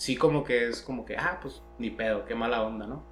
sí 0.00 0.16
como 0.16 0.44
que 0.44 0.66
es 0.66 0.80
como 0.80 1.04
que, 1.04 1.14
ah, 1.18 1.38
pues 1.42 1.62
ni 1.78 1.90
pedo, 1.90 2.24
qué 2.24 2.34
mala 2.34 2.62
onda, 2.62 2.86
¿no? 2.86 3.04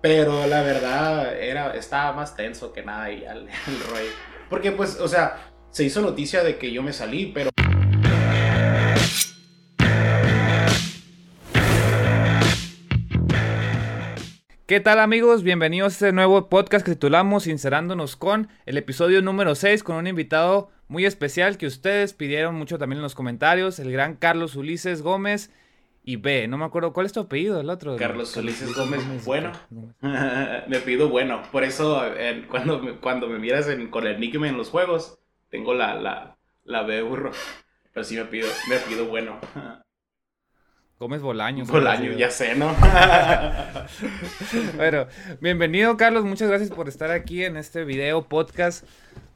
Pero 0.00 0.46
la 0.46 0.62
verdad 0.62 1.38
era, 1.38 1.76
estaba 1.76 2.14
más 2.14 2.34
tenso 2.34 2.72
que 2.72 2.82
nada 2.82 3.12
y 3.12 3.26
al, 3.26 3.40
el 3.66 3.80
rollo. 3.90 4.10
Porque 4.48 4.72
pues, 4.72 4.98
o 4.98 5.06
sea, 5.06 5.50
se 5.68 5.84
hizo 5.84 6.00
noticia 6.00 6.42
de 6.42 6.56
que 6.56 6.72
yo 6.72 6.82
me 6.82 6.94
salí, 6.94 7.26
pero... 7.26 7.50
¿Qué 14.66 14.80
tal 14.80 15.00
amigos? 15.00 15.42
Bienvenidos 15.42 15.92
a 15.92 15.94
este 15.94 16.12
nuevo 16.12 16.48
podcast 16.48 16.86
que 16.86 16.92
titulamos 16.92 17.42
Sincerándonos 17.42 18.16
con 18.16 18.48
el 18.64 18.78
episodio 18.78 19.20
número 19.20 19.54
6 19.54 19.82
con 19.82 19.96
un 19.96 20.06
invitado 20.06 20.70
muy 20.88 21.04
especial 21.04 21.58
que 21.58 21.66
ustedes 21.66 22.14
pidieron 22.14 22.54
mucho 22.54 22.78
también 22.78 22.98
en 22.98 23.02
los 23.02 23.14
comentarios, 23.14 23.78
el 23.78 23.92
gran 23.92 24.16
Carlos 24.16 24.56
Ulises 24.56 25.02
Gómez 25.02 25.50
y 26.10 26.16
B, 26.16 26.48
no 26.48 26.58
me 26.58 26.64
acuerdo 26.64 26.92
cuál 26.92 27.06
es 27.06 27.12
tu 27.12 27.20
apellido, 27.20 27.60
el 27.60 27.70
otro. 27.70 27.94
Carlos 27.94 28.36
Ulises 28.36 28.74
Gómez, 28.74 29.00
bueno. 29.24 29.52
me 30.00 30.80
pido 30.80 31.08
bueno, 31.08 31.40
por 31.52 31.62
eso 31.62 32.02
cuando, 32.48 32.82
me, 32.82 32.96
cuando 32.96 33.28
me 33.28 33.38
miras 33.38 33.68
con 33.90 34.08
el 34.08 34.18
nickname 34.18 34.48
en 34.48 34.56
los 34.56 34.70
juegos, 34.70 35.20
tengo 35.50 35.72
la, 35.72 35.94
la, 35.94 36.36
la 36.64 36.82
B 36.82 37.00
burro, 37.02 37.30
pero 37.94 38.02
sí 38.02 38.16
me 38.16 38.24
pido, 38.24 38.48
me 38.68 38.78
pido 38.78 39.06
bueno. 39.06 39.38
Gómez 40.98 41.22
Bolaño. 41.22 41.64
Bolaño, 41.64 42.12
ya 42.12 42.30
sé, 42.30 42.56
¿no? 42.56 42.74
bueno, 44.76 45.06
bienvenido 45.40 45.96
Carlos, 45.96 46.24
muchas 46.24 46.48
gracias 46.48 46.70
por 46.70 46.88
estar 46.88 47.12
aquí 47.12 47.44
en 47.44 47.56
este 47.56 47.84
video 47.84 48.22
podcast 48.22 48.84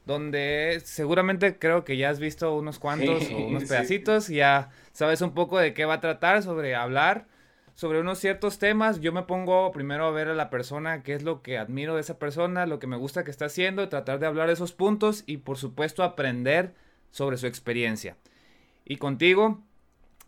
donde 0.06 0.82
seguramente 0.84 1.56
creo 1.56 1.84
que 1.84 1.96
ya 1.96 2.10
has 2.10 2.18
visto 2.18 2.54
unos 2.54 2.80
cuantos 2.80 3.30
o 3.30 3.46
unos 3.46 3.64
pedacitos 3.64 4.28
y 4.28 4.36
ya 4.36 4.70
sabes 4.94 5.20
un 5.20 5.34
poco 5.34 5.58
de 5.58 5.74
qué 5.74 5.84
va 5.84 5.94
a 5.94 6.00
tratar, 6.00 6.42
sobre 6.42 6.74
hablar 6.74 7.26
sobre 7.74 8.00
unos 8.00 8.18
ciertos 8.18 8.58
temas. 8.58 9.00
Yo 9.00 9.12
me 9.12 9.24
pongo 9.24 9.70
primero 9.72 10.06
a 10.06 10.10
ver 10.10 10.28
a 10.28 10.34
la 10.34 10.50
persona, 10.50 11.02
qué 11.02 11.14
es 11.14 11.22
lo 11.22 11.42
que 11.42 11.58
admiro 11.58 11.94
de 11.94 12.00
esa 12.00 12.18
persona, 12.18 12.66
lo 12.66 12.78
que 12.78 12.86
me 12.86 12.96
gusta 12.96 13.24
que 13.24 13.30
está 13.30 13.46
haciendo, 13.46 13.88
tratar 13.88 14.18
de 14.20 14.26
hablar 14.26 14.46
de 14.46 14.54
esos 14.54 14.72
puntos 14.72 15.24
y 15.26 15.38
por 15.38 15.58
supuesto 15.58 16.02
aprender 16.02 16.74
sobre 17.10 17.36
su 17.36 17.46
experiencia. 17.46 18.16
Y 18.84 18.96
contigo, 18.96 19.60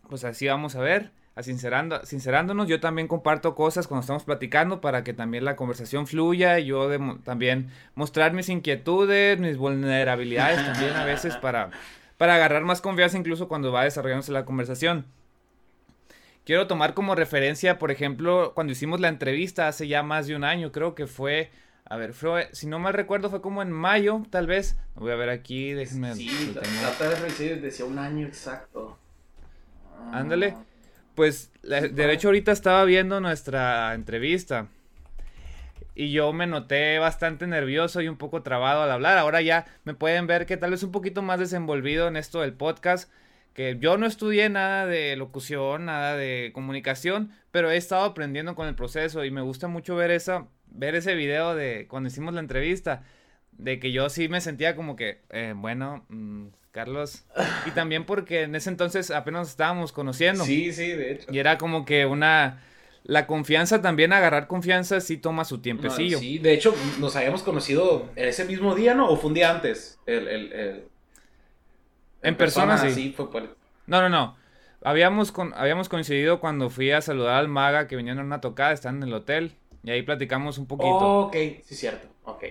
pues 0.09 0.23
así 0.23 0.47
vamos 0.47 0.75
a 0.75 0.81
ver 0.81 1.11
a 1.35 1.43
sincerando, 1.43 2.03
sincerándonos. 2.05 2.67
Yo 2.67 2.79
también 2.79 3.07
comparto 3.07 3.55
cosas 3.55 3.87
cuando 3.87 4.01
estamos 4.01 4.23
platicando 4.23 4.81
para 4.81 5.03
que 5.03 5.13
también 5.13 5.45
la 5.45 5.55
conversación 5.55 6.07
fluya. 6.07 6.59
Y 6.59 6.65
yo 6.65 6.89
también 7.23 7.69
mostrar 7.93 8.33
mis 8.33 8.49
inquietudes, 8.49 9.39
mis 9.39 9.57
vulnerabilidades 9.57 10.65
también 10.65 10.95
a 10.95 11.05
veces 11.05 11.35
para, 11.37 11.69
para 12.17 12.35
agarrar 12.35 12.63
más 12.63 12.81
confianza 12.81 13.17
incluso 13.17 13.47
cuando 13.47 13.71
va 13.71 13.83
desarrollándose 13.83 14.31
la 14.31 14.45
conversación. 14.45 15.05
Quiero 16.45 16.67
tomar 16.67 16.93
como 16.93 17.13
referencia, 17.13 17.77
por 17.77 17.91
ejemplo, 17.91 18.53
cuando 18.55 18.73
hicimos 18.73 18.99
la 18.99 19.09
entrevista 19.09 19.67
hace 19.67 19.87
ya 19.87 20.01
más 20.01 20.27
de 20.27 20.35
un 20.35 20.43
año, 20.43 20.71
creo 20.71 20.95
que 20.95 21.07
fue 21.07 21.51
a 21.89 21.95
ver, 21.95 22.13
fue, 22.13 22.49
si 22.51 22.67
no 22.67 22.79
mal 22.79 22.93
recuerdo, 22.93 23.29
fue 23.29 23.41
como 23.41 23.61
en 23.61 23.71
mayo, 23.71 24.23
tal 24.29 24.45
vez. 24.45 24.77
Voy 24.95 25.11
a 25.11 25.15
ver 25.15 25.29
aquí, 25.29 25.71
déjenme. 25.71 26.15
Sí, 26.15 26.53
trata 26.53 27.09
de 27.09 27.55
decía 27.57 27.85
un 27.85 27.97
año 27.97 28.27
exacto. 28.27 28.97
Ándale. 30.11 30.55
Pues, 31.15 31.49
de 31.63 32.13
hecho, 32.13 32.27
ahorita 32.27 32.51
estaba 32.51 32.83
viendo 32.83 33.21
nuestra 33.21 33.93
entrevista. 33.93 34.67
Y 35.99 36.11
yo 36.11 36.31
me 36.31 36.45
noté 36.45 36.99
bastante 36.99 37.47
nervioso 37.47 38.01
y 38.01 38.07
un 38.07 38.17
poco 38.17 38.43
trabado 38.43 38.83
al 38.83 38.91
hablar. 38.91 39.17
Ahora 39.17 39.41
ya 39.41 39.65
me 39.83 39.95
pueden 39.95 40.27
ver 40.27 40.45
que 40.45 40.55
tal 40.55 40.69
vez 40.69 40.83
un 40.83 40.91
poquito 40.91 41.23
más 41.23 41.39
desenvolvido 41.39 42.07
en 42.07 42.17
esto 42.17 42.41
del 42.41 42.53
podcast. 42.53 43.11
Que 43.55 43.77
yo 43.79 43.97
no 43.97 44.05
estudié 44.05 44.47
nada 44.49 44.85
de 44.85 45.15
locución, 45.15 45.85
nada 45.85 46.15
de 46.15 46.51
comunicación, 46.53 47.31
pero 47.49 47.71
he 47.71 47.77
estado 47.77 48.03
aprendiendo 48.03 48.53
con 48.53 48.67
el 48.67 48.75
proceso 48.75 49.25
y 49.25 49.31
me 49.31 49.41
gusta 49.41 49.67
mucho 49.67 49.95
ver 49.95 50.11
esa, 50.11 50.45
ver 50.67 50.93
ese 50.93 51.15
video 51.15 51.55
de 51.55 51.87
cuando 51.89 52.09
hicimos 52.09 52.35
la 52.35 52.41
entrevista. 52.41 53.01
De 53.53 53.79
que 53.79 53.91
yo 53.91 54.07
sí 54.11 54.29
me 54.29 54.39
sentía 54.39 54.75
como 54.75 54.95
que, 54.95 55.21
eh, 55.31 55.55
bueno, 55.57 56.05
mm, 56.09 56.49
Carlos. 56.69 57.25
Y 57.65 57.71
también 57.71 58.05
porque 58.05 58.43
en 58.43 58.53
ese 58.53 58.69
entonces 58.69 59.09
apenas 59.09 59.49
estábamos 59.49 59.91
conociendo. 59.91 60.43
Sí, 60.43 60.71
sí, 60.73 60.91
de 60.91 61.13
hecho. 61.13 61.33
Y 61.33 61.39
era 61.39 61.57
como 61.57 61.85
que 61.85 62.05
una... 62.05 62.61
La 63.07 63.25
confianza 63.25 63.81
también, 63.81 64.11
agarrar 64.11 64.47
confianza, 64.47 64.99
sí 64.99 65.15
toma 65.15 65.45
su 65.45 65.59
tiempecillo. 65.59 66.19
sí, 66.19 66.39
de 66.39 66.53
hecho, 66.53 66.75
nos 66.99 67.15
habíamos 67.15 67.41
conocido 67.41 68.09
ese 68.17 68.43
mismo 68.43 68.75
día, 68.75 68.95
¿no? 68.95 69.09
¿O 69.09 69.15
fue 69.15 69.29
un 69.29 69.33
día 69.33 69.49
antes? 69.49 69.97
El, 70.05 70.27
el, 70.27 70.83
En, 72.21 72.35
persona, 72.35 72.77
sí. 72.77 73.13
fue 73.15 73.27
No, 73.85 74.01
no, 74.01 74.09
no. 74.09 74.35
Habíamos, 74.83 75.31
con... 75.31 75.53
habíamos 75.55 75.87
coincidido 75.87 76.41
cuando 76.41 76.69
fui 76.69 76.91
a 76.91 76.99
saludar 77.01 77.35
al 77.35 77.47
maga 77.47 77.87
que 77.87 77.95
venían 77.95 78.19
en 78.19 78.25
una 78.25 78.41
tocada, 78.41 78.73
están 78.73 78.97
en 78.97 79.03
el 79.03 79.13
hotel. 79.13 79.53
Y 79.83 79.91
ahí 79.91 80.01
platicamos 80.01 80.57
un 80.57 80.67
poquito. 80.67 81.27
ok, 81.27 81.35
sí, 81.63 81.75
cierto. 81.75 82.09
Ok. 82.25 82.43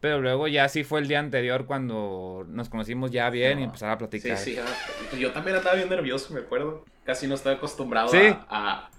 Pero 0.00 0.20
luego 0.20 0.48
ya 0.48 0.68
sí 0.68 0.82
fue 0.82 0.98
el 0.98 1.06
día 1.06 1.20
anterior 1.20 1.64
cuando 1.64 2.44
nos 2.48 2.68
conocimos 2.68 3.12
ya 3.12 3.30
bien 3.30 3.60
y 3.60 3.62
empezar 3.62 3.90
a 3.90 3.98
platicar. 3.98 4.36
Sí, 4.36 4.54
sí, 4.54 4.60
ah, 4.60 5.16
yo 5.16 5.30
también 5.30 5.56
estaba 5.56 5.76
bien 5.76 5.88
nervioso, 5.88 6.34
me 6.34 6.40
acuerdo. 6.40 6.84
Casi 7.04 7.28
no 7.28 7.36
estaba 7.36 7.54
acostumbrado 7.56 8.10
a, 8.12 8.46
a, 8.48 8.90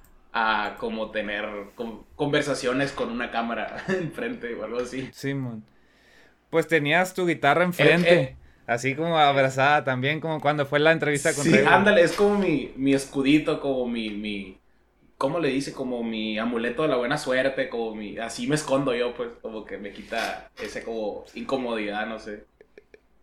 como 0.79 1.12
tener 1.12 1.45
conversaciones 2.16 2.91
con 2.91 3.09
una 3.12 3.31
cámara 3.31 3.84
enfrente 3.88 4.53
o 4.56 4.63
algo 4.63 4.79
así. 4.79 5.09
Sí, 5.13 5.35
Pues 6.50 6.67
tenías 6.67 7.13
tu 7.13 7.25
guitarra 7.28 7.63
enfrente. 7.63 8.13
Eh, 8.13 8.22
eh. 8.22 8.35
Así 8.68 8.94
como 8.94 9.18
abrazada 9.18 9.84
también, 9.84 10.19
como 10.19 10.39
cuando 10.39 10.63
fue 10.63 10.79
la 10.79 10.91
entrevista 10.91 11.34
con 11.34 11.44
Sí, 11.44 11.57
ándale, 11.57 12.03
es 12.03 12.12
como 12.12 12.38
mi, 12.38 12.72
mi 12.75 12.94
escudito, 12.94 13.59
como 13.59 13.88
mi, 13.88 14.12
mi, 14.12 14.59
¿cómo 15.18 15.39
le 15.39 15.50
dice? 15.50 15.73
Como 15.73 16.03
mi 16.03 16.38
amuleto 16.38 16.84
de 16.84 16.89
la 16.89 16.97
buena 16.97 17.18
suerte, 17.18 17.68
como 17.68 17.95
mi, 17.95 18.19
así 18.19 18.45
me 18.45 18.53
escondo 18.53 18.94
yo, 18.94 19.16
pues, 19.16 19.29
como 19.41 19.66
que 19.66 19.79
me 19.79 19.91
quita 19.91 20.51
esa 20.62 20.84
como 20.84 21.25
incomodidad, 21.34 22.06
no 22.06 22.19
sé. 22.19 22.45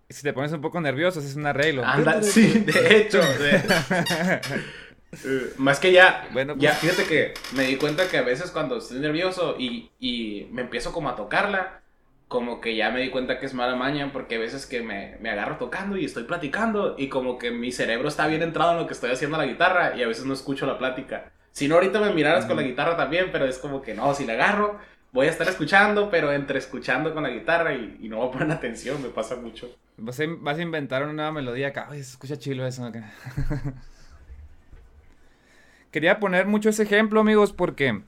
Si 0.09 0.25
te 0.25 0.33
pones 0.33 0.51
un 0.51 0.61
poco 0.61 0.81
nervioso, 0.81 1.21
es 1.21 1.37
un 1.37 1.47
arreglo. 1.47 1.85
Anda, 1.85 2.21
sí, 2.23 2.65
de 2.67 2.97
hecho. 2.97 3.21
Eh, 5.25 5.53
más 5.59 5.81
que 5.81 5.93
ya, 5.93 6.29
bueno, 6.33 6.55
ya 6.57 6.71
pues. 6.71 6.81
fíjate 6.81 7.05
que 7.05 7.35
me 7.55 7.65
di 7.65 7.77
cuenta 7.77 8.09
que 8.09 8.19
a 8.19 8.23
veces 8.23 8.51
cuando 8.51 8.79
estoy 8.79 8.99
nervioso 8.99 9.57
y, 9.59 9.91
y, 9.99 10.49
me 10.53 10.63
empiezo 10.63 10.93
como 10.93 11.09
a 11.09 11.17
tocarla, 11.17 11.81
como 12.29 12.61
que 12.61 12.77
ya 12.77 12.91
me 12.91 13.01
di 13.01 13.11
cuenta 13.11 13.39
que 13.39 13.47
es 13.47 13.55
mala 13.55 13.77
maña, 13.77 14.13
porque 14.13 14.37
a 14.37 14.39
veces 14.39 14.67
que 14.67 14.83
me, 14.83 15.17
me 15.21 15.31
agarro 15.31 15.57
tocando 15.57 15.97
y 15.97 16.05
estoy 16.05 16.25
platicando 16.25 16.97
y 16.99 17.09
como 17.09 17.39
que 17.39 17.51
mi 17.51 17.73
cerebro 17.73 18.09
está 18.09 18.27
bien 18.27 18.43
entrado 18.43 18.73
en 18.73 18.79
lo 18.79 18.87
que 18.87 18.95
estoy 18.95 19.11
haciendo 19.11 19.37
a 19.37 19.41
la 19.41 19.47
guitarra 19.47 19.97
y 19.97 20.03
a 20.03 20.09
veces 20.09 20.25
no 20.25 20.35
escucho 20.35 20.67
la 20.67 20.79
plática. 20.79 21.33
Si 21.53 21.69
no, 21.69 21.77
ahorita 21.77 22.01
me 22.01 22.13
miraras 22.13 22.45
con 22.45 22.57
la 22.57 22.63
guitarra 22.63 22.97
también, 22.97 23.31
pero 23.33 23.47
es 23.47 23.59
como 23.59 23.81
que 23.81 23.95
no, 23.95 24.15
si 24.15 24.27
la 24.27 24.35
agarro, 24.35 24.79
voy 25.13 25.29
a 25.29 25.31
estar 25.31 25.49
escuchando, 25.49 26.11
pero 26.11 26.33
entre 26.33 26.59
escuchando 26.59 27.15
con 27.15 27.23
la 27.23 27.31
guitarra 27.31 27.75
y, 27.75 27.99
y 28.03 28.09
no 28.09 28.19
voy 28.19 28.29
a 28.29 28.33
poner 28.33 28.51
atención, 28.51 29.03
me 29.03 29.09
pasa 29.09 29.37
mucho. 29.37 29.75
Vas 29.97 30.21
a, 30.21 30.25
vas 30.29 30.59
a 30.59 30.63
inventar 30.63 31.03
una 31.03 31.13
nueva 31.15 31.33
melodía 31.33 31.69
acá. 31.69 31.89
Se 31.91 32.01
escucha 32.01 32.39
chilo 32.39 32.67
eso. 32.67 32.91
Quería 35.97 36.21
poner 36.21 36.45
mucho 36.45 36.69
ese 36.69 36.83
ejemplo, 36.83 37.21
amigos, 37.21 37.55
porque 37.55 38.03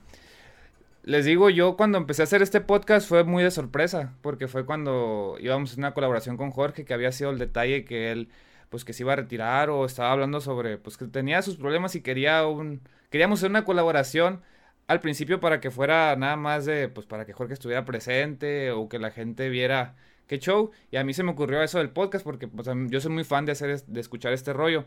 les 1.01 1.25
digo, 1.25 1.49
yo 1.49 1.75
cuando 1.75 1.97
empecé 1.97 2.21
a 2.21 2.25
hacer 2.25 2.43
este 2.43 2.61
podcast 2.61 3.09
fue 3.09 3.23
muy 3.23 3.41
de 3.41 3.49
sorpresa, 3.49 4.13
porque 4.21 4.47
fue 4.47 4.63
cuando 4.63 5.37
íbamos 5.39 5.71
hacer 5.71 5.79
una 5.79 5.95
colaboración 5.95 6.37
con 6.37 6.51
Jorge, 6.51 6.85
que 6.85 6.93
había 6.93 7.11
sido 7.11 7.31
el 7.31 7.39
detalle 7.39 7.85
que 7.85 8.11
él, 8.11 8.29
pues 8.69 8.85
que 8.85 8.93
se 8.93 9.01
iba 9.01 9.13
a 9.13 9.15
retirar 9.15 9.71
o 9.71 9.87
estaba 9.87 10.11
hablando 10.11 10.39
sobre, 10.39 10.77
pues 10.77 10.97
que 10.97 11.05
tenía 11.05 11.41
sus 11.41 11.55
problemas 11.55 11.95
y 11.95 12.01
quería 12.01 12.45
un 12.45 12.81
queríamos 13.09 13.39
hacer 13.39 13.49
una 13.49 13.65
colaboración 13.65 14.43
al 14.85 14.99
principio 14.99 15.39
para 15.39 15.59
que 15.59 15.71
fuera 15.71 16.15
nada 16.15 16.35
más 16.35 16.65
de, 16.65 16.89
pues 16.89 17.07
para 17.07 17.25
que 17.25 17.33
Jorge 17.33 17.53
estuviera 17.55 17.85
presente 17.85 18.69
o 18.69 18.87
que 18.87 18.99
la 18.99 19.09
gente 19.09 19.49
viera 19.49 19.95
qué 20.27 20.37
show. 20.37 20.69
Y 20.91 20.97
a 20.97 21.03
mí 21.03 21.15
se 21.15 21.23
me 21.23 21.31
ocurrió 21.31 21.63
eso 21.63 21.79
del 21.79 21.89
podcast 21.89 22.23
porque 22.23 22.47
pues, 22.47 22.67
yo 22.89 23.01
soy 23.01 23.11
muy 23.11 23.23
fan 23.23 23.45
de, 23.45 23.53
hacer, 23.53 23.83
de 23.83 23.99
escuchar 23.99 24.31
este 24.33 24.53
rollo. 24.53 24.85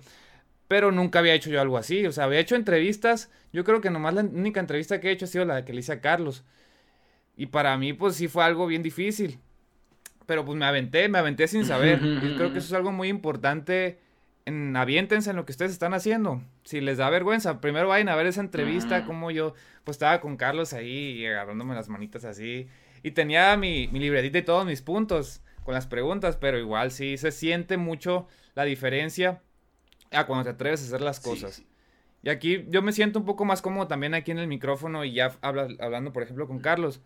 Pero 0.72 0.90
nunca 0.90 1.18
había 1.18 1.34
hecho 1.34 1.50
yo 1.50 1.60
algo 1.60 1.76
así. 1.76 2.06
O 2.06 2.12
sea, 2.12 2.24
había 2.24 2.40
hecho 2.40 2.56
entrevistas. 2.56 3.30
Yo 3.52 3.62
creo 3.62 3.82
que 3.82 3.90
nomás 3.90 4.14
la 4.14 4.22
única 4.22 4.58
entrevista 4.58 5.00
que 5.00 5.08
he 5.08 5.12
hecho 5.12 5.26
ha 5.26 5.28
sido 5.28 5.44
la 5.44 5.66
que 5.66 5.74
le 5.74 5.80
hice 5.80 5.92
a 5.92 6.00
Carlos. 6.00 6.44
Y 7.36 7.48
para 7.48 7.76
mí, 7.76 7.92
pues 7.92 8.16
sí 8.16 8.26
fue 8.26 8.42
algo 8.42 8.66
bien 8.66 8.82
difícil. 8.82 9.38
Pero 10.24 10.46
pues 10.46 10.56
me 10.56 10.64
aventé, 10.64 11.10
me 11.10 11.19
aventé 11.19 11.46
sin 11.46 11.66
saber. 11.66 12.00
y 12.02 12.36
creo 12.36 12.54
que 12.54 12.60
eso 12.60 12.69
es 12.69 12.72
algo 12.72 12.90
muy 12.90 13.08
importante 13.08 13.98
en, 14.46 14.74
aviéntense 14.74 15.28
en 15.28 15.36
lo 15.36 15.44
que 15.44 15.52
ustedes 15.52 15.72
están 15.72 15.92
haciendo. 15.92 16.40
Si 16.64 16.80
les 16.80 16.96
da 16.96 17.10
vergüenza, 17.10 17.60
primero 17.60 17.88
vayan 17.88 18.08
a 18.08 18.16
ver 18.16 18.25
esa 18.25 18.40
entrevista, 18.40 19.04
como 19.04 19.30
yo, 19.30 19.52
pues 19.84 19.96
estaba 19.96 20.22
con 20.22 20.38
Carlos 20.38 20.72
ahí 20.72 21.20
y 21.20 21.26
agarrándome 21.26 21.75
las 21.75 21.90
manitas 21.90 22.25
así. 22.25 22.66
Y 23.02 23.10
tenía 23.10 23.54
mi, 23.58 23.88
mi 23.88 23.98
libretita 23.98 24.38
y 24.38 24.42
todos 24.42 24.64
mis 24.64 24.80
puntos 24.80 25.42
con 25.64 25.75
las 25.75 25.86
preguntas, 25.86 26.38
pero 26.38 26.58
igual 26.58 26.92
sí 26.92 27.18
se 27.18 27.30
siente 27.30 27.76
mucho 27.76 28.26
la 28.54 28.64
diferencia 28.64 29.42
a 30.12 30.26
cuando 30.26 30.44
te 30.44 30.50
atreves 30.50 30.82
a 30.82 30.87
hacer 30.87 31.00
las 31.00 31.20
cosas. 31.20 31.62
Y 32.23 32.31
aquí 32.31 32.64
yo 32.69 32.82
me 32.82 32.93
siento 32.93 33.19
un 33.19 33.25
poco 33.25 33.44
más 33.44 33.62
cómodo 33.62 33.88
también 33.88 34.14
aquí 34.14 34.31
en 34.31 34.38
el 34.38 34.47
micrófono 34.47 35.05
y 35.05 35.12
ya 35.12 35.37
hablando, 35.41 36.12
por 36.12 36.23
ejemplo, 36.23 36.47
con 36.47 36.61
Carlos. 36.61 37.00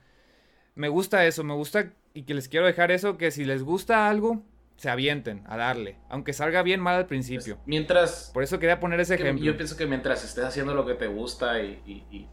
Me 0.74 0.88
gusta 0.88 1.26
eso, 1.26 1.42
me 1.42 1.54
gusta 1.54 1.92
y 2.12 2.24
que 2.24 2.34
les 2.34 2.48
quiero 2.48 2.66
dejar 2.66 2.90
eso, 2.90 3.16
que 3.16 3.30
si 3.30 3.44
les 3.44 3.62
gusta 3.62 4.08
algo, 4.08 4.42
se 4.76 4.90
avienten 4.90 5.42
a 5.46 5.56
darle, 5.56 5.96
aunque 6.10 6.34
salga 6.34 6.62
bien 6.62 6.80
mal 6.80 6.96
al 6.96 7.06
principio. 7.06 7.56
Pues, 7.56 7.66
mientras... 7.66 8.30
Por 8.34 8.42
eso 8.42 8.58
quería 8.58 8.78
poner 8.78 9.00
ese 9.00 9.14
ejemplo. 9.14 9.44
Yo 9.44 9.56
pienso 9.56 9.76
que 9.76 9.86
mientras 9.86 10.22
estés 10.22 10.44
haciendo 10.44 10.74
lo 10.74 10.84
que 10.86 10.94
te 10.94 11.06
gusta 11.06 11.62
y, 11.62 12.28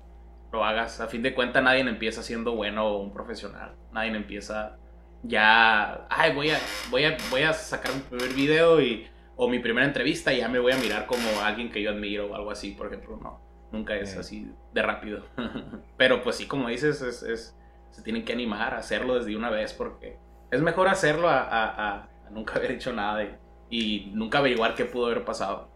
lo 0.51 0.63
hagas, 0.63 0.99
a 0.99 1.07
fin 1.07 1.23
de 1.23 1.33
cuentas 1.33 1.63
nadie 1.63 1.79
empieza 1.79 2.21
siendo 2.21 2.55
bueno 2.55 2.85
o 2.85 3.01
un 3.01 3.13
profesional. 3.13 3.75
Nadie 3.91 4.15
empieza 4.15 4.77
ya, 5.23 6.05
ay, 6.09 6.33
voy 6.33 6.49
a, 6.49 6.59
voy 6.91 7.05
a, 7.05 7.17
voy 7.31 7.41
a 7.41 7.53
sacar 7.53 7.91
un 7.93 8.01
primer 8.01 8.33
video 8.33 8.81
y, 8.81 9.07
o 9.35 9.47
mi 9.47 9.59
primera 9.59 9.85
entrevista 9.85 10.31
ya 10.33 10.47
me 10.47 10.59
voy 10.59 10.73
a 10.73 10.77
mirar 10.77 11.05
como 11.05 11.41
alguien 11.43 11.71
que 11.71 11.81
yo 11.81 11.91
admiro 11.91 12.31
o 12.31 12.35
algo 12.35 12.51
así, 12.51 12.71
por 12.71 12.87
ejemplo, 12.87 13.17
no. 13.21 13.41
Nunca 13.71 13.95
es 13.95 14.15
así 14.15 14.51
de 14.71 14.81
rápido. 14.83 15.25
Pero 15.97 16.21
pues 16.21 16.35
sí, 16.35 16.45
como 16.45 16.69
dices, 16.69 17.01
es, 17.01 17.23
es, 17.23 17.57
se 17.89 18.03
tienen 18.03 18.23
que 18.23 18.33
animar 18.33 18.75
a 18.75 18.77
hacerlo 18.77 19.15
desde 19.15 19.35
una 19.35 19.49
vez 19.49 19.73
porque 19.73 20.17
es 20.51 20.61
mejor 20.61 20.87
hacerlo 20.87 21.27
a 21.27 22.07
nunca 22.33 22.55
haber 22.55 22.71
hecho 22.71 22.91
nada 22.93 23.39
y, 23.69 24.11
nunca 24.13 24.39
averiguar 24.39 24.75
qué 24.75 24.85
pudo 24.85 25.07
haber 25.07 25.25
pasado. 25.25 25.69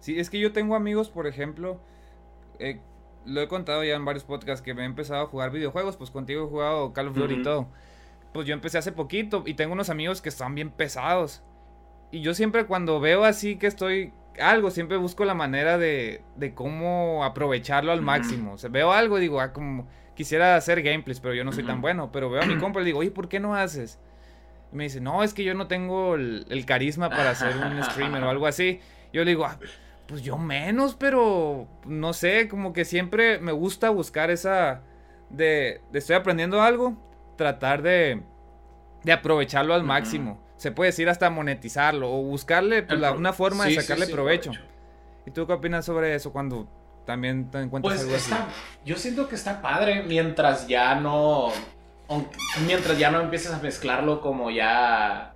Sí, 0.00 0.18
es 0.18 0.30
que 0.30 0.38
yo 0.38 0.52
tengo 0.52 0.76
amigos, 0.76 1.10
por 1.10 1.26
ejemplo, 1.26 1.80
eh, 2.58 2.80
lo 3.26 3.40
he 3.40 3.48
contado 3.48 3.84
ya 3.84 3.94
en 3.94 4.04
varios 4.04 4.24
podcasts 4.24 4.62
que 4.62 4.72
me 4.72 4.82
he 4.82 4.86
empezado 4.86 5.22
a 5.22 5.26
jugar 5.26 5.50
videojuegos, 5.50 5.96
pues 5.96 6.10
contigo 6.10 6.44
he 6.44 6.48
jugado 6.48 6.92
Call 6.92 7.08
of 7.08 7.16
Duty 7.16 7.34
y 7.34 7.42
todo. 7.42 7.68
Pues 8.32 8.46
yo 8.46 8.54
empecé 8.54 8.78
hace 8.78 8.92
poquito 8.92 9.42
y 9.44 9.54
tengo 9.54 9.72
unos 9.72 9.90
amigos 9.90 10.22
que 10.22 10.28
están 10.28 10.54
bien 10.54 10.70
pesados. 10.70 11.42
Y 12.10 12.20
yo 12.20 12.34
siempre 12.34 12.66
cuando 12.66 13.00
veo 13.00 13.24
así 13.24 13.56
que 13.56 13.66
estoy 13.66 14.12
algo, 14.40 14.70
siempre 14.70 14.96
busco 14.96 15.24
la 15.24 15.34
manera 15.34 15.78
de, 15.78 16.22
de 16.36 16.54
cómo 16.54 17.24
aprovecharlo 17.24 17.92
al 17.92 18.02
máximo. 18.02 18.54
O 18.54 18.58
sea, 18.58 18.70
veo 18.70 18.92
algo 18.92 19.18
y 19.18 19.20
digo, 19.20 19.40
ah, 19.40 19.52
como 19.52 19.86
quisiera 20.14 20.56
hacer 20.56 20.82
gameplays, 20.82 21.20
pero 21.20 21.34
yo 21.34 21.44
no 21.44 21.52
soy 21.52 21.64
tan 21.64 21.80
bueno. 21.80 22.10
Pero 22.12 22.30
veo 22.30 22.42
a 22.42 22.46
mi 22.46 22.58
compa 22.58 22.80
y 22.80 22.84
digo, 22.84 23.00
oye, 23.00 23.10
¿por 23.10 23.28
qué 23.28 23.40
no 23.40 23.54
haces? 23.54 23.98
Y 24.72 24.76
me 24.76 24.84
dice, 24.84 25.00
no, 25.00 25.22
es 25.22 25.34
que 25.34 25.44
yo 25.44 25.54
no 25.54 25.66
tengo 25.66 26.14
el, 26.14 26.64
carisma 26.66 27.10
para 27.10 27.34
ser 27.34 27.56
un 27.56 27.82
streamer 27.90 28.22
o 28.24 28.30
algo 28.30 28.46
así. 28.46 28.80
Yo 29.12 29.24
le 29.24 29.30
digo, 29.30 29.44
ah, 29.44 29.58
pues 30.06 30.22
yo 30.22 30.38
menos, 30.38 30.94
pero 30.94 31.68
no 31.86 32.12
sé, 32.12 32.48
como 32.48 32.72
que 32.72 32.84
siempre 32.84 33.38
me 33.38 33.52
gusta 33.52 33.90
buscar 33.90 34.30
esa 34.30 34.82
de, 35.28 35.80
de 35.92 35.98
estoy 35.98 36.16
aprendiendo 36.16 36.62
algo, 36.62 36.96
tratar 37.36 37.82
de, 37.82 38.22
de 39.04 39.12
aprovecharlo 39.12 39.74
al 39.74 39.84
máximo. 39.84 40.40
Se 40.60 40.72
puede 40.72 40.90
decir 40.90 41.08
hasta 41.08 41.30
monetizarlo 41.30 42.12
o 42.12 42.22
buscarle 42.22 42.82
pues, 42.82 43.00
una 43.16 43.32
forma 43.32 43.64
de 43.64 43.80
sacarle 43.80 44.06
provecho. 44.06 44.52
¿Y 45.24 45.30
tú 45.30 45.46
qué 45.46 45.54
opinas 45.54 45.86
sobre 45.86 46.14
eso 46.14 46.32
cuando 46.32 46.68
también 47.06 47.50
te 47.50 47.62
encuentras 47.62 47.94
pues 47.94 48.04
algo 48.04 48.14
está, 48.14 48.46
Yo 48.84 48.96
siento 48.96 49.26
que 49.26 49.36
está 49.36 49.62
padre 49.62 50.02
mientras 50.02 50.68
ya 50.68 50.96
no 50.96 51.50
mientras 52.66 52.98
ya 52.98 53.10
no 53.10 53.22
empieces 53.22 53.54
a 53.54 53.58
mezclarlo 53.60 54.20
como 54.20 54.50
ya 54.50 55.32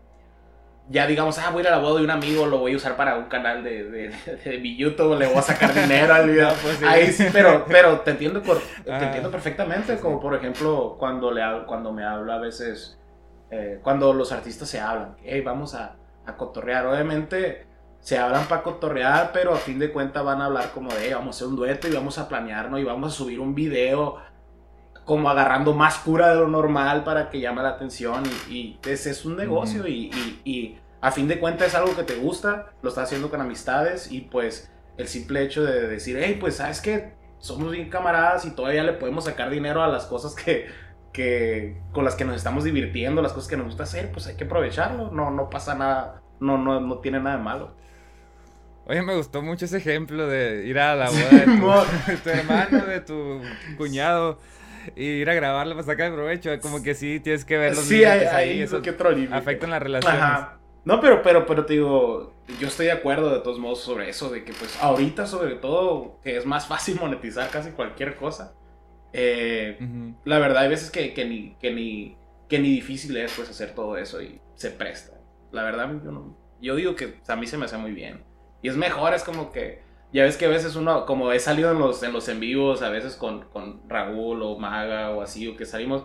ya 0.91 1.06
digamos, 1.06 1.38
ah, 1.38 1.49
voy 1.49 1.61
a 1.61 1.62
ir 1.62 1.69
a 1.69 1.71
la 1.71 1.79
boda 1.79 2.00
de 2.00 2.05
un 2.05 2.11
amigo, 2.11 2.44
lo 2.44 2.59
voy 2.59 2.75
a 2.75 2.76
usar 2.76 2.94
para 2.94 3.17
un 3.17 3.25
canal 3.25 3.65
de, 3.65 4.11
de, 4.44 4.59
mi 4.59 4.76
YouTube, 4.76 5.19
le 5.19 5.26
voy 5.26 5.38
a 5.38 5.43
sacar 5.43 5.73
dinero 5.73 6.12
al 6.12 6.29
video. 6.29 6.53
Pues 6.62 6.82
Ahí 6.82 7.11
sí, 7.11 7.25
pero, 7.32 7.65
pero 7.67 8.00
te 8.00 8.11
entiendo, 8.11 8.43
te 8.43 8.93
ah, 8.93 9.03
entiendo 9.03 9.31
perfectamente, 9.31 9.97
como 9.97 10.21
por 10.21 10.35
ejemplo 10.35 10.97
cuando, 10.99 11.31
le, 11.31 11.43
cuando 11.67 11.94
me 11.94 12.05
hablo 12.05 12.31
a 12.31 12.38
veces, 12.38 12.99
eh, 13.56 13.81
cuando 13.83 14.12
los 14.12 14.33
artistas 14.33 14.69
se 14.69 14.81
hablan, 14.81 15.17
hey, 15.23 15.41
vamos 15.41 15.77
a, 15.77 15.95
a 16.27 16.37
cotorrear, 16.37 16.87
obviamente 16.87 17.67
se 18.01 18.19
hablan 18.19 18.47
para 18.47 18.65
cotorrear, 18.65 19.31
pero 19.33 19.55
a 19.55 19.59
fin 19.59 19.79
de 19.79 19.93
cuentas 19.93 20.25
van 20.25 20.43
a 20.43 20.47
hablar 20.47 20.73
como 20.73 20.93
de, 20.93 21.15
vamos 21.15 21.29
a 21.29 21.39
hacer 21.39 21.47
un 21.47 21.56
dueto 21.56 21.87
y 21.87 21.93
vamos 21.93 22.19
a 22.19 22.29
planearnos 22.29 22.81
y 22.81 22.85
vamos 22.85 23.12
a 23.12 23.17
subir 23.17 23.39
un 23.39 23.55
video 23.55 24.17
como 25.05 25.31
agarrando 25.31 25.73
más 25.73 25.99
cura 25.99 26.31
de 26.31 26.35
lo 26.35 26.49
normal 26.49 27.05
para 27.05 27.31
que 27.31 27.39
llame 27.39 27.62
la 27.62 27.71
atención 27.71 28.25
y, 28.49 28.56
y 28.56 28.79
pues, 28.83 29.06
es, 29.06 29.25
un 29.25 29.37
negocio 29.37 29.87
y, 29.87 30.11
y, 30.45 30.79
a 31.00 31.12
fin 31.12 31.29
de 31.29 31.39
cuentas 31.39 31.69
es 31.69 31.75
algo 31.77 31.95
que 31.95 32.03
te 32.03 32.17
gusta, 32.17 32.73
lo 32.83 32.89
estás 32.89 33.05
haciendo 33.05 33.31
con 33.31 33.41
amistades 33.41 34.11
y 34.11 34.23
pues 34.23 34.71
el 34.97 35.07
simple 35.07 35.43
hecho 35.43 35.62
de 35.62 35.87
decir, 35.87 36.19
hey, 36.19 36.39
pues 36.41 36.57
sabes 36.57 36.81
que 36.81 37.12
somos 37.39 37.71
bien 37.71 37.89
camaradas 37.89 38.47
y 38.47 38.50
todavía 38.50 38.83
le 38.83 38.95
podemos 38.95 39.25
sacar 39.25 39.50
dinero 39.50 39.83
a 39.85 39.89
las 39.89 40.07
cosas 40.07 40.35
que, 40.35 40.67
que 41.14 41.76
con 41.93 42.05
las 42.05 42.16
que 42.16 42.25
nos 42.25 42.34
estamos 42.34 42.64
divirtiendo, 42.64 43.22
las 43.22 43.32
cosas 43.32 43.49
que 43.49 43.56
nos 43.56 43.66
gusta 43.66 43.84
hacer, 43.84 44.11
pues 44.11 44.26
hay 44.26 44.34
que 44.34 44.44
aprovecharlo, 44.44 45.12
no, 45.12 45.31
no 45.31 45.49
pasa 45.49 45.76
nada, 45.76 46.20
no, 46.40 46.58
no, 46.58 46.81
no 46.81 46.99
tiene 46.99 47.20
nada 47.20 47.37
de 47.37 47.43
malo. 47.43 47.76
Oye, 48.87 49.00
me 49.00 49.14
gustó 49.16 49.40
mucho 49.40 49.64
ese 49.64 49.78
ejemplo 49.78 50.26
de 50.26 50.66
ir 50.66 50.76
a 50.78 50.96
la 50.96 51.08
boda 51.61 51.87
de 52.08 52.16
tu 52.22 52.31
hermano, 52.31 52.84
de 52.84 53.00
tu 53.00 53.40
cuñado 53.78 54.38
y 54.96 55.05
ir 55.05 55.31
a 55.31 55.34
grabarlo 55.34 55.75
para 55.75 55.87
sacar 55.87 56.12
provecho. 56.12 56.50
Como 56.61 56.82
que 56.82 56.94
sí, 56.94 57.20
tienes 57.20 57.44
que 57.44 57.58
ver 57.58 57.76
los 57.76 57.84
Sí, 57.84 58.05
hay, 58.05 58.26
ahí, 58.26 58.61
eso 58.61 58.82
que 58.82 58.90
otro 58.90 59.11
Afectan 59.31 59.70
las 59.70 59.82
relaciones. 59.82 60.20
Ajá. 60.20 60.58
No, 60.84 61.00
pero, 61.00 61.22
pero, 61.22 61.46
pero 61.46 61.64
te 61.64 61.75
digo, 61.75 62.34
yo 62.61 62.66
estoy 62.66 62.87
de 62.87 62.93
acuerdo 62.93 63.32
de 63.32 63.40
todos 63.40 63.61
modos 63.61 63.81
sobre 63.81 64.11
eso, 64.11 64.31
de 64.31 64.44
que 64.44 64.52
pues 64.52 64.76
ahorita 64.82 65.26
sobre 65.28 65.55
todo, 65.55 66.19
que 66.25 66.37
es 66.37 66.44
más 66.44 66.66
fácil 66.66 66.99
monetizar 67.00 67.49
casi 67.50 67.70
cualquier 67.70 68.16
cosa. 68.16 68.52
Eh, 69.16 69.78
la 70.25 70.40
verdad 70.40 70.64
hay 70.64 70.69
veces 70.69 70.90
que, 70.90 71.14
que, 71.14 71.25
ni, 71.25 71.55
que, 71.61 71.72
ni, 71.72 72.16
que 72.49 72.58
ni 72.58 72.70
difícil 72.70 73.16
es 73.16 73.32
pues 73.37 73.49
hacer 73.49 73.75
todo 73.75 73.96
eso 73.96 74.20
y 74.20 74.40
se 74.56 74.70
presta. 74.70 75.16
La 75.52 75.62
verdad 75.62 75.88
yo, 76.05 76.37
yo 76.61 76.75
digo 76.75 76.96
que 76.96 77.20
a 77.26 77.37
mí 77.37 77.46
se 77.46 77.56
me 77.56 77.66
hace 77.66 77.76
muy 77.78 77.93
bien. 77.93 78.25
Y 78.61 78.69
es 78.69 78.76
mejor, 78.76 79.14
es 79.14 79.22
como 79.22 79.52
que 79.52 79.82
ya 80.12 80.25
ves 80.25 80.37
que 80.37 80.46
a 80.46 80.49
veces 80.49 80.75
uno, 80.75 81.06
como 81.06 81.32
he 81.32 81.38
salido 81.38 81.70
en 81.70 81.78
los 81.78 82.02
en, 82.02 82.12
los 82.12 82.28
en 82.28 82.40
vivos, 82.40 82.82
a 82.82 82.88
veces 82.88 83.14
con, 83.14 83.44
con 83.50 83.88
Raúl 83.88 84.43
o 84.43 84.58
Maga 84.58 85.11
o 85.11 85.20
así, 85.22 85.49
o 85.49 85.56
que 85.56 85.66
salimos, 85.66 86.05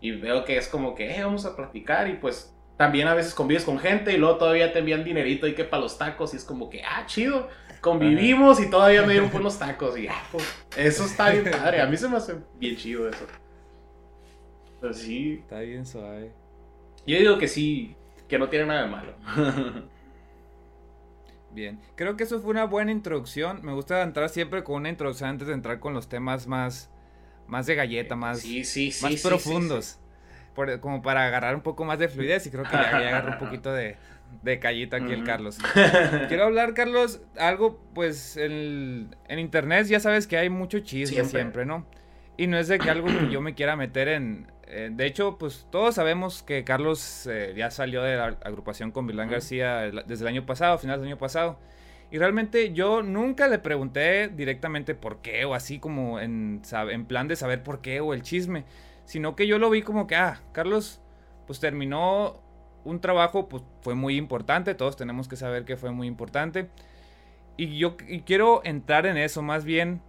y 0.00 0.12
veo 0.12 0.44
que 0.46 0.56
es 0.56 0.66
como 0.66 0.94
que, 0.94 1.14
eh, 1.14 1.22
vamos 1.22 1.44
a 1.44 1.56
platicar, 1.56 2.08
y 2.08 2.14
pues 2.14 2.56
también 2.78 3.06
a 3.06 3.14
veces 3.14 3.34
convives 3.34 3.64
con 3.64 3.78
gente, 3.78 4.14
y 4.14 4.16
luego 4.16 4.38
todavía 4.38 4.72
te 4.72 4.78
envían 4.78 5.04
dinerito 5.04 5.46
y 5.46 5.54
que 5.54 5.64
para 5.64 5.82
los 5.82 5.98
tacos, 5.98 6.32
y 6.32 6.38
es 6.38 6.44
como 6.44 6.70
que, 6.70 6.82
ah, 6.82 7.04
chido, 7.06 7.48
convivimos 7.80 8.60
y 8.60 8.68
todavía 8.68 9.02
me 9.02 9.12
dieron 9.12 9.30
unos 9.34 9.58
tacos, 9.58 9.98
y 9.98 10.08
pues, 10.30 10.44
eso 10.76 11.04
está 11.04 11.30
bien 11.30 11.50
padre, 11.50 11.80
a 11.80 11.86
mí 11.86 11.96
se 11.96 12.08
me 12.08 12.16
hace 12.16 12.36
bien 12.58 12.76
chido 12.76 13.08
eso. 13.08 13.26
Pero 14.80 14.94
sí. 14.94 15.40
Está 15.42 15.60
bien 15.60 15.84
suave. 15.84 16.32
Yo 17.06 17.18
digo 17.18 17.38
que 17.38 17.48
sí, 17.48 17.94
que 18.28 18.38
no 18.38 18.48
tiene 18.48 18.66
nada 18.66 18.82
de 18.82 18.88
malo. 18.88 19.14
Bien, 21.52 21.80
creo 21.96 22.16
que 22.16 22.22
eso 22.24 22.40
fue 22.40 22.52
una 22.52 22.64
buena 22.64 22.92
introducción. 22.92 23.60
Me 23.64 23.72
gusta 23.72 24.02
entrar 24.02 24.28
siempre 24.28 24.62
con 24.62 24.76
una 24.76 24.88
introducción 24.88 25.30
antes 25.30 25.48
de 25.48 25.54
entrar 25.54 25.80
con 25.80 25.94
los 25.94 26.08
temas 26.08 26.46
más, 26.46 26.90
más 27.48 27.66
de 27.66 27.74
galleta, 27.74 28.14
más, 28.14 28.44
más 29.02 29.20
profundos. 29.20 29.98
como 30.80 31.02
para 31.02 31.26
agarrar 31.26 31.56
un 31.56 31.62
poco 31.62 31.84
más 31.84 31.98
de 31.98 32.08
fluidez 32.08 32.46
y 32.46 32.50
creo 32.50 32.62
que 32.62 32.70
ya, 32.70 32.96
agarró 32.96 33.32
un 33.32 33.38
poquito 33.38 33.72
de, 33.72 33.96
de 34.42 34.58
callita 34.58 34.98
aquí 34.98 35.12
el 35.12 35.24
Carlos. 35.24 35.58
Quiero 36.28 36.44
hablar, 36.44 36.74
Carlos, 36.74 37.20
algo, 37.38 37.80
pues 37.94 38.36
en, 38.36 39.14
en 39.28 39.38
internet 39.38 39.86
ya 39.86 40.00
sabes 40.00 40.26
que 40.26 40.36
hay 40.36 40.50
mucho 40.50 40.80
chisme 40.80 41.24
siempre, 41.24 41.66
¿no? 41.66 41.86
Y 42.36 42.46
no 42.46 42.58
es 42.58 42.68
de 42.68 42.78
que 42.78 42.88
algo 42.88 43.06
que 43.06 43.28
yo 43.30 43.40
me 43.40 43.54
quiera 43.54 43.76
meter 43.76 44.08
en, 44.08 44.46
eh, 44.72 44.88
de 44.92 45.04
hecho, 45.04 45.36
pues 45.36 45.66
todos 45.70 45.96
sabemos 45.96 46.44
que 46.44 46.62
Carlos 46.62 47.26
eh, 47.26 47.54
ya 47.56 47.72
salió 47.72 48.02
de 48.02 48.16
la 48.16 48.36
agrupación 48.44 48.92
con 48.92 49.06
Vilán 49.06 49.28
García 49.28 49.90
desde 50.06 50.24
el 50.24 50.28
año 50.28 50.46
pasado, 50.46 50.74
a 50.74 50.78
finales 50.78 51.00
del 51.00 51.08
año 51.08 51.18
pasado. 51.18 51.58
Y 52.12 52.18
realmente 52.18 52.72
yo 52.72 53.02
nunca 53.02 53.48
le 53.48 53.58
pregunté 53.58 54.28
directamente 54.28 54.94
por 54.94 55.22
qué, 55.22 55.44
o 55.44 55.54
así 55.54 55.80
como 55.80 56.20
en, 56.20 56.62
en 56.90 57.04
plan 57.04 57.26
de 57.26 57.34
saber 57.34 57.64
por 57.64 57.80
qué, 57.80 58.00
o 58.00 58.14
el 58.14 58.22
chisme. 58.22 58.64
Sino 59.04 59.34
que 59.34 59.48
yo 59.48 59.58
lo 59.58 59.70
vi 59.70 59.82
como 59.82 60.06
que, 60.06 60.14
ah, 60.14 60.40
Carlos, 60.52 61.00
pues 61.48 61.58
terminó 61.58 62.40
un 62.84 63.00
trabajo, 63.00 63.48
pues 63.48 63.62
fue 63.82 63.94
muy 63.94 64.16
importante, 64.16 64.74
todos 64.74 64.96
tenemos 64.96 65.28
que 65.28 65.36
saber 65.36 65.64
que 65.64 65.76
fue 65.76 65.90
muy 65.90 66.06
importante. 66.06 66.68
Y 67.56 67.78
yo 67.78 67.96
quiero 68.24 68.62
entrar 68.64 69.06
en 69.06 69.16
eso, 69.16 69.42
más 69.42 69.64
bien 69.64 70.00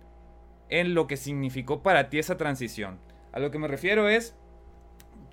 en 0.69 0.93
lo 0.93 1.05
que 1.05 1.17
significó 1.17 1.83
para 1.83 2.09
ti 2.09 2.17
esa 2.17 2.37
transición. 2.37 2.99
A 3.33 3.39
lo 3.39 3.51
que 3.51 3.59
me 3.59 3.67
refiero 3.67 4.09
es, 4.09 4.35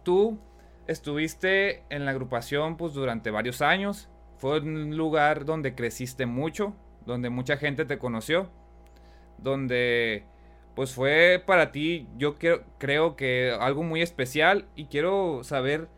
tú 0.03 0.39
estuviste 0.87 1.85
en 1.91 2.05
la 2.05 2.11
agrupación 2.11 2.77
pues 2.77 2.93
durante 2.93 3.31
varios 3.31 3.63
años. 3.63 4.09
Fue 4.37 4.61
un 4.61 4.97
lugar 4.97 5.45
donde 5.45 5.75
creciste 5.75 6.27
mucho, 6.27 6.75
donde 7.07 7.31
mucha 7.31 7.57
gente 7.57 7.85
te 7.85 7.99
conoció, 7.99 8.51
donde 9.39 10.25
pues 10.75 10.95
fue 10.95 11.43
para 11.45 11.73
ti, 11.73 12.07
yo 12.19 12.37
creo, 12.79 13.17
que 13.17 13.53
algo 13.59 13.83
muy 13.83 14.01
especial 14.01 14.69
y 14.77 14.85
quiero 14.85 15.43
saber 15.43 15.89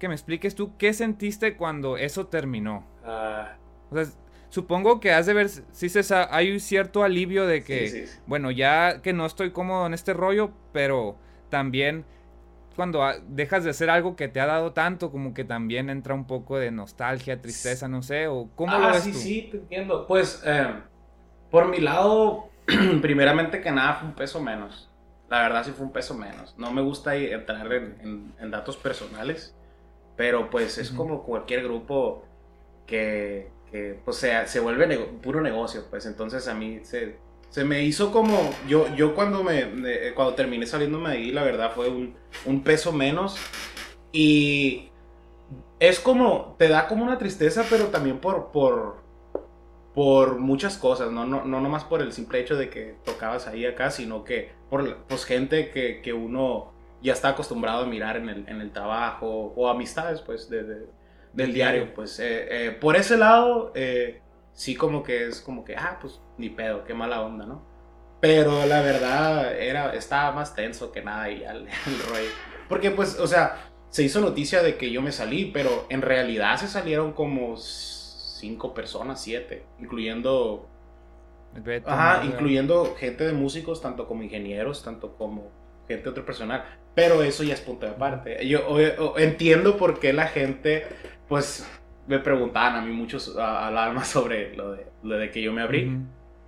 que 0.00 0.08
me 0.08 0.14
expliques 0.14 0.56
tú 0.56 0.76
qué 0.76 0.92
sentiste 0.92 1.56
cuando 1.56 1.96
eso 1.96 2.26
terminó. 2.26 2.84
Ah. 3.04 3.54
supongo 4.48 4.98
que 4.98 5.12
has 5.12 5.26
de 5.26 5.34
ver, 5.34 5.48
si 5.48 5.88
hay 6.30 6.50
un 6.50 6.58
cierto 6.58 7.04
alivio 7.04 7.46
de 7.46 7.62
que, 7.62 8.08
bueno, 8.26 8.50
ya 8.50 9.00
que 9.02 9.12
no 9.12 9.26
estoy 9.26 9.52
cómodo 9.52 9.86
en 9.86 9.94
este 9.94 10.12
rollo, 10.12 10.50
pero 10.72 11.16
también 11.50 12.04
cuando 12.74 13.06
dejas 13.28 13.64
de 13.64 13.70
hacer 13.70 13.90
algo 13.90 14.16
que 14.16 14.28
te 14.28 14.40
ha 14.40 14.46
dado 14.46 14.72
tanto, 14.72 15.10
como 15.10 15.34
que 15.34 15.44
también 15.44 15.90
entra 15.90 16.14
un 16.14 16.26
poco 16.26 16.58
de 16.58 16.70
nostalgia, 16.70 17.40
tristeza, 17.40 17.88
no 17.88 18.02
sé, 18.02 18.26
o 18.26 18.48
cómo 18.54 18.78
lo 18.78 18.86
ah, 18.86 18.92
ves 18.92 19.04
sí, 19.04 19.12
sí, 19.12 19.48
te 19.50 19.58
entiendo. 19.58 20.06
Pues, 20.06 20.42
eh, 20.46 20.72
por 21.50 21.68
mi 21.68 21.78
lado, 21.78 22.48
primeramente 23.02 23.60
que 23.60 23.70
nada 23.70 23.94
fue 23.94 24.08
un 24.08 24.14
peso 24.14 24.40
menos. 24.40 24.88
La 25.28 25.42
verdad 25.42 25.64
sí 25.64 25.72
fue 25.72 25.86
un 25.86 25.92
peso 25.92 26.14
menos. 26.14 26.54
No 26.58 26.72
me 26.72 26.82
gusta 26.82 27.14
entrar 27.14 27.72
en, 27.72 28.32
datos 28.50 28.76
personales, 28.76 29.54
Pero 30.20 30.50
pues 30.50 30.76
es 30.76 30.90
como 30.90 31.22
cualquier 31.22 31.62
grupo 31.62 32.22
que, 32.86 33.48
que 33.72 33.98
pues 34.04 34.18
se, 34.18 34.46
se 34.48 34.60
vuelve 34.60 34.98
puro 35.22 35.40
negocio, 35.40 35.86
pues. 35.88 36.04
Entonces 36.04 36.46
a 36.46 36.52
mí 36.52 36.80
se, 36.82 37.16
se 37.48 37.64
me 37.64 37.84
hizo 37.84 38.12
como, 38.12 38.38
yo, 38.68 38.94
yo 38.94 39.14
cuando, 39.14 39.42
me, 39.42 40.12
cuando 40.14 40.34
terminé 40.34 40.66
saliéndome 40.66 41.08
de 41.08 41.16
ahí, 41.16 41.32
la 41.32 41.42
verdad 41.42 41.72
fue 41.74 41.88
un, 41.88 42.14
un 42.44 42.62
peso 42.62 42.92
menos. 42.92 43.38
Y 44.12 44.90
es 45.78 45.98
como, 45.98 46.54
te 46.58 46.68
da 46.68 46.86
como 46.86 47.02
una 47.02 47.16
tristeza, 47.16 47.64
pero 47.70 47.86
también 47.86 48.18
por, 48.18 48.52
por, 48.52 48.96
por 49.94 50.38
muchas 50.38 50.76
cosas, 50.76 51.10
¿no? 51.10 51.24
No, 51.24 51.46
no 51.46 51.62
nomás 51.62 51.84
por 51.84 52.02
el 52.02 52.12
simple 52.12 52.40
hecho 52.40 52.56
de 52.56 52.68
que 52.68 52.94
tocabas 53.06 53.46
ahí 53.46 53.64
acá, 53.64 53.90
sino 53.90 54.22
que 54.22 54.52
por 54.68 54.98
pues, 55.06 55.24
gente 55.24 55.70
que, 55.70 56.02
que 56.02 56.12
uno 56.12 56.78
ya 57.02 57.12
está 57.12 57.30
acostumbrado 57.30 57.84
a 57.84 57.86
mirar 57.86 58.16
en 58.16 58.28
el, 58.28 58.48
en 58.48 58.60
el 58.60 58.72
trabajo 58.72 59.52
o 59.56 59.68
amistades, 59.68 60.20
pues, 60.20 60.48
de, 60.48 60.86
del 61.32 61.52
diario. 61.52 61.94
Pues 61.94 62.18
eh, 62.20 62.66
eh, 62.66 62.70
por 62.72 62.96
ese 62.96 63.16
lado, 63.16 63.72
eh, 63.74 64.20
sí 64.52 64.74
como 64.74 65.02
que 65.02 65.28
es 65.28 65.40
como 65.40 65.64
que, 65.64 65.76
ah, 65.76 65.98
pues 66.00 66.20
ni 66.38 66.50
pedo, 66.50 66.84
qué 66.84 66.94
mala 66.94 67.22
onda, 67.22 67.46
¿no? 67.46 67.68
Pero 68.20 68.66
la 68.66 68.82
verdad 68.82 69.58
era, 69.58 69.94
estaba 69.94 70.32
más 70.32 70.54
tenso 70.54 70.92
que 70.92 71.02
nada 71.02 71.30
y 71.30 71.42
el, 71.42 71.66
el 71.66 71.98
rollo. 72.08 72.30
Porque 72.68 72.90
pues, 72.90 73.18
o 73.18 73.26
sea, 73.26 73.70
se 73.88 74.02
hizo 74.02 74.20
noticia 74.20 74.62
de 74.62 74.76
que 74.76 74.90
yo 74.90 75.02
me 75.02 75.12
salí, 75.12 75.46
pero 75.46 75.86
en 75.88 76.02
realidad 76.02 76.56
se 76.56 76.68
salieron 76.68 77.12
como 77.12 77.56
cinco 77.56 78.74
personas, 78.74 79.22
siete, 79.22 79.64
incluyendo... 79.78 80.68
ajá, 81.84 82.24
incluyendo 82.24 82.94
gente 82.96 83.24
de 83.24 83.32
músicos, 83.32 83.80
tanto 83.80 84.06
como 84.06 84.22
ingenieros, 84.22 84.84
tanto 84.84 85.16
como 85.16 85.50
gente 85.90 86.08
otro 86.08 86.24
personal. 86.24 86.64
Pero 86.94 87.22
eso 87.22 87.42
ya 87.44 87.54
es 87.54 87.60
punto 87.60 87.86
de 87.86 87.92
aparte. 87.92 88.46
Yo 88.46 88.76
entiendo 89.16 89.76
por 89.76 90.00
qué 90.00 90.12
la 90.12 90.26
gente, 90.26 90.86
pues, 91.28 91.66
me 92.06 92.18
preguntaban 92.18 92.76
a 92.76 92.82
mí 92.82 92.92
muchos 92.92 93.36
al 93.36 93.76
alma 93.76 94.04
sobre 94.14 94.54
lo 94.56 94.72
de, 94.72 94.86
lo 95.02 95.16
de 95.16 95.30
que 95.30 95.42
yo 95.42 95.52
me 95.52 95.62
abrí. 95.62 95.98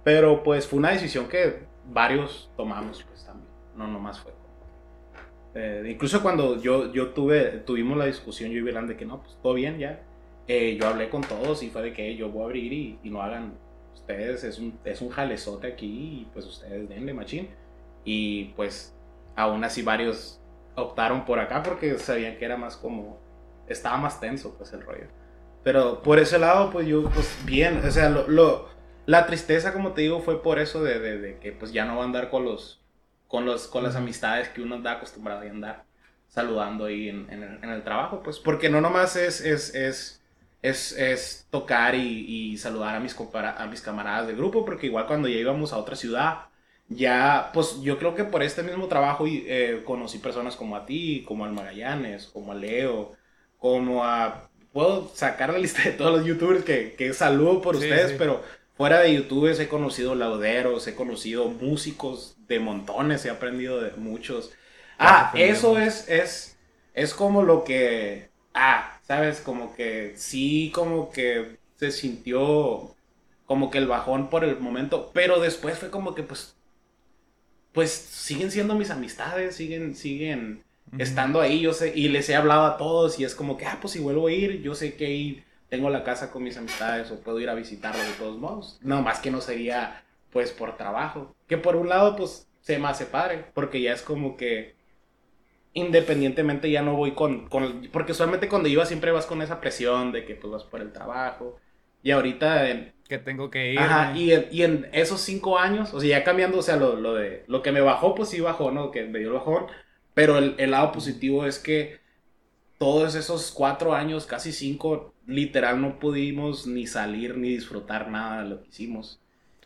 Pero 0.04 0.42
pues 0.42 0.66
fue 0.66 0.80
una 0.80 0.90
decisión 0.90 1.28
que 1.28 1.60
varios 1.86 2.50
tomamos, 2.56 3.04
pues 3.04 3.24
también. 3.24 3.48
No 3.76 3.86
nomás 3.86 4.20
fue. 4.20 4.32
Eh, 5.54 5.86
incluso 5.88 6.22
cuando 6.22 6.60
yo, 6.60 6.92
yo 6.92 7.10
tuve, 7.10 7.62
tuvimos 7.64 7.96
la 7.96 8.06
discusión, 8.06 8.50
yo 8.50 8.58
y 8.58 8.62
Belán, 8.62 8.86
de 8.86 8.96
que 8.96 9.04
no, 9.04 9.22
pues 9.22 9.38
todo 9.42 9.54
bien 9.54 9.78
ya. 9.78 10.02
Eh, 10.48 10.76
yo 10.80 10.88
hablé 10.88 11.08
con 11.08 11.20
todos 11.20 11.62
y 11.62 11.70
fue 11.70 11.82
de 11.82 11.92
que 11.92 12.16
yo 12.16 12.30
voy 12.30 12.42
a 12.42 12.44
abrir 12.46 12.72
y, 12.72 12.98
y 13.04 13.10
no 13.10 13.22
hagan 13.22 13.54
ustedes, 13.94 14.42
es 14.42 14.58
un, 14.58 14.76
es 14.84 15.00
un 15.00 15.10
jalezote 15.10 15.68
aquí 15.68 15.86
y 15.86 16.28
pues 16.32 16.46
ustedes 16.46 16.88
denle 16.88 17.14
machín. 17.14 17.48
Y 18.04 18.46
pues 18.56 18.96
aún 19.36 19.64
así 19.64 19.82
varios 19.82 20.40
optaron 20.74 21.24
por 21.24 21.38
acá 21.38 21.62
porque 21.62 21.98
sabían 21.98 22.36
que 22.36 22.44
era 22.44 22.56
más 22.56 22.76
como, 22.76 23.20
estaba 23.66 23.96
más 23.96 24.20
tenso 24.20 24.54
pues 24.56 24.72
el 24.72 24.82
rollo. 24.82 25.06
Pero 25.62 26.02
por 26.02 26.18
ese 26.18 26.38
lado, 26.38 26.70
pues 26.70 26.86
yo, 26.86 27.04
pues 27.10 27.36
bien, 27.44 27.82
o 27.86 27.90
sea, 27.90 28.08
lo, 28.08 28.68
la 29.06 29.26
tristeza, 29.26 29.72
como 29.72 29.92
te 29.92 30.02
digo, 30.02 30.20
fue 30.20 30.42
por 30.42 30.58
eso 30.58 30.82
de, 30.82 30.98
de, 30.98 31.38
que 31.38 31.52
pues 31.52 31.72
ya 31.72 31.84
no 31.84 31.96
va 31.96 32.02
a 32.02 32.06
andar 32.06 32.30
con 32.30 32.44
los, 32.44 32.80
con 33.28 33.44
los, 33.46 33.68
con 33.68 33.84
las 33.84 33.94
amistades 33.94 34.48
que 34.48 34.62
uno 34.62 34.76
está 34.76 34.92
acostumbrado 34.92 35.42
a 35.42 35.50
andar 35.50 35.84
saludando 36.32 36.86
ahí 36.86 37.10
en, 37.10 37.28
en, 37.30 37.68
el, 37.68 37.82
trabajo, 37.82 38.22
pues, 38.22 38.38
porque 38.38 38.70
no 38.70 38.80
nomás 38.80 39.16
es, 39.16 39.42
es, 39.42 39.74
es, 39.74 40.22
es, 40.62 40.92
es 40.92 41.46
tocar 41.50 41.94
y, 41.94 42.24
y, 42.52 42.56
saludar 42.56 42.96
a 42.96 43.00
mis, 43.00 43.14
a 43.34 43.66
mis 43.66 43.82
camaradas 43.82 44.26
de 44.26 44.34
grupo, 44.34 44.64
porque 44.64 44.86
igual 44.86 45.06
cuando 45.06 45.28
ya 45.28 45.36
íbamos 45.36 45.74
a 45.74 45.76
otra 45.76 45.94
ciudad, 45.94 46.46
ya, 46.96 47.50
pues 47.52 47.80
yo 47.82 47.98
creo 47.98 48.14
que 48.14 48.24
por 48.24 48.42
este 48.42 48.62
mismo 48.62 48.88
trabajo 48.88 49.24
eh, 49.28 49.82
conocí 49.84 50.18
personas 50.18 50.56
como 50.56 50.76
a 50.76 50.86
ti, 50.86 51.24
como 51.26 51.44
al 51.44 51.52
Magallanes, 51.52 52.26
como 52.26 52.52
a 52.52 52.54
Leo, 52.54 53.12
como 53.58 54.04
a... 54.04 54.48
Puedo 54.72 55.10
sacar 55.14 55.52
la 55.52 55.58
lista 55.58 55.82
de 55.82 55.92
todos 55.92 56.16
los 56.18 56.26
youtubers 56.26 56.64
que, 56.64 56.94
que 56.94 57.12
saludo 57.12 57.60
por 57.60 57.76
ustedes, 57.76 58.12
pero 58.12 58.42
fuera 58.74 59.00
de 59.00 59.14
youtubers 59.14 59.60
he 59.60 59.68
conocido 59.68 60.14
lauderos, 60.14 60.86
he 60.86 60.94
conocido 60.94 61.48
músicos 61.48 62.36
de 62.48 62.58
montones, 62.58 63.24
he 63.26 63.30
aprendido 63.30 63.80
de 63.82 63.90
muchos. 63.96 64.50
Ah, 64.98 65.30
eso 65.36 65.78
es, 65.78 66.08
es, 66.08 66.58
es 66.94 67.12
como 67.14 67.42
lo 67.42 67.64
que... 67.64 68.30
Ah, 68.54 68.98
¿sabes? 69.02 69.40
Como 69.40 69.74
que 69.74 70.14
sí, 70.16 70.72
como 70.74 71.10
que 71.10 71.58
se 71.76 71.90
sintió 71.90 72.94
como 73.44 73.70
que 73.70 73.78
el 73.78 73.86
bajón 73.86 74.30
por 74.30 74.44
el 74.44 74.58
momento, 74.60 75.10
pero 75.12 75.38
después 75.38 75.78
fue 75.78 75.90
como 75.90 76.14
que 76.14 76.22
pues 76.22 76.56
pues 77.72 77.90
siguen 77.90 78.50
siendo 78.50 78.74
mis 78.74 78.90
amistades, 78.90 79.56
siguen, 79.56 79.94
siguen 79.94 80.62
estando 80.98 81.40
ahí, 81.40 81.60
yo 81.60 81.72
sé, 81.72 81.92
y 81.94 82.08
les 82.08 82.28
he 82.28 82.36
hablado 82.36 82.66
a 82.66 82.76
todos 82.76 83.18
y 83.18 83.24
es 83.24 83.34
como 83.34 83.56
que, 83.56 83.66
ah, 83.66 83.78
pues 83.80 83.94
si 83.94 83.98
vuelvo 83.98 84.26
a 84.26 84.32
ir, 84.32 84.60
yo 84.62 84.74
sé 84.74 84.94
que 84.94 85.06
ahí 85.06 85.44
tengo 85.68 85.88
la 85.88 86.04
casa 86.04 86.30
con 86.30 86.42
mis 86.42 86.56
amistades 86.58 87.10
o 87.10 87.20
puedo 87.20 87.40
ir 87.40 87.48
a 87.48 87.54
visitarlos 87.54 88.06
de 88.06 88.12
todos 88.12 88.38
modos. 88.38 88.78
No, 88.82 89.00
más 89.00 89.20
que 89.20 89.30
no 89.30 89.40
sería, 89.40 90.04
pues, 90.30 90.50
por 90.50 90.76
trabajo. 90.76 91.34
Que 91.46 91.56
por 91.56 91.76
un 91.76 91.88
lado, 91.88 92.14
pues, 92.14 92.46
se 92.60 92.78
me 92.78 92.88
hace 92.88 93.06
padre, 93.06 93.46
porque 93.54 93.80
ya 93.80 93.92
es 93.92 94.02
como 94.02 94.36
que 94.36 94.74
independientemente 95.74 96.70
ya 96.70 96.82
no 96.82 96.94
voy 96.94 97.12
con, 97.12 97.48
con 97.48 97.88
porque 97.90 98.12
usualmente 98.12 98.48
cuando 98.48 98.68
iba 98.68 98.84
siempre 98.84 99.10
vas 99.10 99.24
con 99.24 99.40
esa 99.40 99.60
presión 99.60 100.12
de 100.12 100.26
que 100.26 100.34
pues 100.34 100.52
vas 100.52 100.64
por 100.64 100.82
el 100.82 100.92
trabajo 100.92 101.58
y 102.02 102.10
ahorita 102.10 102.68
en, 102.68 102.92
que 103.08 103.18
tengo 103.18 103.50
que 103.50 103.72
ir. 103.72 103.78
Ajá, 103.78 104.16
y 104.16 104.32
en, 104.32 104.48
y 104.50 104.62
en, 104.62 104.88
esos 104.92 105.20
cinco 105.20 105.58
años, 105.58 105.92
o 105.92 106.00
sea, 106.00 106.18
ya 106.18 106.24
cambiando, 106.24 106.58
o 106.58 106.62
sea, 106.62 106.76
lo, 106.76 106.96
lo, 106.96 107.14
de, 107.14 107.44
lo 107.46 107.62
que 107.62 107.72
me 107.72 107.80
bajó, 107.80 108.14
pues 108.14 108.30
sí 108.30 108.40
bajó, 108.40 108.70
¿no? 108.70 108.90
Que 108.90 109.04
me 109.04 109.18
dio 109.18 109.28
el 109.28 109.34
bajón, 109.34 109.66
pero 110.14 110.38
el, 110.38 110.54
el, 110.58 110.70
lado 110.70 110.92
positivo 110.92 111.46
es 111.46 111.58
que 111.58 112.00
todos 112.78 113.14
esos 113.14 113.52
cuatro 113.52 113.94
años, 113.94 114.26
casi 114.26 114.52
cinco, 114.52 115.14
literal 115.26 115.80
no 115.80 115.98
pudimos 115.98 116.66
ni 116.66 116.86
salir 116.86 117.36
ni 117.36 117.50
disfrutar 117.50 118.08
nada 118.08 118.42
de 118.42 118.48
lo 118.48 118.62
que 118.62 118.68
hicimos. 118.68 119.20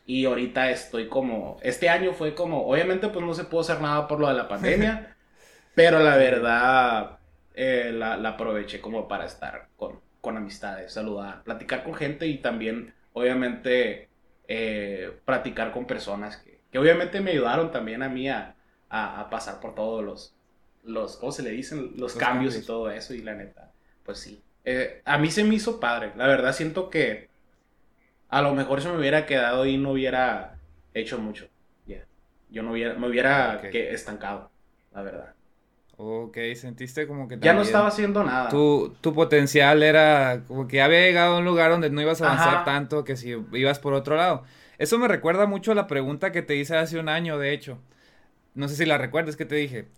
Y 0.04 0.24
ahorita 0.24 0.70
estoy 0.70 1.08
como, 1.08 1.58
este 1.62 1.88
año 1.88 2.12
fue 2.12 2.34
como, 2.34 2.66
obviamente 2.66 3.08
pues 3.08 3.24
no 3.24 3.34
se 3.34 3.44
pudo 3.44 3.62
hacer 3.62 3.80
nada 3.80 4.06
por 4.06 4.20
lo 4.20 4.28
de 4.28 4.34
la 4.34 4.48
pandemia, 4.48 5.16
pero 5.74 5.98
la 5.98 6.16
verdad 6.16 7.18
eh, 7.54 7.90
la, 7.92 8.16
la, 8.16 8.30
aproveché 8.30 8.80
como 8.80 9.08
para 9.08 9.24
estar 9.24 9.68
con, 9.76 10.00
con 10.26 10.36
amistades, 10.36 10.92
saludar, 10.92 11.44
platicar 11.44 11.84
con 11.84 11.94
gente 11.94 12.26
y 12.26 12.38
también 12.38 12.92
obviamente 13.12 14.08
eh, 14.48 15.16
practicar 15.24 15.70
con 15.70 15.86
personas 15.86 16.38
que, 16.38 16.58
que, 16.68 16.80
obviamente 16.80 17.20
me 17.20 17.30
ayudaron 17.30 17.70
también 17.70 18.02
a 18.02 18.08
mí 18.08 18.28
a, 18.28 18.56
a, 18.88 19.30
pasar 19.30 19.60
por 19.60 19.76
todos 19.76 20.04
los, 20.04 20.34
los, 20.82 21.16
¿cómo 21.18 21.30
se 21.30 21.44
le 21.44 21.50
dicen? 21.50 21.92
Los, 21.96 22.16
cambios, 22.16 22.56
y 22.56 22.66
todo 22.66 22.90
eso 22.90 23.14
y 23.14 23.22
la 23.22 23.36
neta, 23.36 23.70
pues 24.02 24.18
sí. 24.18 24.42
Eh, 24.64 25.00
a 25.04 25.16
mí 25.16 25.30
se 25.30 25.44
me 25.44 25.54
hizo 25.54 25.78
padre, 25.78 26.10
la 26.16 26.26
verdad 26.26 26.52
siento 26.52 26.90
que 26.90 27.28
a 28.28 28.42
lo 28.42 28.52
mejor 28.52 28.82
si 28.82 28.88
me 28.88 28.98
hubiera 28.98 29.26
quedado 29.26 29.64
y 29.64 29.76
no 29.76 29.92
hubiera 29.92 30.58
hecho 30.92 31.18
mucho. 31.18 31.46
Yo 32.50 32.64
no 32.64 32.72
hubiera, 32.72 32.94
me 32.94 33.08
hubiera 33.08 33.60
que 33.70 33.92
estancado, 33.92 34.50
la 34.92 35.02
verdad. 35.02 35.35
Ok, 35.98 36.36
sentiste 36.56 37.06
como 37.06 37.26
que... 37.26 37.38
Ya 37.40 37.54
no 37.54 37.62
estaba 37.62 37.88
haciendo 37.88 38.22
nada. 38.22 38.50
Tu, 38.50 38.94
tu 39.00 39.14
potencial 39.14 39.82
era 39.82 40.42
como 40.46 40.68
que 40.68 40.82
había 40.82 41.00
llegado 41.00 41.36
a 41.36 41.38
un 41.38 41.44
lugar 41.46 41.70
donde 41.70 41.88
no 41.88 42.02
ibas 42.02 42.20
a 42.20 42.26
avanzar 42.26 42.64
tanto 42.64 43.02
que 43.04 43.16
si 43.16 43.34
ibas 43.52 43.78
por 43.78 43.94
otro 43.94 44.16
lado. 44.16 44.44
Eso 44.78 44.98
me 44.98 45.08
recuerda 45.08 45.46
mucho 45.46 45.72
a 45.72 45.74
la 45.74 45.86
pregunta 45.86 46.32
que 46.32 46.42
te 46.42 46.54
hice 46.56 46.76
hace 46.76 46.98
un 46.98 47.08
año, 47.08 47.38
de 47.38 47.54
hecho. 47.54 47.78
No 48.54 48.68
sé 48.68 48.76
si 48.76 48.84
la 48.84 48.98
recuerdas 48.98 49.36
que 49.36 49.46
te 49.46 49.54
dije. 49.54 49.88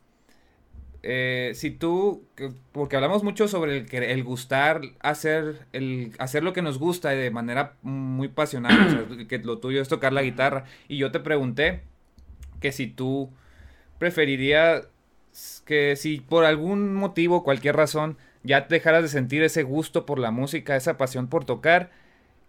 Eh, 1.02 1.52
si 1.54 1.72
tú, 1.72 2.24
porque 2.70 2.94
hablamos 2.94 3.24
mucho 3.24 3.48
sobre 3.48 3.78
el, 3.78 3.92
el 3.92 4.24
gustar, 4.24 4.82
hacer, 5.00 5.66
el, 5.72 6.12
hacer 6.18 6.44
lo 6.44 6.52
que 6.52 6.62
nos 6.62 6.78
gusta 6.78 7.10
de 7.10 7.30
manera 7.30 7.74
muy 7.82 8.28
pasional, 8.28 9.26
que 9.28 9.38
lo 9.38 9.58
tuyo 9.58 9.82
es 9.82 9.88
tocar 9.88 10.12
la 10.12 10.22
guitarra. 10.22 10.64
Y 10.86 10.96
yo 10.96 11.10
te 11.10 11.18
pregunté 11.18 11.82
que 12.60 12.70
si 12.70 12.86
tú 12.86 13.30
preferirías 13.98 14.88
que 15.64 15.96
si 15.96 16.20
por 16.20 16.44
algún 16.44 16.94
motivo, 16.94 17.44
cualquier 17.44 17.76
razón, 17.76 18.16
ya 18.42 18.62
dejaras 18.62 19.02
de 19.02 19.08
sentir 19.08 19.42
ese 19.42 19.62
gusto 19.62 20.06
por 20.06 20.18
la 20.18 20.30
música, 20.30 20.76
esa 20.76 20.96
pasión 20.96 21.28
por 21.28 21.44
tocar, 21.44 21.90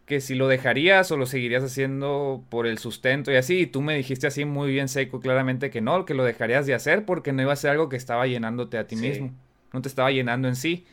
que 0.06 0.22
si 0.22 0.34
lo 0.34 0.48
dejarías 0.48 1.12
o 1.12 1.18
lo 1.18 1.28
seguirías 1.28 1.64
haciendo 1.64 2.44
por 2.50 2.66
el 2.66 2.80
sustento 2.80 3.32
y 3.32 3.36
así, 3.36 3.60
y 3.60 3.68
tú 3.68 3.82
me 3.82 3.96
dijiste 3.96 4.26
así 4.26 4.44
muy 4.44 4.72
bien 4.72 4.88
seco, 4.88 5.20
claramente 5.20 5.70
que 5.70 5.82
no, 5.82 6.06
que 6.06 6.16
lo 6.16 6.24
dejarías 6.24 6.66
de 6.66 6.74
hacer 6.74 7.06
porque 7.06 7.32
no 7.32 7.44
iba 7.44 7.54
a 7.54 7.56
ser 7.56 7.72
algo 7.72 7.90
que 7.90 7.98
estaba 7.98 8.26
llenándote 8.26 8.80
a 8.80 8.88
ti 8.88 8.96
mismo, 8.96 9.32
no 9.72 9.82
te 9.82 9.88
estaba 9.88 10.10
llenando 10.10 10.48
en 10.48 10.56
sí. 10.56 10.88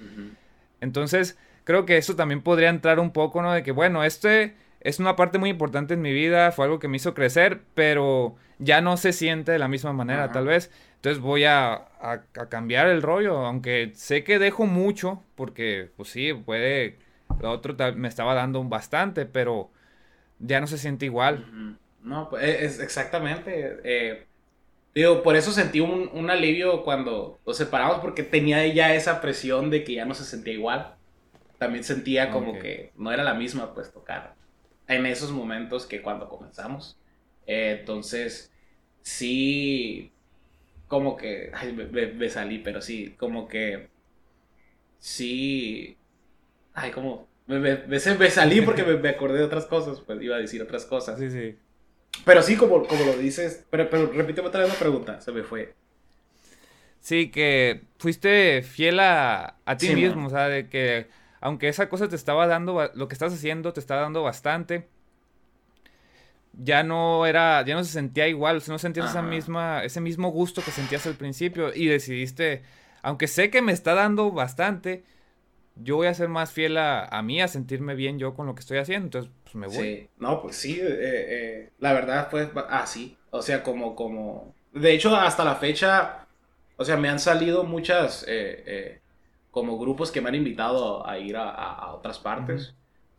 Entonces, 0.82 1.38
creo 1.64 1.86
que 1.86 1.96
eso 1.96 2.14
también 2.14 2.42
podría 2.42 2.68
entrar 2.68 3.00
un 3.00 3.10
poco, 3.10 3.40
¿no? 3.40 3.52
De 3.54 3.62
que, 3.62 3.72
bueno, 3.72 4.04
este 4.04 4.54
es 4.80 5.00
una 5.00 5.16
parte 5.16 5.38
muy 5.38 5.50
importante 5.50 5.94
en 5.94 6.02
mi 6.02 6.12
vida, 6.12 6.52
fue 6.52 6.66
algo 6.66 6.78
que 6.78 6.88
me 6.88 6.98
hizo 6.98 7.14
crecer, 7.14 7.62
pero 7.74 8.36
ya 8.58 8.82
no 8.82 8.96
se 8.98 9.12
siente 9.12 9.50
de 9.50 9.58
la 9.58 9.68
misma 9.68 9.92
manera, 9.92 10.30
tal 10.30 10.46
vez. 10.46 10.70
Entonces 11.06 11.22
voy 11.22 11.44
a, 11.44 11.86
cambiar 12.50 12.88
el 12.88 13.00
rollo, 13.00 13.46
aunque 13.46 13.92
sé 13.94 14.24
que 14.24 14.40
dejo 14.40 14.66
mucho, 14.66 15.22
porque 15.36 15.88
pues 15.96 16.08
sí, 16.08 16.34
puede, 16.34 16.98
lo 17.40 17.52
otro 17.52 17.76
me 17.94 18.08
estaba 18.08 18.34
dando 18.34 18.58
un 18.58 18.68
bastante, 18.68 19.24
pero 19.24 19.70
ya 20.40 20.60
no 20.60 20.66
se 20.66 20.78
siente 20.78 21.06
igual. 21.06 21.78
No, 22.02 22.28
pues 22.28 22.42
e, 22.42 22.64
es 22.64 22.80
exactamente. 22.80 23.78
Eh, 23.84 24.26
Digo, 24.96 25.22
por 25.22 25.36
eso 25.36 25.52
sentí 25.52 25.78
un, 25.78 26.10
un 26.12 26.28
alivio 26.28 26.82
cuando 26.82 27.38
nos 27.46 27.56
separamos, 27.56 28.00
porque 28.00 28.24
tenía 28.24 28.66
ya 28.66 28.92
esa 28.92 29.20
presión 29.20 29.70
de 29.70 29.84
que 29.84 29.94
ya 29.94 30.06
no 30.06 30.14
se 30.14 30.24
sentía 30.24 30.54
igual. 30.54 30.96
También 31.58 31.84
sentía 31.84 32.32
como 32.32 32.58
que 32.58 32.90
no 32.96 33.12
era 33.12 33.22
la 33.22 33.34
misma, 33.34 33.74
pues, 33.74 33.92
tocar 33.92 34.34
en 34.88 35.06
esos 35.06 35.30
momentos 35.30 35.86
que 35.86 36.02
cuando 36.02 36.28
comenzamos. 36.28 36.98
Eh, 37.46 37.76
entonces, 37.78 38.52
sí, 39.02 40.10
como 40.88 41.16
que, 41.16 41.50
ay, 41.54 41.72
me, 41.72 42.30
salí, 42.30 42.58
pero 42.58 42.80
sí, 42.80 43.14
como 43.18 43.48
que, 43.48 43.88
sí, 44.98 45.96
ay, 46.74 46.90
como, 46.90 47.28
me, 47.46 47.76
me, 47.76 47.98
salí 47.98 48.60
porque 48.60 48.84
me, 48.84 49.08
acordé 49.08 49.38
de 49.38 49.44
otras 49.44 49.66
cosas, 49.66 50.00
pues 50.00 50.22
iba 50.22 50.36
a 50.36 50.40
decir 50.40 50.62
otras 50.62 50.84
cosas. 50.84 51.18
Sí, 51.18 51.30
sí. 51.30 51.56
Pero 52.24 52.42
sí, 52.42 52.56
como, 52.56 52.86
como 52.86 53.04
lo 53.04 53.16
dices, 53.16 53.64
pero, 53.70 53.90
pero 53.90 54.10
repíteme 54.12 54.48
otra 54.48 54.60
vez 54.60 54.70
la 54.70 54.78
pregunta, 54.78 55.20
se 55.20 55.32
me 55.32 55.42
fue. 55.42 55.74
Sí, 57.00 57.30
que 57.30 57.82
fuiste 57.98 58.62
fiel 58.62 58.98
a, 59.00 59.58
a 59.64 59.76
ti 59.76 59.94
mismo, 59.94 60.26
o 60.26 60.30
sea, 60.30 60.48
de 60.48 60.68
que 60.68 61.06
aunque 61.40 61.68
esa 61.68 61.88
cosa 61.88 62.08
te 62.08 62.16
estaba 62.16 62.46
dando, 62.46 62.90
lo 62.94 63.08
que 63.08 63.14
estás 63.14 63.32
haciendo 63.32 63.72
te 63.72 63.80
está 63.80 63.96
dando 63.96 64.22
bastante, 64.22 64.88
ya 66.56 66.82
no 66.82 67.26
era, 67.26 67.64
ya 67.64 67.74
no 67.74 67.84
se 67.84 67.92
sentía 67.92 68.28
igual, 68.28 68.56
o 68.56 68.60
sea, 68.60 68.72
no 68.72 68.78
sentías 68.78 69.10
esa 69.10 69.22
misma, 69.22 69.84
ese 69.84 70.00
mismo 70.00 70.30
gusto 70.30 70.62
que 70.62 70.70
sentías 70.70 71.06
al 71.06 71.14
principio 71.14 71.72
y 71.74 71.86
decidiste, 71.86 72.62
aunque 73.02 73.28
sé 73.28 73.50
que 73.50 73.62
me 73.62 73.72
está 73.72 73.94
dando 73.94 74.30
bastante, 74.30 75.04
yo 75.76 75.96
voy 75.96 76.06
a 76.06 76.14
ser 76.14 76.28
más 76.28 76.52
fiel 76.52 76.78
a, 76.78 77.22
mí, 77.22 77.42
a 77.42 77.48
sentirme 77.48 77.94
bien 77.94 78.18
yo 78.18 78.34
con 78.34 78.46
lo 78.46 78.54
que 78.54 78.60
estoy 78.60 78.78
haciendo, 78.78 79.06
entonces 79.06 79.30
pues 79.44 79.54
me 79.54 79.66
voy. 79.66 79.76
Sí, 79.76 80.08
no, 80.18 80.40
pues 80.40 80.56
sí, 80.56 80.80
eh, 80.80 80.86
eh, 80.88 81.70
la 81.78 81.92
verdad 81.92 82.28
fue 82.30 82.50
así, 82.70 83.16
o 83.30 83.42
sea, 83.42 83.62
como, 83.62 83.94
como, 83.94 84.54
de 84.72 84.94
hecho 84.94 85.14
hasta 85.14 85.44
la 85.44 85.56
fecha, 85.56 86.26
o 86.76 86.84
sea, 86.84 86.96
me 86.96 87.08
han 87.08 87.18
salido 87.18 87.64
muchas, 87.64 88.24
eh, 88.28 89.00
como 89.50 89.78
grupos 89.78 90.10
que 90.10 90.20
me 90.20 90.30
han 90.30 90.34
invitado 90.34 91.06
a 91.06 91.18
ir 91.18 91.36
a, 91.36 91.92
otras 91.92 92.18
partes. 92.18 92.74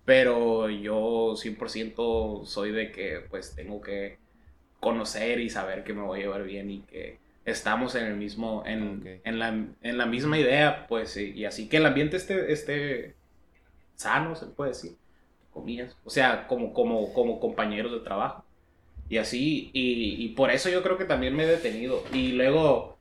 Pero 0.07 0.69
yo 0.69 1.35
100% 1.35 2.45
soy 2.45 2.71
de 2.71 2.93
que 2.93 3.25
pues 3.29 3.55
tengo 3.55 3.81
que 3.81 4.19
conocer 4.79 5.41
y 5.41 5.49
saber 5.49 5.83
que 5.83 5.93
me 5.93 6.01
voy 6.01 6.19
a 6.19 6.23
llevar 6.23 6.43
bien 6.43 6.71
y 6.71 6.79
que 6.83 7.19
estamos 7.43 7.93
en 7.95 8.05
el 8.05 8.15
mismo, 8.15 8.63
en, 8.65 9.19
en, 9.25 9.37
la, 9.37 9.49
en 9.49 9.97
la, 9.97 10.05
misma 10.05 10.39
idea, 10.39 10.87
pues, 10.87 11.17
y, 11.17 11.43
así 11.43 11.67
que 11.67 11.75
el 11.75 11.85
ambiente 11.85 12.15
esté, 12.15 12.53
esté 12.53 13.15
sano, 13.95 14.33
se 14.35 14.45
puede 14.45 14.69
decir, 14.69 14.95
comillas, 15.51 15.97
o 16.05 16.09
sea, 16.09 16.47
como, 16.47 16.71
como, 16.71 17.11
como 17.11 17.41
compañeros 17.41 17.91
de 17.91 17.99
trabajo. 17.99 18.45
Y 19.09 19.17
así, 19.17 19.71
y, 19.73 20.23
y 20.23 20.29
por 20.29 20.51
eso 20.51 20.69
yo 20.69 20.83
creo 20.83 20.97
que 20.97 21.03
también 21.03 21.35
me 21.35 21.43
he 21.43 21.47
detenido. 21.47 22.01
Y 22.13 22.31
luego, 22.31 22.97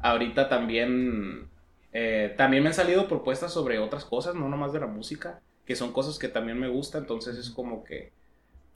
ahorita 0.00 0.48
también, 0.48 1.48
eh, 1.92 2.34
también 2.36 2.64
me 2.64 2.70
han 2.70 2.74
salido 2.74 3.06
propuestas 3.06 3.52
sobre 3.52 3.78
otras 3.78 4.04
cosas, 4.04 4.34
no 4.34 4.48
nomás 4.48 4.72
de 4.72 4.80
la 4.80 4.88
música 4.88 5.40
que 5.66 5.76
son 5.76 5.92
cosas 5.92 6.18
que 6.18 6.28
también 6.28 6.58
me 6.58 6.68
gustan, 6.68 7.02
entonces 7.02 7.36
es 7.36 7.50
como 7.50 7.84
que, 7.84 8.12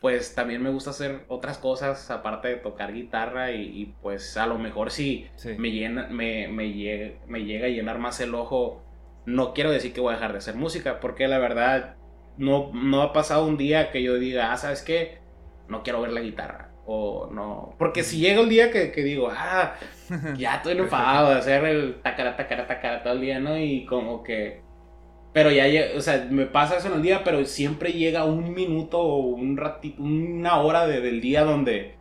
pues 0.01 0.35
también 0.35 0.63
me 0.63 0.71
gusta 0.71 0.91
hacer 0.91 1.25
otras 1.29 1.59
cosas 1.59 2.11
aparte 2.11 2.49
de 2.49 2.57
tocar 2.57 2.93
guitarra 2.93 3.53
y, 3.53 3.95
pues 4.03 4.37
a 4.37 4.47
lo 4.47 4.59
mejor 4.59 4.91
si 4.91 5.29
me, 5.57 5.71
llena, 5.71 6.09
me, 6.09 6.49
me, 6.49 6.73
llega, 6.73 7.19
me 7.27 7.45
llega 7.45 7.67
a 7.67 7.71
llenar 7.71 7.99
más 7.99 8.21
el 8.21 8.35
ojo, 8.35 8.83
no 9.25 9.55
quiero 9.55 9.71
decir 9.71 9.93
que 9.93 10.01
voy 10.01 10.13
a 10.13 10.17
dejar 10.17 10.33
de 10.33 10.39
hacer 10.39 10.57
música, 10.57 11.01
porque 11.01 11.29
la 11.29 11.39
verdad 11.39 11.97
no, 12.37 12.71
no 12.73 13.03
ha 13.03 13.13
pasado 13.13 13.47
un 13.47 13.57
día 13.57 13.91
que 13.91 14.03
yo 14.03 14.17
diga, 14.19 14.53
ah, 14.53 14.57
¿sabes 14.57 14.83
qué? 14.83 15.19
No 15.69 15.83
quiero 15.83 16.01
ver 16.01 16.13
la 16.13 16.21
guitarra. 16.21 16.71
O 16.87 17.29
no. 17.31 17.77
Porque 17.79 18.03
si 18.03 18.19
llega 18.19 18.41
el 18.41 18.49
día 18.49 18.73
que, 18.73 18.91
que 18.91 19.05
digo, 19.05 19.29
ah, 19.31 19.75
ya 20.37 20.57
estoy 20.57 20.79
enfadado 20.79 21.31
de 21.31 21.37
hacer 21.37 21.65
el 21.65 22.01
tacara, 22.03 22.37
tacara, 22.37 22.67
tacara 22.67 23.03
todo 23.03 23.13
el 23.13 23.21
día, 23.21 23.39
¿no? 23.39 23.57
Y 23.57 23.85
como 23.87 24.25
que 24.25 24.63
pero 25.33 25.51
ya, 25.51 25.65
o 25.97 26.01
sea, 26.01 26.27
me 26.31 26.47
pasa 26.47 26.77
eso 26.77 26.89
en 26.89 26.95
el 26.95 27.03
día, 27.03 27.23
pero 27.23 27.45
siempre 27.45 27.93
llega 27.93 28.25
un 28.25 28.53
minuto 28.53 28.99
o 28.99 29.19
un 29.19 29.57
ratito, 29.57 30.03
una 30.03 30.59
hora 30.61 30.87
de, 30.87 31.01
del 31.01 31.21
día 31.21 31.45
donde 31.45 31.95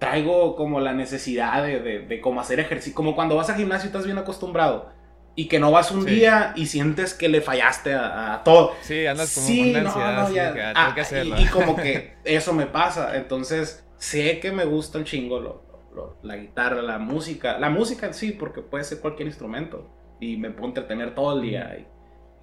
traigo 0.00 0.56
como 0.56 0.80
la 0.80 0.92
necesidad 0.92 1.62
de, 1.62 1.80
de, 1.80 2.00
de 2.00 2.20
como 2.20 2.40
hacer 2.40 2.58
ejercicio. 2.58 2.94
Como 2.94 3.14
cuando 3.14 3.36
vas 3.36 3.48
al 3.48 3.56
gimnasio 3.56 3.86
y 3.86 3.88
estás 3.88 4.04
bien 4.04 4.18
acostumbrado. 4.18 4.92
Y 5.36 5.48
que 5.48 5.58
no 5.58 5.72
vas 5.72 5.90
un 5.90 6.04
día 6.04 6.52
y 6.54 6.66
sientes 6.66 7.12
que 7.12 7.28
le 7.28 7.40
fallaste 7.40 7.92
a, 7.94 8.42
todo. 8.44 8.72
Sí, 8.82 9.04
andas 9.06 9.34
como 9.34 9.46
sí, 9.46 9.72
con 9.72 9.84
no, 9.84 9.90
no, 9.90 10.32
ya, 10.32 10.72
ah, 10.76 10.92
que 10.94 11.00
hacerlo. 11.00 11.36
Y, 11.40 11.46
como 11.46 11.74
que 11.82 12.14
eso 12.24 12.52
me 12.52 12.66
pasa. 12.66 13.16
Entonces, 13.16 13.84
sé 13.96 14.38
que 14.38 14.52
me 14.52 14.64
gusta 14.64 14.98
el 14.98 15.04
chingo 15.04 15.40
lo, 15.40 16.18
la 16.22 16.36
guitarra, 16.36 16.82
la 16.82 16.98
música. 16.98 17.58
La 17.58 17.68
música 17.68 18.12
sí, 18.12 18.30
porque 18.30 18.60
puede 18.60 18.84
ser 18.84 19.00
cualquier 19.00 19.26
instrumento. 19.26 19.90
Y 20.20 20.36
me 20.36 20.50
puedo 20.50 20.68
entretener 20.68 21.16
todo 21.16 21.36
el 21.36 21.42
día. 21.42 21.78
Y, 21.80 21.93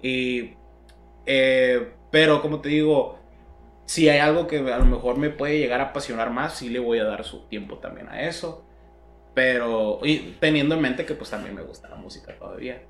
eh, 0.02 1.94
pero 2.10 2.42
como 2.42 2.60
te 2.60 2.68
digo, 2.70 3.18
si 3.86 4.08
hay 4.08 4.18
algo 4.20 4.46
que 4.46 4.58
a 4.58 4.78
lo 4.78 4.84
mejor 4.86 5.18
me 5.18 5.30
puede 5.30 5.58
llegar 5.58 5.80
a 5.80 5.86
apasionar 5.86 6.30
más, 6.30 6.54
sí 6.56 6.68
le 6.70 6.78
voy 6.80 6.98
a 6.98 7.04
dar 7.04 7.24
su 7.24 7.46
tiempo 7.48 7.78
también 7.78 8.08
a 8.08 8.22
eso. 8.28 8.64
Pero, 9.34 10.00
y 10.04 10.36
teniendo 10.40 10.74
en 10.74 10.82
mente 10.82 11.06
que 11.06 11.14
pues 11.14 11.30
también 11.30 11.54
me 11.54 11.62
gusta 11.62 11.88
la 11.88 11.96
música 11.96 12.36
todavía. 12.38 12.82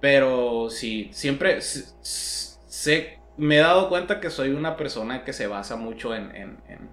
Pero 0.00 0.70
sí, 0.70 1.10
siempre 1.12 1.60
sé, 1.62 3.20
me 3.36 3.56
he 3.56 3.60
dado 3.60 3.88
cuenta 3.88 4.20
que 4.20 4.30
soy 4.30 4.50
una 4.50 4.76
persona 4.76 5.24
que 5.24 5.32
se 5.32 5.46
basa 5.46 5.76
mucho 5.76 6.14
en, 6.14 6.32
en, 6.36 6.90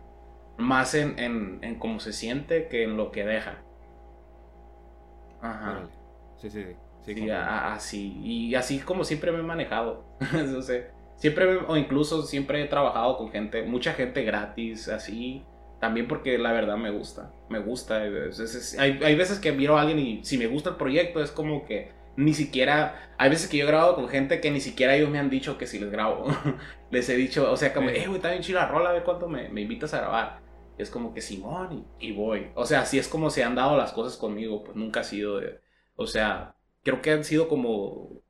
más 0.58 0.96
en, 0.96 1.20
en, 1.20 1.80
cómo 1.80 2.00
se 2.00 2.14
siente 2.14 2.68
que 2.70 2.84
en 2.84 2.98
lo 2.98 3.12
que 3.12 3.26
deja. 3.26 3.66
Ajá. 5.42 5.90
Sí, 6.38 6.50
sí, 6.50 6.64
sí. 6.64 6.76
Sí, 7.06 7.30
así. 7.30 8.18
Y 8.24 8.56
así 8.56 8.80
como 8.80 9.04
siempre 9.04 9.32
me 9.32 9.40
he 9.40 9.44
manejado. 9.44 10.06
o 10.58 10.62
siempre, 11.16 11.58
o 11.68 11.78
incluso 11.78 12.24
siempre 12.24 12.62
he 12.64 12.68
trabajado 12.68 13.18
con 13.18 13.32
gente, 13.32 13.64
mucha 13.64 13.94
gente 13.94 14.24
gratis, 14.24 14.88
así. 14.88 15.44
También 15.80 16.08
porque 16.08 16.38
la 16.38 16.54
verdad 16.54 16.78
me 16.78 16.92
gusta. 16.92 17.34
Me 17.50 17.60
gusta. 17.60 17.98
hay, 17.98 19.00
hay, 19.04 19.16
veces 19.16 19.40
que 19.40 19.52
miro 19.52 19.78
a 19.78 19.82
alguien 19.82 20.00
y 20.00 20.24
si 20.24 20.38
me 20.38 20.48
gusta 20.48 20.72
el 20.72 20.76
proyecto 20.78 21.22
es 21.22 21.32
como 21.32 21.66
que 21.66 21.92
ni 22.16 22.34
siquiera. 22.34 23.14
Hay 23.18 23.30
veces 23.30 23.50
que 23.50 23.58
yo 23.58 23.66
he 23.66 23.68
grabado 23.68 23.96
con 23.96 24.08
gente 24.08 24.40
que 24.40 24.50
ni 24.50 24.62
siquiera 24.62 24.96
ellos 24.96 25.10
me 25.10 25.20
han 25.20 25.30
dicho 25.30 25.58
que 25.58 25.68
si 25.68 25.80
les 25.80 25.92
grabo. 25.92 26.28
les 26.92 27.10
he 27.10 27.16
dicho, 27.16 27.52
o 27.52 27.58
sea, 27.58 27.74
como, 27.74 27.90
eh, 27.90 28.06
güey, 28.06 28.16
está 28.16 28.30
bien 28.30 28.42
chila 28.42 28.68
rola, 28.68 28.92
a 28.92 28.94
ver 28.94 29.04
cuánto 29.04 29.28
me, 29.28 29.50
me 29.50 29.62
invitas 29.62 29.94
a 29.94 30.00
grabar. 30.00 30.40
es 30.78 30.90
como 30.90 31.14
que 31.14 31.20
Simón 31.20 31.86
y, 32.00 32.08
y, 32.08 32.12
voy. 32.14 32.48
O 32.56 32.66
sea, 32.66 32.82
así 32.82 32.98
es 32.98 33.10
como 33.10 33.30
se 33.30 33.44
han 33.44 33.56
dado 33.56 33.76
las 33.76 33.92
cosas 33.92 34.18
conmigo. 34.18 34.64
Pues 34.64 34.78
nunca 34.78 35.02
ha 35.02 35.04
sido 35.04 35.40
de. 35.40 35.60
O 35.96 36.08
sea, 36.08 36.56
creo 36.84 37.02
que 37.02 37.12
han 37.12 37.24
sido 37.24 37.48
como 37.48 38.22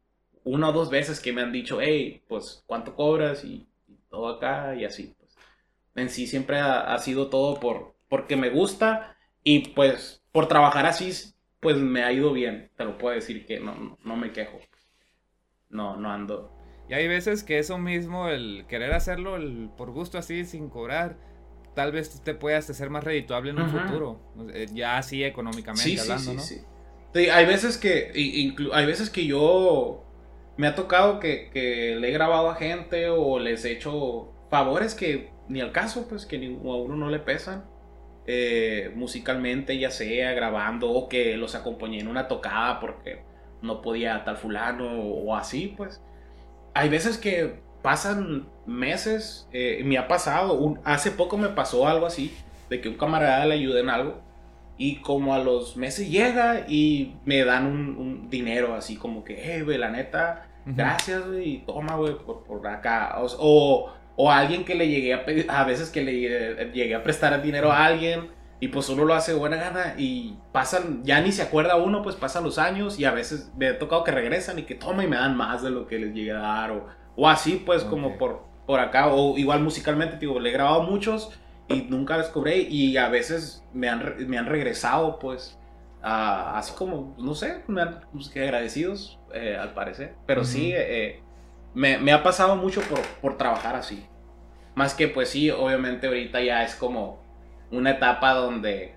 una 0.44 0.70
o 0.70 0.74
dos 0.74 0.89
veces 0.89 1.20
que 1.20 1.34
me 1.34 1.42
han 1.42 1.52
dicho, 1.52 1.80
hey, 1.82 2.24
pues, 2.28 2.63
¿cuánto 2.66 2.96
cobras? 2.96 3.44
Y, 3.44 3.68
todo 4.10 4.28
acá 4.28 4.76
y 4.76 4.86
así. 4.86 5.16
Pues. 5.18 5.36
En 5.96 6.10
sí 6.10 6.28
siempre 6.28 6.60
ha, 6.60 6.96
sido 7.00 7.30
todo 7.30 7.60
por, 7.60 7.96
porque 8.10 8.36
me 8.36 8.52
gusta 8.52 9.18
y 9.44 9.70
pues 9.70 10.24
por 10.32 10.48
trabajar 10.48 10.86
así, 10.86 11.34
pues 11.60 11.78
me 11.78 12.04
ha 12.04 12.12
ido 12.12 12.32
bien. 12.32 12.70
Te 12.78 12.86
lo 12.86 13.00
puedo 13.00 13.16
decir 13.16 13.48
que 13.48 13.60
no, 13.60 13.98
no 14.04 14.16
me 14.16 14.32
quejo. 14.32 14.60
No, 15.70 15.98
no 15.98 16.12
ando. 16.12 16.56
Y 16.88 16.94
hay 16.94 17.08
veces 17.08 17.44
que 17.44 17.58
eso 17.58 17.80
mismo, 17.80 18.30
el 18.30 18.66
querer 18.68 18.94
hacerlo 18.94 19.36
el, 19.36 19.72
por 19.76 19.89
gusto 19.89 20.20
así, 20.20 20.46
sin 20.46 20.70
cobrar, 20.70 21.18
tal 21.74 21.92
vez 21.92 22.22
te 22.22 22.36
puedas 22.36 22.70
hacer 22.70 22.92
más 22.92 23.04
redituable 23.04 23.50
en 23.50 23.62
un 23.62 23.70
futuro. 23.70 24.20
Eh, 24.54 24.68
ya 24.74 24.98
así 24.98 25.24
económicamente 25.24 26.00
hablando, 26.00 26.34
¿no? 26.36 26.42
Hay 27.15 27.45
veces 27.45 27.78
que, 27.78 28.12
hay 28.73 28.86
veces 28.86 29.10
que 29.10 29.26
yo 29.26 30.04
me 30.58 30.67
ha 30.67 30.76
tocado 30.76 31.19
que, 31.19 31.95
le 31.99 32.10
he 32.10 32.12
grabado 32.12 32.49
a 32.49 32.56
gente 32.56 33.10
o 33.10 33.39
les 33.39 33.65
he 33.65 33.71
hecho 33.71 34.32
favores 34.49 34.95
que 34.95 35.32
ni 35.47 35.62
al 35.62 35.71
caso, 35.71 36.08
pues 36.08 36.26
que 36.26 36.38
a 36.38 36.49
uno 36.49 36.95
no 36.95 37.10
le 37.10 37.19
pesan. 37.19 37.65
Eh, 38.26 38.91
musicalmente, 38.95 39.78
ya 39.78 39.91
sea 39.91 40.32
grabando 40.32 40.89
o 40.89 41.10
que 41.10 41.36
los 41.36 41.56
acompañé 41.56 41.99
en 41.99 42.08
una 42.08 42.30
tocada 42.30 42.80
porque 42.80 43.21
no 43.62 43.82
podía 43.82 44.23
tal 44.23 44.38
fulano 44.38 45.02
o 45.02 45.36
así, 45.36 45.73
pues. 45.76 46.02
Hay 46.73 46.89
veces 46.89 47.17
que 47.17 47.60
pasan 47.82 48.47
meses, 48.65 49.47
eh, 49.52 49.82
me 49.84 49.97
ha 49.97 50.08
pasado, 50.08 50.76
hace 50.86 51.12
poco 51.12 51.38
me 51.38 51.49
pasó 51.49 51.88
algo 51.88 52.06
así, 52.06 52.34
de 52.69 52.80
que 52.82 52.89
un 52.89 52.95
camarada 52.95 53.45
le 53.45 53.56
ayude 53.56 53.82
en 53.82 53.89
algo 53.89 54.21
y 54.84 54.98
como 54.98 55.34
a 55.34 55.39
los 55.39 55.78
meses 55.78 56.12
llega 56.12 56.65
y 56.67 57.15
me 57.24 57.46
dan 57.46 57.67
un, 57.67 58.30
dinero 58.30 58.76
así 58.76 58.98
como 58.98 59.24
que, 59.24 59.41
hey, 59.41 59.62
güey, 59.62 59.78
la 59.78 59.89
neta, 59.89 60.48
gracias, 60.65 61.26
güey, 61.26 61.63
toma, 61.65 61.96
güey, 61.96 62.17
por, 62.17 62.43
por, 62.43 62.67
acá. 62.67 63.15
O, 63.19 63.93
o, 64.17 64.30
alguien 64.30 64.65
que 64.65 64.76
le 64.76 64.89
llegué 64.89 65.13
a 65.13 65.24
pedir, 65.24 65.46
a 65.50 65.63
veces 65.63 65.89
que 65.89 66.02
le 66.02 66.19
llegué 66.74 66.96
a 66.96 67.02
prestar 67.02 67.41
dinero 67.41 67.72
a 67.72 67.86
alguien 67.86 68.28
y 68.60 68.67
pues 68.67 68.89
uno 68.89 69.06
lo 69.06 69.13
hace 69.13 69.34
buena 69.34 69.56
gana 69.56 69.96
y 69.98 70.36
pasan, 70.52 71.02
ya 71.06 71.22
ni 71.22 71.32
se 71.32 71.43
acuerda 71.43 71.78
uno, 71.78 72.02
pues 72.02 72.17
pasan 72.17 72.43
los 72.43 72.58
años 72.58 73.00
y 73.00 73.06
a 73.06 73.12
veces 73.12 73.54
me 73.56 73.69
ha 73.69 73.80
tocado 73.80 74.04
que 74.04 74.12
regresan 74.12 74.60
y 74.60 74.63
que 74.63 74.76
toma 74.76 75.06
y 75.06 75.08
me 75.08 75.15
dan 75.15 75.38
más 75.38 75.63
de 75.63 75.69
lo 75.69 75.88
que 75.88 75.98
les 75.98 76.13
llegué 76.13 76.34
a 76.34 76.39
dar 76.39 76.72
o, 76.72 76.88
o 77.15 77.30
así, 77.30 77.63
pues 77.65 77.86
como 77.86 78.17
por, 78.17 78.43
por 78.67 78.82
acá. 78.82 79.13
O 79.13 79.38
igual 79.38 79.62
musicalmente, 79.62 80.17
digo, 80.17 80.41
le 80.41 80.50
he 80.50 80.52
grabado 80.52 80.84
muchos 80.84 81.32
y 81.67 81.82
nunca 81.84 82.17
les 82.17 82.28
cobré 82.28 82.58
y 82.58 82.97
a 82.97 83.10
veces 83.10 83.63
me 83.73 83.89
han, 83.89 84.28
me 84.28 84.38
han 84.38 84.45
regresado, 84.45 85.19
pues, 85.19 85.58
así 86.02 86.73
como, 86.73 87.15
no 87.17 87.34
sé, 87.36 87.63
me 87.67 87.82
han, 87.82 88.02
pues, 88.12 88.30
que 88.30 88.43
agradecidos, 88.43 89.19
eh, 89.34 89.58
al 89.60 89.73
parecer. 89.73 90.15
Pero 90.26 90.43
sí, 90.43 90.73
eh, 90.76 91.21
me, 91.73 91.97
me, 91.97 92.12
ha 92.12 92.23
pasado 92.23 92.56
mucho 92.56 92.82
por, 92.82 93.02
por 93.21 93.38
trabajar 93.38 93.76
así. 93.76 94.06
Más 94.76 94.93
que, 94.93 95.08
pues 95.08 95.30
sí, 95.30 95.49
obviamente 95.52 96.08
ahorita 96.08 96.41
ya 96.41 96.63
es 96.63 96.76
como 96.76 97.21
una 97.71 97.91
etapa 97.91 98.34
donde 98.34 98.95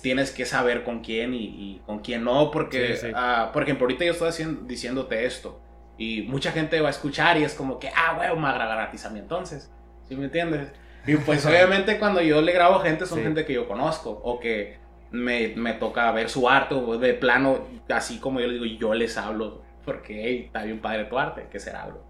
tienes 0.00 0.30
que 0.30 0.46
saber 0.46 0.84
con 0.84 1.00
quién 1.00 1.34
y, 1.34 1.80
con 1.84 1.98
quién 1.98 2.24
no, 2.24 2.50
porque, 2.50 3.12
ah, 3.14 3.50
por 3.52 3.64
ejemplo, 3.64 3.84
ahorita 3.84 4.04
yo 4.04 4.12
estoy 4.12 4.28
haciendo, 4.28 4.62
diciéndote 4.62 5.26
esto 5.26 5.60
y 5.98 6.22
mucha 6.22 6.52
gente 6.52 6.80
va 6.80 6.88
a 6.88 6.90
escuchar 6.90 7.36
y 7.38 7.44
es 7.44 7.54
como 7.54 7.78
que, 7.78 7.88
ah, 7.88 8.14
güey, 8.16 8.34
me 8.34 8.52
gratis 8.52 9.04
a 9.04 9.10
mí 9.10 9.18
entonces, 9.18 9.70
¿sí 10.08 10.16
me 10.16 10.24
entiendes? 10.24 10.72
Y 11.06 11.16
pues 11.16 11.44
obviamente 11.46 11.98
cuando 11.98 12.20
yo 12.20 12.40
le 12.40 12.52
grabo 12.52 12.76
a 12.76 12.82
gente 12.82 13.06
son 13.06 13.22
gente 13.22 13.44
que 13.44 13.54
yo 13.54 13.66
conozco 13.66 14.10
o 14.10 14.38
que 14.38 14.78
me, 15.10 15.48
me, 15.56 15.72
toca 15.74 16.10
ver 16.12 16.30
su 16.30 16.48
arte 16.48 16.74
o 16.74 16.96
de 16.96 17.14
plano, 17.14 17.66
así 17.88 18.18
como 18.18 18.40
yo 18.40 18.46
les 18.46 18.62
digo, 18.62 18.78
yo 18.78 18.94
les 18.94 19.16
hablo 19.16 19.62
porque 19.84 20.22
hey, 20.24 20.42
está 20.46 20.62
bien 20.62 20.80
padre 20.80 21.04
tu 21.06 21.18
arte, 21.18 21.48
que 21.50 21.58
será 21.58 21.84
algo, 21.84 22.04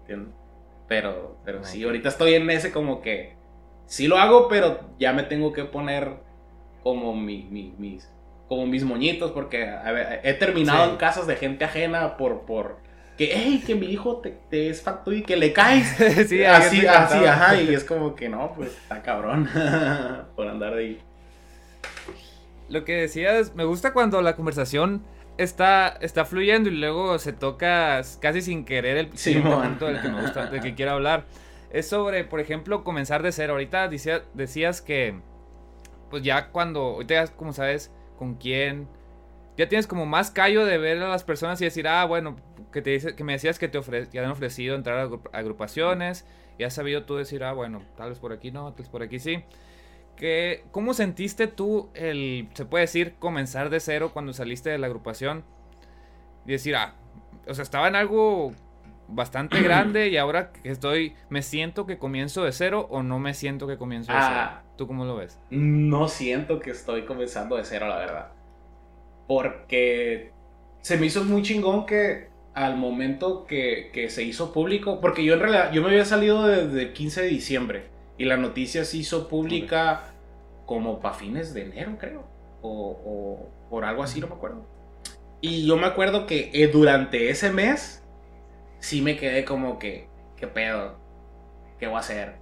¿entiendes? 0.00 0.34
Pero, 0.88 1.38
pero 1.44 1.62
sí, 1.62 1.84
ahorita 1.84 2.08
estoy 2.08 2.34
en 2.34 2.48
ese 2.48 2.72
como 2.72 3.02
que 3.02 3.36
sí 3.84 4.08
lo 4.08 4.16
hago, 4.16 4.48
pero 4.48 4.80
ya 4.98 5.12
me 5.12 5.22
tengo 5.22 5.52
que 5.52 5.64
poner 5.64 6.14
como 6.82 7.14
mi, 7.14 7.44
mis 7.78 8.10
como 8.48 8.66
mis 8.66 8.82
moñitos 8.82 9.32
porque 9.32 9.70
he 10.22 10.32
terminado 10.34 10.90
en 10.90 10.96
casas 10.96 11.26
de 11.26 11.36
gente 11.36 11.66
ajena 11.66 12.16
por 12.16 12.46
por 12.46 12.78
que 13.18 13.30
hey 13.34 13.62
que 13.66 13.74
mi 13.74 13.86
hijo 13.86 14.16
te, 14.18 14.38
te 14.48 14.70
es 14.70 14.80
facto 14.80 15.12
y 15.12 15.22
que 15.22 15.36
le 15.36 15.52
caes 15.52 15.88
sí, 16.28 16.44
así 16.44 16.86
así 16.86 17.24
ajá 17.24 17.60
y 17.60 17.74
es 17.74 17.84
como 17.92 18.14
que 18.14 18.28
no 18.28 18.54
pues 18.56 18.70
está 18.70 19.02
cabrón 19.02 19.48
por 20.36 20.48
andar 20.48 20.74
de 20.74 20.80
ahí 20.80 21.00
lo 22.70 22.84
que 22.84 22.94
decías 22.94 23.54
me 23.54 23.64
gusta 23.64 23.92
cuando 23.92 24.22
la 24.22 24.36
conversación 24.36 25.02
está, 25.38 25.96
está 26.00 26.24
fluyendo 26.24 26.68
y 26.68 26.74
luego 26.74 27.18
se 27.18 27.32
toca 27.32 28.02
casi 28.20 28.42
sin 28.42 28.64
querer 28.64 28.98
el 28.98 29.16
sí, 29.16 29.36
punto 29.36 29.86
del 29.86 30.02
que 30.02 30.08
me 30.08 30.20
gusta, 30.20 30.50
del 30.50 30.60
que 30.60 30.74
quiero 30.74 30.92
hablar. 30.92 31.24
Es 31.70 31.88
sobre, 31.88 32.24
por 32.24 32.40
ejemplo, 32.40 32.84
comenzar 32.84 33.22
de 33.22 33.32
cero. 33.32 33.54
Ahorita 33.54 33.88
decías 33.88 34.82
que, 34.82 35.20
pues 36.10 36.22
ya 36.22 36.48
cuando, 36.48 36.80
ahorita 36.80 37.14
ya 37.14 37.26
como 37.28 37.52
sabes 37.52 37.90
con 38.18 38.34
quién, 38.34 38.88
ya 39.58 39.68
tienes 39.68 39.88
como 39.88 40.06
más 40.06 40.30
callo 40.30 40.64
de 40.64 40.78
ver 40.78 41.02
a 41.02 41.08
las 41.08 41.24
personas 41.24 41.60
y 41.60 41.64
decir, 41.64 41.88
ah, 41.88 42.04
bueno, 42.04 42.36
que, 42.72 42.80
te 42.80 42.90
dice, 42.90 43.16
que 43.16 43.24
me 43.24 43.32
decías 43.32 43.58
que 43.58 43.66
te, 43.66 43.76
ofre, 43.76 44.06
han 44.16 44.30
ofrecido 44.30 44.76
entrar 44.76 45.10
a 45.32 45.36
agrupaciones, 45.36 46.24
y 46.58 46.62
has 46.62 46.74
sabido 46.74 47.04
tú 47.04 47.16
decir, 47.16 47.42
ah, 47.42 47.52
bueno, 47.52 47.82
tal 47.96 48.10
vez 48.10 48.20
por 48.20 48.32
aquí 48.32 48.52
no, 48.52 48.72
tal 48.72 48.82
vez 48.82 48.88
por 48.88 49.02
aquí 49.02 49.18
sí. 49.18 49.42
¿Cómo 50.70 50.94
sentiste 50.94 51.48
tú 51.48 51.90
el, 51.94 52.48
se 52.54 52.66
puede 52.66 52.82
decir, 52.82 53.14
comenzar 53.18 53.68
de 53.68 53.80
cero 53.80 54.10
cuando 54.12 54.32
saliste 54.32 54.70
de 54.70 54.78
la 54.78 54.86
agrupación? 54.86 55.44
Y 56.46 56.52
decir, 56.52 56.76
ah, 56.76 56.94
o 57.48 57.54
sea, 57.54 57.64
estaba 57.64 57.88
en 57.88 57.96
algo 57.96 58.52
bastante 59.08 59.60
grande 59.62 60.08
y 60.08 60.18
ahora 60.18 60.52
que 60.52 60.70
estoy, 60.70 61.14
me 61.30 61.42
siento 61.42 61.84
que 61.84 61.98
comienzo 61.98 62.44
de 62.44 62.52
cero 62.52 62.86
o 62.90 63.02
no 63.02 63.18
me 63.18 63.34
siento 63.34 63.66
que 63.66 63.76
comienzo 63.76 64.12
de 64.12 64.18
cero. 64.20 64.40
Ah. 64.40 64.62
¿Tú 64.76 64.86
cómo 64.86 65.04
lo 65.04 65.16
ves? 65.16 65.40
No 65.50 66.06
siento 66.06 66.60
que 66.60 66.70
estoy 66.70 67.04
comenzando 67.04 67.56
de 67.56 67.64
cero, 67.64 67.88
la 67.88 67.96
verdad. 67.96 68.37
Porque 69.28 70.32
se 70.80 70.96
me 70.96 71.06
hizo 71.06 71.22
muy 71.22 71.42
chingón 71.42 71.86
que 71.86 72.28
al 72.54 72.76
momento 72.76 73.46
que, 73.46 73.90
que 73.92 74.10
se 74.10 74.24
hizo 74.24 74.52
público, 74.52 75.00
porque 75.00 75.24
yo 75.24 75.34
en 75.34 75.40
realidad, 75.40 75.70
yo 75.70 75.82
me 75.82 75.90
había 75.90 76.04
salido 76.04 76.44
desde 76.48 76.82
el 76.82 76.92
15 76.92 77.22
de 77.22 77.28
diciembre 77.28 77.98
y 78.18 78.24
la 78.24 78.36
noticia 78.36 78.84
se 78.84 78.96
hizo 78.96 79.28
pública 79.28 80.12
como 80.66 81.00
para 81.00 81.14
fines 81.14 81.54
de 81.54 81.62
enero, 81.62 81.96
creo. 81.98 82.24
O, 82.60 83.48
por 83.70 83.84
algo 83.84 84.02
así, 84.02 84.20
no 84.20 84.26
me 84.26 84.34
acuerdo. 84.34 84.66
Y 85.40 85.66
yo 85.66 85.76
me 85.76 85.86
acuerdo 85.86 86.26
que 86.26 86.50
eh, 86.52 86.66
durante 86.66 87.30
ese 87.30 87.50
mes 87.50 88.04
sí 88.80 89.00
me 89.00 89.16
quedé 89.16 89.44
como 89.44 89.78
que, 89.78 90.08
¿qué 90.36 90.46
pedo? 90.46 90.98
¿Qué 91.78 91.86
voy 91.86 91.96
a 91.96 92.00
hacer? 92.00 92.34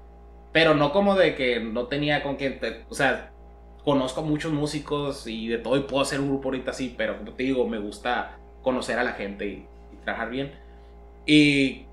Pero 0.53 0.75
no 0.75 0.93
como 0.93 1.15
de 1.15 1.35
que 1.35 1.61
no 1.61 1.89
tenía 1.89 2.23
con 2.23 2.37
quién, 2.37 2.59
o 2.89 2.95
sea, 2.95 3.33
conozco 3.87 4.21
a 4.21 4.25
muchos 4.25 4.53
músicos 4.53 5.29
y 5.29 5.47
de 5.47 5.59
todo 5.59 5.77
y 5.77 5.83
puedo 5.83 6.03
hacer 6.03 6.19
un 6.19 6.27
grupo 6.27 6.49
ahorita 6.49 6.73
así, 6.73 6.93
pero 6.99 7.19
como 7.19 7.35
te 7.35 7.45
digo, 7.45 7.69
me 7.69 7.79
gusta 7.79 8.37
conocer 8.61 8.99
a 8.99 9.05
la 9.05 9.13
gente 9.13 9.47
y, 9.47 9.65
y 9.93 9.97
trabajar 10.03 10.29
bien. 10.29 10.53
Y, 11.25 11.87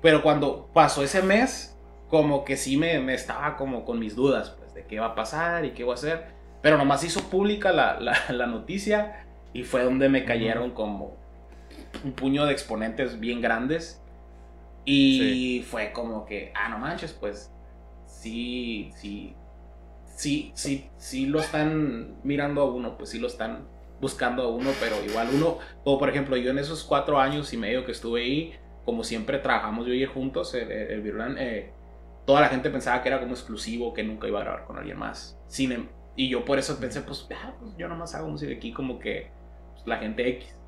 pero 0.00 0.22
cuando 0.22 0.70
pasó 0.72 1.02
ese 1.02 1.20
mes, 1.20 1.76
como 2.08 2.46
que 2.46 2.56
sí 2.56 2.78
me, 2.78 2.98
me, 3.00 3.12
estaba 3.12 3.58
como 3.58 3.84
con 3.84 3.98
mis 3.98 4.16
dudas, 4.16 4.54
pues, 4.58 4.72
de 4.72 4.86
qué 4.86 5.00
va 5.00 5.08
a 5.08 5.14
pasar 5.14 5.66
y 5.66 5.72
qué 5.72 5.84
voy 5.84 5.92
a 5.92 5.94
hacer. 5.96 6.28
Pero 6.62 6.78
nomás 6.78 7.04
hizo 7.04 7.20
pública 7.24 7.72
la, 7.72 8.00
la, 8.30 8.46
noticia 8.46 9.26
y 9.52 9.64
fue 9.64 9.84
donde 9.84 10.08
me 10.08 10.24
cayeron 10.24 10.70
como 10.70 11.14
un 12.04 12.12
puño 12.12 12.46
de 12.46 12.52
exponentes 12.52 13.20
bien 13.20 13.42
grandes. 13.42 14.00
Y 14.86 15.62
fue 15.68 15.92
como 15.92 16.24
que, 16.24 16.52
ah, 16.54 16.70
no 16.70 16.78
manches, 16.78 17.12
pues, 17.12 17.52
sí, 18.06 18.90
sí, 18.96 19.34
sí, 20.18 20.50
sí, 20.54 20.90
sí 20.96 21.26
lo 21.26 21.38
están 21.38 22.16
mirando 22.24 22.62
a 22.62 22.64
uno, 22.64 22.98
pues 22.98 23.10
sí 23.10 23.20
lo 23.20 23.28
están 23.28 23.68
buscando 24.00 24.42
a 24.42 24.48
uno, 24.48 24.70
pero 24.80 24.96
igual 25.04 25.28
uno, 25.32 25.58
o 25.84 25.96
por 25.96 26.08
ejemplo, 26.08 26.36
yo 26.36 26.50
en 26.50 26.58
esos 26.58 26.82
cuatro 26.82 27.20
años 27.20 27.52
y 27.52 27.56
medio 27.56 27.84
que 27.84 27.92
estuve 27.92 28.22
ahí, 28.22 28.54
como 28.84 29.04
siempre 29.04 29.38
trabajamos 29.38 29.86
yo 29.86 29.94
y 29.94 30.02
él 30.02 30.08
juntos, 30.08 30.54
el, 30.54 30.72
el, 30.72 31.36
eh, 31.38 31.72
toda 32.26 32.40
la 32.40 32.48
gente 32.48 32.68
pensaba 32.68 33.00
que 33.00 33.08
era 33.08 33.20
como 33.20 33.32
exclusivo, 33.32 33.94
que 33.94 34.02
nunca 34.02 34.26
iba 34.26 34.40
a 34.40 34.42
grabar 34.42 34.64
con 34.64 34.76
alguien 34.76 34.98
más. 34.98 35.38
Em, 35.56 35.88
y 36.16 36.28
yo 36.28 36.44
por 36.44 36.58
eso 36.58 36.80
pensé, 36.80 37.02
pues, 37.02 37.28
ah, 37.32 37.54
pues 37.60 37.76
yo 37.78 37.86
nomás 37.86 38.16
hago 38.16 38.28
música 38.28 38.52
aquí 38.52 38.72
como 38.72 38.98
que 38.98 39.30
pues, 39.74 39.86
la 39.86 39.98
gente 39.98 40.28
X. 40.30 40.58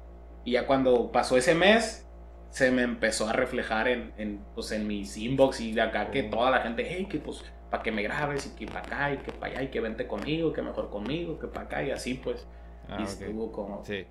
Y 0.45 0.53
ya 0.53 0.67
cuando 0.67 1.11
pasó 1.11 1.37
ese 1.37 1.57
mes, 1.57 2.09
se 2.51 2.71
me 2.71 2.83
empezó 2.83 3.29
a 3.29 3.33
reflejar 3.33 3.89
en, 3.89 4.13
en, 4.17 4.45
pues, 4.55 4.71
en 4.71 4.87
mis 4.87 5.17
inbox 5.17 5.61
y 5.61 5.73
de 5.73 5.81
acá 5.81 6.13
que 6.13 6.29
oh. 6.29 6.31
toda 6.31 6.51
la 6.53 6.61
gente, 6.61 6.87
hey, 6.89 7.09
que 7.11 7.19
pues, 7.19 7.43
para 7.71 7.83
que 7.83 7.93
me 7.93 8.03
grabes 8.03 8.47
y 8.47 8.51
que 8.51 8.67
para 8.67 8.81
acá 8.81 9.13
y 9.13 9.19
que 9.19 9.33
para 9.33 9.53
allá 9.53 9.63
y 9.63 9.69
que 9.69 9.81
vente 9.81 10.07
conmigo, 10.07 10.53
que 10.53 10.63
mejor 10.63 10.91
conmigo, 10.91 11.39
que 11.39 11.47
para 11.47 11.67
acá 11.67 11.83
y 11.83 11.91
así 11.91 12.15
pues. 12.15 12.47
Ah, 12.89 12.99
y 13.01 13.05
estuvo 13.05 13.53
como... 13.53 13.85
Sí. 13.85 14.05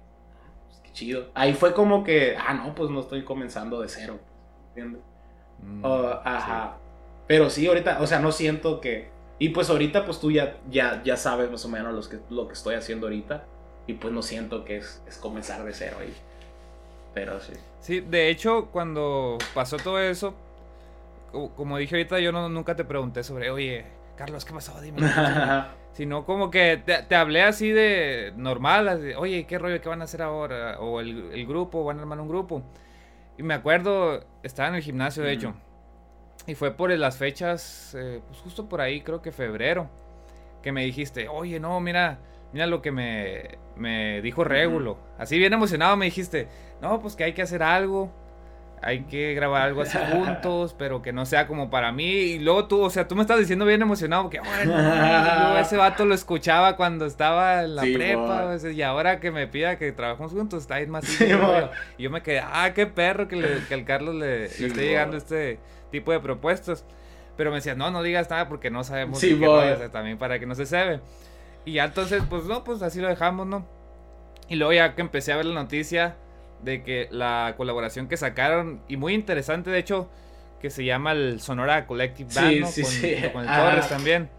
Pues, 0.68 0.80
qué 0.84 0.92
chido. 0.94 1.30
Ahí 1.34 1.54
fue 1.54 1.74
como 1.74 2.04
que, 2.04 2.38
ah, 2.38 2.54
no, 2.54 2.74
pues 2.74 2.90
no 2.90 3.02
estoy 3.02 3.24
comenzando 3.24 3.82
de 3.82 3.90
cero. 3.90 4.20
¿Entiendes? 4.70 5.02
Mm, 5.62 5.86
ajá. 5.86 6.78
Pero 7.28 7.50
sí, 7.50 7.68
ahorita, 7.68 8.02
o 8.02 8.08
sea, 8.08 8.20
no 8.20 8.32
siento 8.32 8.80
que... 8.80 9.10
Y 9.38 9.50
pues 9.50 9.70
ahorita, 9.70 10.06
pues 10.06 10.20
tú 10.20 10.32
ya, 10.32 10.58
ya, 10.70 11.02
ya 11.04 11.16
sabes 11.16 11.52
más 11.52 11.64
o 11.66 11.70
menos 11.70 11.94
lo 11.94 12.10
que, 12.10 12.20
lo 12.34 12.48
que 12.48 12.54
estoy 12.54 12.76
haciendo 12.76 13.08
ahorita. 13.08 13.46
Y 13.88 13.94
pues 13.94 14.14
no 14.14 14.22
siento 14.22 14.66
que 14.66 14.78
es, 14.78 15.04
es 15.08 15.18
comenzar 15.18 15.64
de 15.64 15.74
cero 15.74 15.98
ahí. 16.00 16.14
Pero 17.14 17.40
sí. 17.40 17.54
Sí, 17.80 18.00
de 18.02 18.30
hecho, 18.30 18.68
cuando 18.72 19.38
pasó 19.54 19.78
todo 19.78 20.00
eso, 20.00 20.34
como, 21.32 21.78
dije 21.78 21.96
ahorita, 21.96 22.20
yo 22.20 22.32
no, 22.32 22.50
nunca 22.50 22.76
te 22.76 22.84
pregunté 22.84 23.24
sobre, 23.24 23.52
oye, 23.52 23.86
Carlos, 24.16 24.46
¿qué 24.46 24.54
pasó? 24.54 24.80
Dime. 24.82 25.02
Sino 25.94 26.26
como 26.26 26.50
que 26.50 26.78
te, 26.78 27.16
hablé 27.16 27.44
así 27.44 27.70
de 27.72 28.34
normal, 28.36 29.14
oye, 29.18 29.46
¿qué 29.46 29.58
rollo? 29.58 29.82
¿Qué 29.82 29.90
van 29.90 30.02
a 30.02 30.06
hacer 30.06 30.22
ahora? 30.22 30.80
O 30.80 31.00
el, 31.02 31.32
el 31.34 31.48
grupo, 31.48 31.84
van 31.84 32.00
a 32.00 32.02
armar 32.02 32.20
un 32.20 32.28
grupo. 32.28 32.64
Y 33.38 33.44
me 33.44 33.54
acuerdo, 33.54 34.26
estaba 34.44 34.70
en 34.70 34.76
el 34.76 34.82
gimnasio, 34.82 35.24
de 35.24 35.32
hecho. 35.32 35.54
Y 36.48 36.56
fue 36.56 36.72
por 36.72 36.92
las 36.92 37.18
fechas, 37.18 37.96
eh, 37.98 38.22
pues 38.28 38.40
justo 38.40 38.68
por 38.68 38.82
ahí, 38.82 39.02
creo 39.02 39.22
que 39.22 39.32
febrero, 39.32 39.90
que 40.62 40.72
me 40.72 40.84
dijiste, 40.84 41.28
oye, 41.30 41.60
no, 41.60 41.80
mira, 41.80 42.20
mira 42.54 42.66
lo 42.66 42.82
que 42.82 42.92
me, 42.92 43.58
me 43.76 44.22
dijo 44.22 44.44
Régulo. 44.44 44.98
Así 45.18 45.38
bien 45.38 45.54
emocionado 45.54 45.96
me 45.96 46.06
dijiste, 46.06 46.48
no, 46.82 47.00
pues 47.00 47.16
que 47.16 47.24
hay 47.24 47.34
que 47.34 47.42
hacer 47.42 47.64
algo 47.64 48.12
hay 48.82 49.02
que 49.02 49.34
grabar 49.34 49.64
algo 49.64 49.82
así 49.82 49.98
juntos, 50.12 50.76
pero 50.78 51.02
que 51.02 51.12
no 51.12 51.26
sea 51.26 51.48
como 51.48 51.70
para 51.70 51.92
mí. 51.92 52.06
Y 52.06 52.40
luego 52.40 52.66
tú, 52.66 52.82
o 52.82 52.90
sea, 52.90 53.08
tú 53.08 53.16
me 53.16 53.22
estás 53.22 53.40
diciendo 53.40 53.66
bien 53.66 53.82
emocionado 53.82 54.30
que, 54.30 54.40
bueno, 54.40 54.74
yo 54.74 55.58
ese 55.58 55.78
vato 55.78 56.06
lo 56.06 56.14
escuchaba 56.14 56.76
cuando 56.76 57.06
estaba 57.06 57.64
en 57.64 57.76
la 57.76 57.82
prepa, 57.82 58.58
y 58.72 58.82
ahora 58.82 59.20
que 59.20 59.32
me 59.32 59.48
pida 59.48 59.78
que 59.78 59.92
trabajemos 59.92 60.32
juntos, 60.32 60.62
está 60.62 60.76
ahí 60.76 60.88
más 60.88 61.06
sí, 61.06 61.26
Y 61.98 62.04
yo 62.04 62.10
me 62.10 62.22
quedé, 62.22 62.40
ah, 62.40 62.72
qué 62.74 62.86
perro 62.86 63.28
que, 63.28 63.36
le, 63.36 63.66
que 63.68 63.74
al 63.74 63.86
Carlos 63.86 64.16
le, 64.16 64.46
esté 64.46 64.88
llegando 64.88 65.18
este 65.18 65.60
tipo 65.92 66.12
de 66.12 66.20
propuestas. 66.20 66.86
Pero 67.36 67.52
me 67.52 67.58
decía, 67.58 67.74
no, 67.74 67.90
no 67.90 68.04
digas 68.04 68.30
nada 68.30 68.50
porque 68.50 68.70
no 68.70 68.84
sabemos 68.84 69.20
sí, 69.20 69.40
qué 69.40 69.90
también 69.94 70.18
para 70.18 70.40
que 70.40 70.46
no 70.46 70.56
se 70.56 70.66
sabe. 70.66 71.00
Y 71.64 71.74
ya 71.74 71.86
entonces, 71.86 72.22
pues 72.30 72.44
no, 72.46 72.66
pues 72.66 72.82
así 72.82 73.00
lo 73.00 73.08
dejamos, 73.08 73.48
¿no? 73.48 73.66
Y 74.50 74.56
luego 74.56 74.74
ya 74.74 74.94
que 74.94 75.02
empecé 75.02 75.32
a 75.32 75.38
ver 75.38 75.46
la 75.46 75.54
noticia 75.54 76.16
de 76.64 76.84
que 76.84 77.08
la 77.12 77.54
colaboración 77.58 78.08
que 78.08 78.18
sacaron, 78.18 78.82
y 78.88 78.98
muy 78.98 79.14
interesante 79.14 79.70
de 79.70 79.80
hecho, 79.80 80.10
que 80.60 80.70
se 80.70 80.84
llama 80.84 81.14
el 81.14 81.40
Sonora 81.40 81.88
Collective 81.88 82.30
Band, 82.34 83.32
con, 83.34 83.46
el 83.46 83.56
Torres 83.56 83.90
también. 83.90 84.30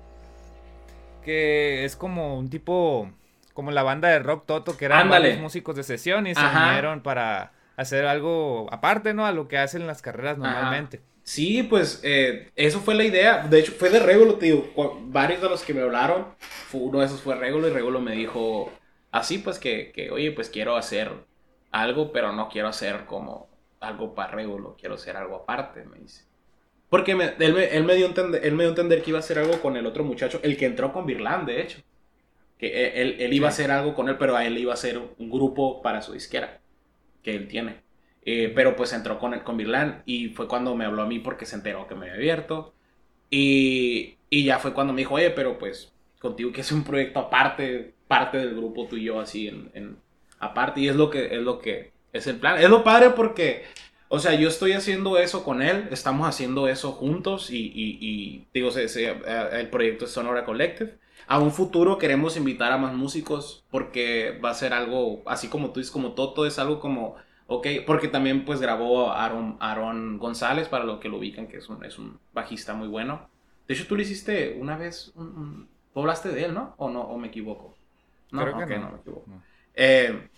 Que 1.24 1.84
es 1.84 1.96
como 1.96 2.38
un 2.38 2.48
tipo, 2.50 3.10
como 3.54 3.70
la 3.70 3.82
banda 3.82 4.08
de 4.08 4.18
rock 4.18 4.46
Toto, 4.46 4.76
que 4.76 4.86
eran 4.86 5.08
varios 5.08 5.38
músicos 5.38 5.76
de 5.76 5.82
sesión 5.82 6.26
y 6.26 6.34
se 6.34 6.40
unieron 6.40 7.02
para 7.02 7.52
hacer 7.76 8.04
algo 8.06 8.68
aparte, 8.72 9.14
¿no? 9.14 9.26
A 9.26 9.32
lo 9.32 9.48
que 9.48 9.58
hacen 9.58 9.86
las 9.86 10.02
carreras 10.02 10.38
normalmente. 10.38 11.00
Sí, 11.22 11.62
pues 11.62 12.00
eh, 12.02 12.50
eso 12.56 12.80
fue 12.80 12.94
la 12.94 13.04
idea. 13.04 13.46
De 13.46 13.60
hecho, 13.60 13.72
fue 13.72 13.90
de 13.90 14.00
Regulo, 14.00 14.34
tío. 14.34 14.64
Varios 15.04 15.40
de 15.40 15.48
los 15.48 15.62
que 15.62 15.74
me 15.74 15.82
hablaron, 15.82 16.26
uno 16.72 17.00
de 17.00 17.06
esos 17.06 17.20
fue 17.20 17.36
Regulo 17.36 17.68
y 17.68 17.70
Regulo 17.70 18.00
me 18.00 18.12
dijo 18.12 18.72
así, 19.12 19.38
pues 19.38 19.58
que, 19.58 19.92
que, 19.92 20.10
oye, 20.10 20.32
pues 20.32 20.50
quiero 20.50 20.76
hacer 20.76 21.12
algo, 21.70 22.12
pero 22.12 22.32
no 22.32 22.48
quiero 22.48 22.68
hacer 22.68 23.04
como 23.06 23.48
algo 23.80 24.14
para 24.14 24.32
Regulo, 24.32 24.76
quiero 24.78 24.96
hacer 24.96 25.16
algo 25.16 25.36
aparte, 25.36 25.84
me 25.84 25.98
dice. 25.98 26.24
Porque 26.88 27.12
él, 27.12 27.84
me, 27.84 27.94
dio 27.94 28.06
entender, 28.06 28.44
él 28.44 28.54
me 28.54 28.64
dio 28.64 28.70
entender 28.70 29.02
que 29.02 29.10
iba 29.10 29.18
a 29.18 29.20
hacer 29.20 29.38
algo 29.38 29.60
con 29.62 29.76
el 29.76 29.86
otro 29.86 30.02
muchacho, 30.02 30.40
el 30.42 30.56
que 30.56 30.66
entró 30.66 30.92
con 30.92 31.06
Birland, 31.06 31.46
de 31.46 31.62
hecho. 31.62 31.78
Que 32.58 32.66
e, 32.66 33.02
él, 33.02 33.16
él 33.20 33.32
iba 33.32 33.46
a 33.46 33.50
hacer 33.50 33.70
algo 33.70 33.94
con 33.94 34.08
él, 34.08 34.16
pero 34.18 34.36
a 34.36 34.44
él 34.44 34.58
iba 34.58 34.72
a 34.72 34.74
hacer 34.74 35.00
un 35.18 35.30
grupo 35.30 35.80
para 35.82 36.02
su 36.02 36.12
disquera, 36.12 36.60
que 37.22 37.36
él 37.36 37.46
tiene. 37.46 37.76
Eh, 38.22 38.52
pero 38.54 38.76
pues 38.76 38.92
entró 38.92 39.18
con, 39.18 39.38
con 39.40 39.56
Birland 39.56 40.02
y 40.04 40.28
fue 40.30 40.48
cuando 40.48 40.74
me 40.74 40.84
habló 40.84 41.02
a 41.02 41.06
mí 41.06 41.20
porque 41.20 41.46
se 41.46 41.56
enteró 41.56 41.86
que 41.86 41.94
me 41.94 42.06
había 42.06 42.14
abierto. 42.16 42.74
Y, 43.30 44.16
y 44.28 44.44
ya 44.44 44.58
fue 44.58 44.74
cuando 44.74 44.92
me 44.92 45.02
dijo, 45.02 45.14
oye, 45.14 45.30
pero 45.30 45.58
pues 45.58 45.92
contigo 46.18 46.52
que 46.52 46.60
es 46.62 46.72
un 46.72 46.84
proyecto 46.84 47.20
aparte, 47.20 47.94
parte 48.08 48.38
del 48.38 48.56
grupo 48.56 48.86
tú 48.88 48.96
y 48.96 49.04
yo 49.04 49.20
así 49.20 49.48
en, 49.48 49.70
en 49.74 49.96
aparte. 50.40 50.80
Y 50.80 50.88
es 50.88 50.96
lo 50.96 51.10
que 51.10 51.26
es 51.26 51.42
lo 51.42 51.60
que 51.60 51.92
es 52.12 52.26
el 52.26 52.36
plan. 52.36 52.60
Es 52.60 52.68
lo 52.68 52.82
padre 52.82 53.10
porque 53.10 53.64
o 54.12 54.18
sea, 54.18 54.34
yo 54.34 54.48
estoy 54.48 54.72
haciendo 54.72 55.18
eso 55.18 55.44
con 55.44 55.62
él, 55.62 55.86
estamos 55.92 56.26
haciendo 56.26 56.66
eso 56.66 56.90
juntos 56.90 57.48
y, 57.48 57.70
y, 57.72 58.44
digo, 58.52 58.70
eh, 58.76 59.48
el 59.52 59.70
proyecto 59.70 60.04
es 60.04 60.10
Sonora 60.10 60.44
Collective. 60.44 60.98
A 61.28 61.38
un 61.38 61.52
futuro 61.52 61.96
queremos 61.96 62.36
invitar 62.36 62.72
a 62.72 62.76
más 62.76 62.92
músicos 62.92 63.64
porque 63.70 64.36
va 64.44 64.50
a 64.50 64.54
ser 64.54 64.72
algo, 64.72 65.22
así 65.26 65.46
como 65.46 65.70
tú 65.70 65.78
dices, 65.78 65.92
como 65.92 66.14
Toto, 66.14 66.44
es 66.44 66.58
algo 66.58 66.80
como, 66.80 67.14
ok, 67.46 67.68
porque 67.86 68.08
también 68.08 68.44
pues 68.44 68.60
grabó 68.60 69.12
Aaron, 69.12 69.56
Aaron 69.60 70.18
González, 70.18 70.66
para 70.66 70.82
lo 70.82 70.98
que 70.98 71.08
lo 71.08 71.18
ubican, 71.18 71.46
que 71.46 71.58
es 71.58 71.68
un, 71.68 71.84
es 71.84 71.96
un 71.96 72.18
bajista 72.32 72.74
muy 72.74 72.88
bueno. 72.88 73.28
De 73.68 73.74
hecho, 73.74 73.86
tú 73.86 73.94
le 73.94 74.02
hiciste 74.02 74.56
una 74.60 74.76
vez, 74.76 75.12
un, 75.14 75.68
hablaste 75.94 76.30
de 76.30 76.46
él, 76.46 76.54
¿no? 76.54 76.74
¿O 76.78 76.90
no? 76.90 77.02
¿O 77.02 77.16
me 77.16 77.28
equivoco? 77.28 77.76
No, 78.32 78.42
Creo 78.42 78.66
que 78.66 78.76
no. 78.76 78.90
me 78.90 78.98
equivoco. 78.98 79.30
Eh, 79.74 80.29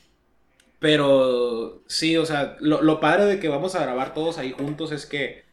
pero 0.83 1.85
sí, 1.87 2.16
o 2.16 2.27
sea, 2.27 2.57
lo, 2.59 2.99
padre 2.99 3.27
de 3.27 3.38
que 3.38 3.49
vamos 3.49 3.77
a 3.77 3.83
grabar 3.83 4.14
todos 4.14 4.37
ahí 4.37 4.51
juntos 4.51 4.90
es 4.90 5.07
que, 5.07 5.45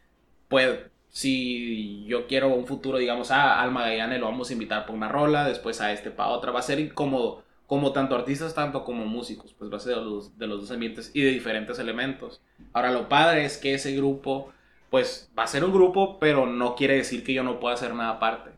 pues, 0.47 0.79
si 1.09 2.03
yo 2.05 2.25
quiero 2.25 2.47
un 2.47 2.65
futuro, 2.65 2.97
digamos, 2.97 3.29
a 3.29 3.61
Alma 3.61 3.83
Gallane 3.83 4.17
lo 4.17 4.25
vamos 4.25 4.49
a 4.49 4.53
invitar 4.53 4.87
por 4.87 4.95
una 4.95 5.07
rola, 5.07 5.47
después 5.47 5.81
a 5.81 5.91
este 5.91 6.09
para 6.09 6.31
otra, 6.31 6.51
va 6.51 6.61
a 6.61 6.63
ser 6.63 6.79
incómodo, 6.79 7.43
como 7.67 7.91
tanto 7.93 8.15
artistas, 8.15 8.55
tanto 8.55 8.83
como 8.83 9.05
músicos, 9.05 9.53
pues 9.53 9.71
va 9.71 9.77
a 9.77 9.81
ser 9.81 9.97
de 9.97 10.01
los, 10.01 10.35
de 10.39 10.47
los 10.47 10.61
dos 10.61 10.71
ambientes 10.71 11.11
y 11.13 11.21
de 11.21 11.29
diferentes 11.29 11.77
elementos. 11.77 12.41
Ahora, 12.73 12.91
lo 12.91 13.07
padre 13.07 13.45
es 13.45 13.59
que 13.59 13.75
ese 13.75 13.95
grupo, 13.95 14.51
pues, 14.89 15.31
va 15.37 15.43
a 15.43 15.47
ser 15.47 15.63
un 15.63 15.71
grupo, 15.71 16.17
pero 16.17 16.47
no 16.47 16.73
quiere 16.73 16.95
decir 16.95 17.23
que 17.23 17.33
yo 17.33 17.43
no 17.43 17.59
pueda 17.59 17.75
hacer 17.75 17.93
nada 17.93 18.13
aparte. 18.13 18.49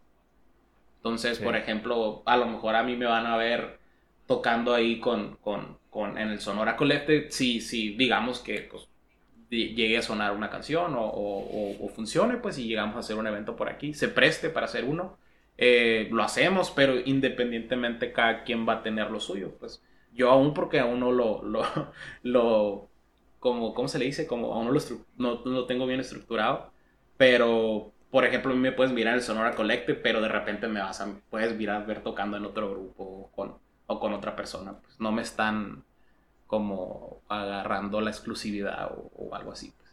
Entonces, 1.00 1.38
por 1.40 1.58
ejemplo, 1.58 2.24
a 2.26 2.38
lo 2.38 2.46
mejor 2.46 2.78
a 2.78 2.84
mí 2.84 2.96
me 2.96 3.08
van 3.08 3.26
a 3.26 3.36
ver 3.36 3.81
tocando 4.36 4.74
ahí 4.74 5.00
con, 5.00 5.38
con 5.38 5.82
con, 5.92 6.18
en 6.18 6.30
el 6.30 6.40
Sonora 6.40 6.78
Collective, 6.78 7.30
si, 7.30 7.60
si 7.60 7.96
digamos 7.96 8.40
que 8.40 8.62
pues, 8.62 8.88
llegue 9.50 9.98
a 9.98 10.02
sonar 10.02 10.34
una 10.34 10.50
canción 10.50 10.96
o, 10.96 11.04
o, 11.06 11.90
funcione, 11.90 12.38
pues 12.38 12.56
si 12.56 12.66
llegamos 12.66 12.96
a 12.96 13.00
hacer 13.00 13.18
un 13.18 13.28
evento 13.28 13.58
por 13.58 13.70
aquí, 13.70 13.94
se 13.94 14.08
preste 14.08 14.50
para 14.50 14.68
hacer 14.68 14.86
uno, 14.86 15.18
eh, 15.58 16.08
lo 16.10 16.24
hacemos, 16.24 16.72
pero 16.72 16.96
independientemente 16.98 18.14
cada 18.14 18.44
quien 18.44 18.68
va 18.68 18.76
a 18.76 18.84
tener 18.84 19.12
lo 19.12 19.20
suyo, 19.20 19.52
pues 19.60 19.84
yo 20.14 20.32
aún 20.32 20.54
porque 20.54 20.80
aún 20.80 21.02
no 21.02 21.12
lo, 21.12 21.44
lo, 21.44 21.64
lo 22.24 22.88
como, 23.40 23.74
¿cómo 23.74 23.90
se 23.90 24.00
le 24.00 24.06
dice? 24.06 24.26
Como 24.26 24.54
aún 24.54 24.68
no 24.68 24.72
lo, 24.72 24.80
no, 25.18 25.42
lo 25.44 25.66
tengo 25.66 25.86
bien 25.88 26.00
estructurado, 26.00 26.72
pero 27.18 27.92
por 28.10 28.26
ejemplo, 28.26 28.52
a 28.52 28.56
mí 28.56 28.62
me 28.62 28.72
puedes 28.72 28.94
mirar 28.94 29.16
el 29.16 29.22
Sonora 29.22 29.56
Collective, 29.56 30.00
pero 30.02 30.22
de 30.22 30.30
repente 30.30 30.68
me 30.70 30.80
vas 30.80 31.02
a, 31.02 31.14
puedes 31.30 31.56
mirar 31.56 31.86
ver 31.86 32.02
tocando 32.02 32.38
en 32.38 32.46
otro 32.46 32.72
grupo 32.72 33.30
con 33.36 33.56
o 33.92 34.00
con 34.00 34.14
otra 34.14 34.36
persona. 34.36 34.74
Pues 34.80 35.00
no 35.00 35.12
me 35.12 35.22
están 35.22 35.84
como 36.48 37.22
agarrando 37.28 38.02
la 38.02 38.10
exclusividad 38.10 38.92
o, 38.92 39.36
algo 39.36 39.52
así. 39.52 39.74
Pues. 39.78 39.92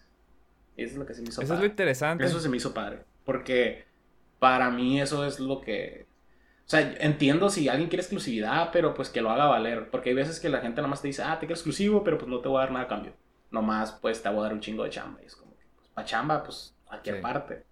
Eso 0.76 0.92
es 0.92 0.98
lo 0.98 1.06
que 1.06 1.14
se 1.14 1.22
me 1.22 1.28
hizo 1.28 1.42
Eso 1.42 1.54
es 1.54 1.60
lo 1.60 1.66
interesante. 1.66 2.24
Eso 2.24 2.40
se 2.40 2.48
me 2.48 2.56
hizo 2.56 2.72
padre. 2.72 3.00
Porque 3.24 3.84
para 4.38 4.70
mí 4.70 5.00
eso 5.00 5.26
es 5.26 5.40
lo 5.40 5.60
que... 5.60 6.06
O 6.66 6.70
sea, 6.70 6.80
entiendo 7.00 7.48
si 7.48 7.68
alguien 7.68 7.88
quiere 7.88 8.02
exclusividad, 8.02 8.70
pero 8.72 8.92
pues 8.94 9.08
que 9.08 9.20
lo 9.20 9.30
haga 9.30 9.46
valer. 9.46 9.90
Porque 9.90 10.10
hay 10.10 10.14
veces 10.14 10.38
que 10.38 10.48
la 10.48 10.60
gente 10.60 10.82
nomás 10.82 11.02
te 11.02 11.08
dice, 11.08 11.22
ah, 11.22 11.34
te 11.34 11.46
quiero 11.46 11.54
exclusivo, 11.54 12.04
pero 12.04 12.18
pues 12.18 12.30
no 12.30 12.40
te 12.40 12.48
voy 12.48 12.58
a 12.58 12.60
dar 12.60 12.72
nada 12.72 12.84
a 12.84 12.88
cambio. 12.88 13.12
Nomás 13.50 13.92
pues 13.92 14.22
te 14.22 14.28
voy 14.28 14.40
a 14.40 14.42
dar 14.42 14.52
un 14.52 14.60
chingo 14.60 14.84
de 14.84 14.90
chamba. 14.90 15.20
Y 15.22 15.26
es 15.26 15.34
como 15.34 15.56
que, 15.56 15.64
pues 15.76 15.88
para 15.88 16.06
chamba, 16.06 16.42
pues 16.44 16.74
cualquier 16.84 17.20
parte. 17.20 17.64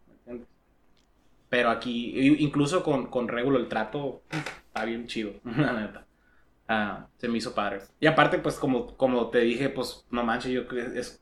Pero 1.49 1.71
aquí, 1.71 2.37
incluso 2.41 2.83
con, 2.83 3.07
con 3.07 3.29
Regulo, 3.29 3.59
el 3.59 3.69
trato 3.69 4.23
está 4.31 4.85
bien 4.85 5.07
chido, 5.07 5.33
la 5.45 5.73
neta. 5.73 6.06
Ah, 6.69 7.07
se 7.17 7.29
me 7.29 7.39
hizo 7.39 7.55
padre. 7.55 7.79
Y 8.01 8.07
aparte, 8.07 8.39
pues 8.39 8.57
como, 8.57 8.97
como 8.97 9.29
te 9.31 9.39
dije, 9.39 9.69
pues 9.69 10.05
no 10.11 10.25
manches, 10.25 10.51
yo 10.51 10.65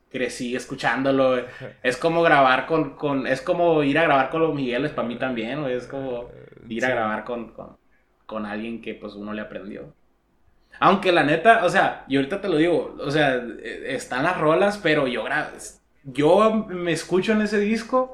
crecí 0.09 0.55
escuchándolo. 0.55 1.45
Es 1.83 1.97
como 1.97 2.23
grabar 2.23 2.65
con, 2.65 2.95
con, 2.95 3.27
es 3.27 3.41
como 3.41 3.83
ir 3.83 3.99
a 3.99 4.03
grabar 4.03 4.29
con 4.29 4.41
los 4.41 4.55
Migueles 4.55 4.91
para 4.91 5.07
mí 5.07 5.17
también, 5.17 5.63
es 5.65 5.85
como 5.85 6.29
ir 6.67 6.83
a 6.85 6.89
grabar 6.89 7.23
con, 7.23 7.51
con, 7.53 7.77
con, 8.25 8.45
alguien 8.45 8.81
que 8.81 8.95
pues 8.95 9.13
uno 9.13 9.33
le 9.33 9.41
aprendió. 9.41 9.93
Aunque 10.79 11.11
la 11.11 11.23
neta, 11.23 11.63
o 11.63 11.69
sea, 11.69 12.05
y 12.07 12.15
ahorita 12.15 12.41
te 12.41 12.49
lo 12.49 12.57
digo, 12.57 12.97
o 12.99 13.11
sea, 13.11 13.41
están 13.85 14.23
las 14.23 14.37
rolas, 14.37 14.79
pero 14.79 15.07
yo, 15.07 15.23
yo 16.05 16.65
me 16.67 16.91
escucho 16.91 17.33
en 17.33 17.43
ese 17.43 17.59
disco 17.59 18.13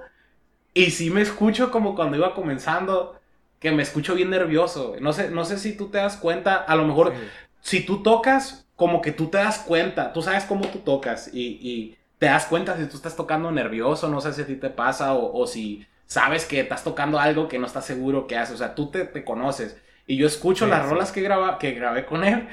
y 0.74 0.92
sí 0.92 1.10
me 1.10 1.22
escucho 1.22 1.72
como 1.72 1.96
cuando 1.96 2.18
iba 2.18 2.36
comenzando 2.36 3.21
que 3.62 3.72
me 3.72 3.84
escucho 3.84 4.16
bien 4.16 4.32
nervioso. 4.32 4.96
No 5.00 5.14
sé, 5.14 5.30
no 5.30 5.46
sé 5.46 5.58
si 5.58 5.78
tú 5.78 5.90
te 5.90 6.00
das 6.00 6.18
cuenta, 6.18 6.56
a 6.56 6.76
lo 6.76 6.84
mejor 6.84 7.14
si 7.62 7.86
tú 7.86 8.02
tocas, 8.02 8.68
como 8.76 9.02
que 9.02 9.12
tú 9.12 9.28
te 9.28 9.38
das 9.38 9.60
cuenta, 9.60 10.12
tú 10.12 10.24
sabes 10.24 10.46
cómo 10.46 10.68
tú 10.68 10.80
tocas 10.80 11.30
y, 11.32 11.96
te 12.18 12.28
das 12.28 12.46
cuenta 12.46 12.78
si 12.78 12.86
tú 12.86 12.98
estás 12.98 13.16
tocando 13.16 13.52
nervioso, 13.52 14.08
no 14.08 14.22
sé 14.22 14.32
si 14.34 14.42
a 14.42 14.46
ti 14.46 14.56
te 14.56 14.70
pasa 14.70 15.14
o, 15.14 15.48
si 15.48 15.88
sabes 16.06 16.46
que 16.46 16.60
estás 16.60 16.84
tocando 16.84 17.20
algo 17.20 17.48
que 17.48 17.58
no 17.58 17.66
estás 17.66 17.86
seguro 17.86 18.28
que 18.28 18.38
haces, 18.38 18.56
o 18.56 18.58
sea, 18.58 18.76
tú 18.76 18.92
te, 18.92 19.24
conoces. 19.24 19.78
Y 20.06 20.18
yo 20.18 20.28
escucho 20.28 20.68
las 20.68 20.88
rolas 20.88 21.12
que, 21.12 21.22
graba, 21.22 21.58
que 21.58 21.72
grabé 21.72 22.06
con 22.06 22.24
él 22.24 22.48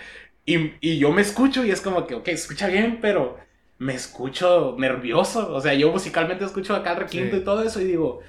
y, 0.45 0.75
y, 0.81 0.99
yo 0.99 1.11
me 1.11 1.23
escucho 1.23 1.65
y 1.65 1.71
es 1.71 1.81
como 1.81 2.07
que, 2.07 2.15
ok, 2.15 2.29
escucha 2.29 2.67
bien, 2.69 2.99
pero 3.01 3.39
me 3.79 3.95
escucho 3.95 4.77
nervioso. 4.79 5.55
O 5.55 5.61
sea, 5.61 5.73
yo 5.73 5.91
musicalmente 5.91 6.45
escucho 6.45 6.75
acá 6.75 6.93
el 6.93 6.99
requinto 6.99 7.37
y 7.37 7.45
todo 7.45 7.63
eso 7.63 7.81
y 7.81 7.85
digo, 7.85 8.21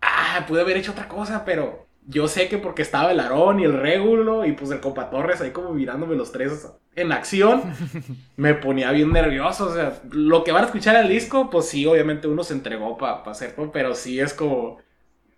ah, 0.00 0.44
pude 0.48 0.62
haber 0.62 0.78
hecho 0.78 0.92
otra 0.92 1.08
cosa, 1.08 1.44
pero 1.44 1.87
yo 2.08 2.26
sé 2.26 2.48
que 2.48 2.56
porque 2.56 2.80
estaba 2.80 3.12
el 3.12 3.20
Aarón 3.20 3.60
y 3.60 3.64
el 3.64 3.74
Régulo 3.74 4.46
y 4.46 4.52
pues 4.52 4.70
el 4.70 4.80
Compa 4.80 5.10
Torres 5.10 5.42
ahí 5.42 5.50
como 5.50 5.74
mirándome 5.74 6.16
los 6.16 6.32
tres 6.32 6.66
en 6.96 7.12
acción, 7.12 7.62
me 8.36 8.54
ponía 8.54 8.90
bien 8.92 9.12
nervioso. 9.12 9.66
O 9.66 9.74
sea, 9.74 10.00
lo 10.10 10.42
que 10.42 10.50
van 10.50 10.64
a 10.64 10.66
escuchar 10.66 10.96
al 10.96 11.08
disco, 11.08 11.50
pues 11.50 11.68
sí, 11.68 11.84
obviamente 11.84 12.26
uno 12.26 12.42
se 12.44 12.54
entregó 12.54 12.96
para 12.96 13.22
hacerlo, 13.22 13.70
pero 13.70 13.94
sí 13.94 14.18
es 14.18 14.34
como. 14.34 14.78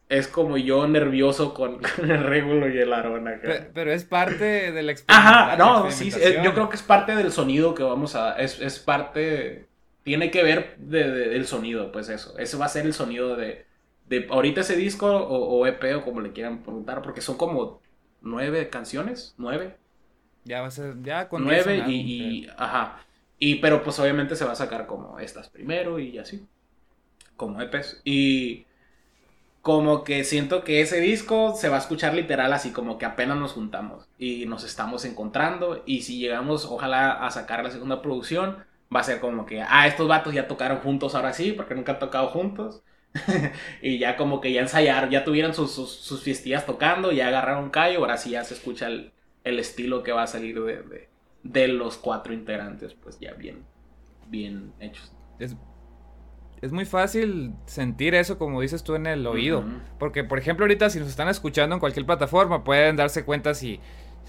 Es 0.08 0.26
como 0.26 0.56
yo 0.56 0.88
nervioso 0.88 1.54
con, 1.54 1.80
el 2.02 2.24
Régulo 2.24 2.68
y 2.68 2.78
el 2.78 2.92
Aarón 2.92 3.28
acá. 3.28 3.68
Pero, 3.72 3.92
es 3.92 4.04
parte 4.04 4.72
de 4.72 4.82
la 4.82 4.92
experiencia. 4.92 5.30
Ajá, 5.30 5.56
no, 5.56 5.90
sí, 5.90 6.10
yo 6.42 6.52
creo 6.52 6.68
que 6.68 6.74
es 6.74 6.82
parte 6.82 7.14
del 7.14 7.30
sonido 7.30 7.74
que 7.74 7.82
vamos 7.82 8.14
a. 8.14 8.36
Es, 8.40 8.60
es 8.60 8.78
parte. 8.78 9.66
Tiene 10.02 10.30
que 10.30 10.42
ver 10.42 10.76
del 10.78 11.46
sonido, 11.46 11.92
pues 11.92 12.08
eso. 12.08 12.38
Eso 12.38 12.58
va 12.58 12.66
a 12.66 12.70
ser 12.70 12.86
el 12.86 12.94
sonido 12.94 13.36
de 13.36 13.69
de 14.10 14.26
ahorita 14.28 14.62
ese 14.62 14.74
disco 14.74 15.06
o, 15.06 15.66
EP 15.68 15.96
o 15.96 16.02
como 16.02 16.20
le 16.20 16.32
quieran 16.32 16.64
preguntar, 16.64 17.00
porque 17.00 17.20
son 17.20 17.36
como 17.36 17.80
nueve 18.20 18.68
canciones, 18.68 19.34
nueve. 19.38 19.76
Ya 20.44 20.60
va 20.60 20.66
a 20.66 20.72
ser, 20.72 21.00
ya 21.02 21.28
con 21.28 21.44
nueve 21.44 21.84
y, 21.88 22.48
ajá. 22.58 23.04
Y 23.38 23.56
pero 23.56 23.84
pues 23.84 24.00
obviamente 24.00 24.34
se 24.34 24.44
va 24.44 24.52
a 24.52 24.56
sacar 24.56 24.86
como 24.86 25.20
estas 25.20 25.48
primero 25.48 26.00
y 26.00 26.18
así, 26.18 26.44
como 27.36 27.60
EPs. 27.62 28.02
Y 28.04 28.66
como 29.62 30.02
que 30.02 30.24
siento 30.24 30.64
que 30.64 30.80
ese 30.80 31.00
disco 31.00 31.54
se 31.54 31.68
va 31.68 31.76
a 31.76 31.80
escuchar 31.80 32.12
literal 32.14 32.52
así 32.52 32.72
como 32.72 32.98
que 32.98 33.06
apenas 33.06 33.38
nos 33.38 33.52
juntamos 33.52 34.08
y 34.18 34.44
nos 34.46 34.64
estamos 34.64 35.04
encontrando 35.04 35.82
y 35.86 36.02
si 36.02 36.18
llegamos 36.18 36.64
ojalá 36.64 37.12
a 37.24 37.30
sacar 37.30 37.62
la 37.62 37.70
segunda 37.70 38.00
producción 38.00 38.64
va 38.94 39.00
a 39.00 39.04
ser 39.04 39.20
como 39.20 39.44
que 39.44 39.60
ah 39.60 39.86
estos 39.86 40.08
vatos 40.08 40.32
ya 40.32 40.48
tocaron 40.48 40.78
juntos 40.78 41.14
ahora 41.14 41.34
sí 41.34 41.52
porque 41.52 41.74
nunca 41.74 41.92
han 41.92 41.98
tocado 41.98 42.28
juntos 42.28 42.82
y 43.82 43.98
ya 43.98 44.16
como 44.16 44.40
que 44.40 44.52
ya 44.52 44.60
ensayaron, 44.60 45.10
ya 45.10 45.24
tuvieron 45.24 45.54
sus, 45.54 45.72
sus, 45.72 46.22
fiestillas 46.22 46.66
tocando, 46.66 47.12
ya 47.12 47.28
agarraron 47.28 47.70
callo, 47.70 47.98
ahora 48.00 48.16
sí 48.16 48.30
ya 48.30 48.44
se 48.44 48.54
escucha 48.54 48.88
el, 48.88 49.12
estilo 49.44 50.02
que 50.02 50.12
va 50.12 50.22
a 50.22 50.26
salir 50.26 50.62
de, 50.62 51.08
de, 51.42 51.68
los 51.68 51.96
cuatro 51.96 52.32
integrantes, 52.32 52.94
pues 52.94 53.18
ya 53.18 53.32
bien, 53.34 53.64
bien 54.28 54.72
hechos. 54.78 55.12
Es, 55.38 56.72
muy 56.72 56.84
fácil 56.84 57.54
sentir 57.64 58.14
eso, 58.14 58.38
como 58.38 58.60
dices 58.60 58.84
tú, 58.84 58.94
en 58.94 59.06
el 59.06 59.26
oído. 59.26 59.64
Porque, 59.98 60.24
por 60.24 60.38
ejemplo, 60.38 60.64
ahorita 60.64 60.90
si 60.90 61.00
nos 61.00 61.08
están 61.08 61.28
escuchando 61.28 61.74
en 61.74 61.80
cualquier 61.80 62.04
plataforma, 62.04 62.64
pueden 62.64 62.96
darse 62.96 63.24
cuenta 63.24 63.54
si, 63.54 63.80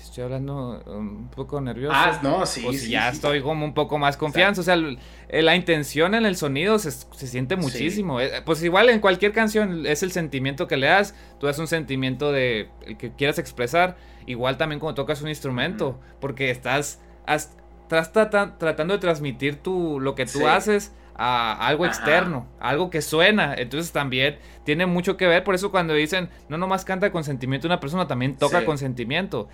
estoy 0.03 0.23
hablando 0.23 0.81
un 0.85 1.29
poco 1.29 1.61
nervioso. 1.61 1.93
Ah, 1.95 2.19
no, 2.21 2.45
sí. 2.45 2.61
Pues 2.63 2.81
sí, 2.81 2.91
ya 2.91 3.09
estoy 3.09 3.41
como 3.41 3.65
un 3.65 3.73
poco 3.73 3.97
más 3.97 4.17
confianza. 4.17 4.61
O 4.61 4.63
sea, 4.63 4.75
la 4.75 5.55
intención 5.55 6.15
en 6.15 6.25
el 6.25 6.35
sonido 6.35 6.79
se, 6.79 6.91
siente 6.91 7.55
muchísimo. 7.55 8.19
Eh, 8.19 8.41
pues 8.45 8.63
igual 8.63 8.89
en 8.89 8.99
cualquier 8.99 9.31
canción 9.31 9.85
es 9.85 10.03
el 10.03 10.11
sentimiento 10.11 10.67
que 10.67 10.77
le 10.77 10.87
das. 10.87 11.15
Tú 11.39 11.47
das 11.47 11.59
un 11.59 11.67
sentimiento 11.67 12.31
de 12.31 12.69
que 12.97 13.11
quieras 13.13 13.39
expresar. 13.39 13.97
Igual 14.25 14.57
también 14.57 14.79
cuando 14.79 14.95
tocas 15.01 15.21
un 15.21 15.29
instrumento. 15.29 15.99
Porque 16.19 16.51
estás, 16.51 16.99
estás 17.27 18.11
tratando 18.11 18.93
de 18.93 18.99
transmitir 18.99 19.57
tu, 19.57 19.99
lo 19.99 20.15
que 20.15 20.25
tú 20.25 20.47
haces 20.47 20.93
a 21.15 21.67
algo 21.67 21.85
externo, 21.85 22.47
algo 22.59 22.89
que 22.89 23.01
suena. 23.01 23.53
Entonces 23.53 23.91
también 23.91 24.37
tiene 24.63 24.85
mucho 24.85 25.17
que 25.17 25.27
ver. 25.27 25.43
Por 25.43 25.55
eso 25.55 25.71
cuando 25.71 25.93
dicen, 25.93 26.29
no 26.49 26.57
nomás 26.57 26.83
canta 26.83 27.11
con 27.11 27.23
sentimiento 27.23 27.67
una 27.67 27.79
persona, 27.79 28.07
también 28.07 28.37
toca 28.37 28.65
con 28.65 28.77
sentimiento. 28.77 29.47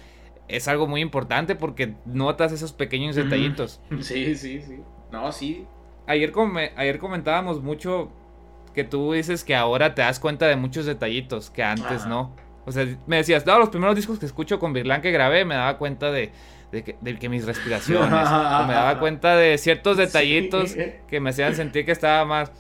Es 0.47 0.67
algo 0.67 0.87
muy 0.87 1.01
importante 1.01 1.55
porque 1.55 1.95
notas 2.05 2.51
esos 2.51 2.73
pequeños 2.73 3.15
detallitos. 3.15 3.81
Sí, 4.01 4.35
sí, 4.35 4.61
sí. 4.61 4.79
No, 5.11 5.31
sí. 5.31 5.65
Ayer, 6.05 6.31
ayer 6.75 6.99
comentábamos 6.99 7.61
mucho 7.61 8.09
que 8.73 8.83
tú 8.83 9.13
dices 9.13 9.43
que 9.43 9.55
ahora 9.55 9.95
te 9.95 10.01
das 10.01 10.19
cuenta 10.19 10.47
de 10.47 10.55
muchos 10.55 10.85
detallitos 10.85 11.49
que 11.49 11.63
antes 11.63 12.05
no. 12.05 12.35
O 12.65 12.71
sea, 12.71 12.85
me 13.07 13.17
decías, 13.17 13.45
no, 13.45 13.57
los 13.59 13.69
primeros 13.69 13.95
discos 13.95 14.19
que 14.19 14.25
escucho 14.25 14.59
con 14.59 14.73
Virlán 14.73 15.01
que 15.01 15.11
grabé, 15.11 15.45
me 15.45 15.55
daba 15.55 15.77
cuenta 15.77 16.11
de, 16.11 16.31
de 16.71 16.83
que, 17.17 17.29
mis 17.29 17.45
respiraciones, 17.45 18.09
o 18.29 18.65
me 18.65 18.73
daba 18.73 18.99
cuenta 18.99 19.35
de 19.35 19.57
ciertos 19.57 19.97
detallitos 19.97 20.75
que 21.07 21.19
me 21.19 21.29
hacían 21.31 21.55
sentir 21.55 21.85
que 21.85 21.91
estaba 21.91 22.25
más. 22.25 22.51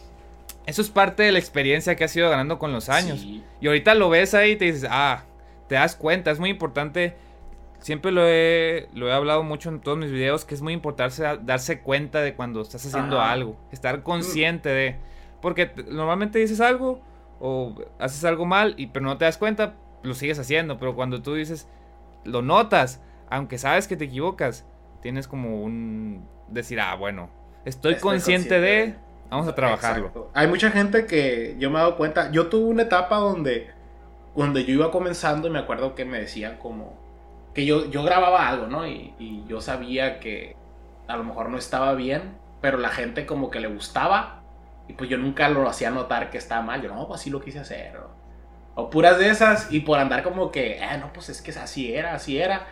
Eso 0.65 0.81
es 0.81 0.89
parte 0.89 1.23
de 1.23 1.31
la 1.31 1.39
experiencia 1.39 1.95
que 1.95 2.03
has 2.03 2.15
ido 2.15 2.29
ganando 2.29 2.57
con 2.57 2.71
los 2.71 2.89
años. 2.89 3.21
Y 3.61 3.67
ahorita 3.67 3.95
lo 3.95 4.09
ves 4.09 4.33
ahí 4.33 4.51
y 4.51 4.55
te 4.55 4.65
dices, 4.65 4.87
ah, 4.89 5.23
te 5.67 5.75
das 5.75 5.95
cuenta, 5.95 6.31
es 6.31 6.39
muy 6.39 6.49
importante. 6.49 7.15
Siempre 7.87 8.11
lo 8.11 8.27
he, 8.27 8.89
lo 8.93 9.07
he 9.07 9.13
hablado 9.13 9.43
mucho 9.43 9.69
en 9.69 9.79
todos 9.79 9.97
mis 9.97 10.11
videos, 10.11 10.43
que 10.43 10.53
es 10.53 10.61
muy 10.61 10.73
importante 10.73 11.23
darse 11.43 11.79
cuenta 11.79 12.19
de 12.19 12.35
cuando 12.35 12.59
estás 12.59 12.85
haciendo 12.85 13.21
algo, 13.21 13.55
estar 13.71 14.03
consciente 14.03 14.67
de... 14.67 14.97
Porque 15.41 15.71
normalmente 15.87 16.37
dices 16.37 16.59
algo 16.59 16.99
o 17.39 17.75
haces 17.97 18.25
algo 18.25 18.45
mal, 18.45 18.73
y, 18.75 18.87
pero 18.87 19.05
no 19.05 19.17
te 19.17 19.23
das 19.23 19.37
cuenta, 19.37 19.75
lo 20.03 20.15
sigues 20.15 20.37
haciendo. 20.37 20.77
Pero 20.77 20.97
cuando 20.97 21.21
tú 21.21 21.35
dices, 21.35 21.69
lo 22.25 22.41
notas, 22.41 23.01
aunque 23.29 23.57
sabes 23.57 23.87
que 23.87 23.95
te 23.95 24.03
equivocas, 24.03 24.65
tienes 25.01 25.25
como 25.25 25.63
un 25.63 26.27
decir, 26.49 26.81
ah, 26.81 26.93
bueno, 26.95 27.29
estoy, 27.63 27.95
consciente, 27.95 28.59
de, 28.59 28.95
vamos 29.29 29.47
a 29.47 29.55
trabajarlo. 29.55 30.29
Hay 30.33 30.49
mucha 30.49 30.71
gente 30.71 31.05
que 31.05 31.55
yo 31.57 31.69
me 31.69 31.77
he 31.77 31.79
dado 31.79 31.95
cuenta, 31.95 32.31
yo 32.33 32.47
tuve 32.47 32.65
una 32.65 32.81
etapa 32.81 33.15
donde, 33.15 33.69
donde 34.35 34.65
yo 34.65 34.73
iba 34.73 34.91
comenzando 34.91 35.47
y 35.47 35.51
me 35.51 35.59
acuerdo 35.59 35.95
que 35.95 36.03
me 36.03 36.19
decían 36.19 36.57
como, 36.57 37.06
que 37.57 37.65
yo, 37.65 37.89
yo 37.89 38.03
grababa 38.03 38.47
algo, 38.47 38.67
¿no? 38.67 38.85
Y, 38.85 39.43
yo 39.47 39.61
sabía 39.61 40.19
que 40.19 40.55
a 41.07 41.17
lo 41.17 41.23
mejor 41.23 41.49
no 41.49 41.57
estaba 41.57 41.95
bien, 41.95 42.37
pero 42.61 42.77
la 42.77 42.89
gente 42.89 43.25
como 43.25 43.49
que 43.49 43.59
le 43.59 43.67
gustaba 43.67 44.43
y 44.87 44.93
pues 44.93 45.09
yo 45.09 45.17
nunca 45.17 45.49
lo 45.49 45.67
hacía 45.67 45.89
notar 45.89 46.29
que 46.29 46.37
estaba 46.37 46.61
mal, 46.61 46.83
yo 46.83 46.93
no, 46.93 47.07
pues 47.07 47.19
así 47.19 47.31
lo 47.31 47.41
quise 47.41 47.57
hacer. 47.57 47.97
O, 48.75 48.91
puras 48.91 49.17
de 49.17 49.29
esas 49.29 49.71
y 49.71 49.79
por 49.79 49.97
andar 49.97 50.21
como 50.21 50.51
que, 50.51 50.79
ah, 50.83 50.97
no, 50.97 51.11
pues 51.11 51.29
es 51.29 51.41
que 51.41 51.49
así 51.49 51.91
era, 51.91 52.13
así 52.13 52.37
era 52.37 52.67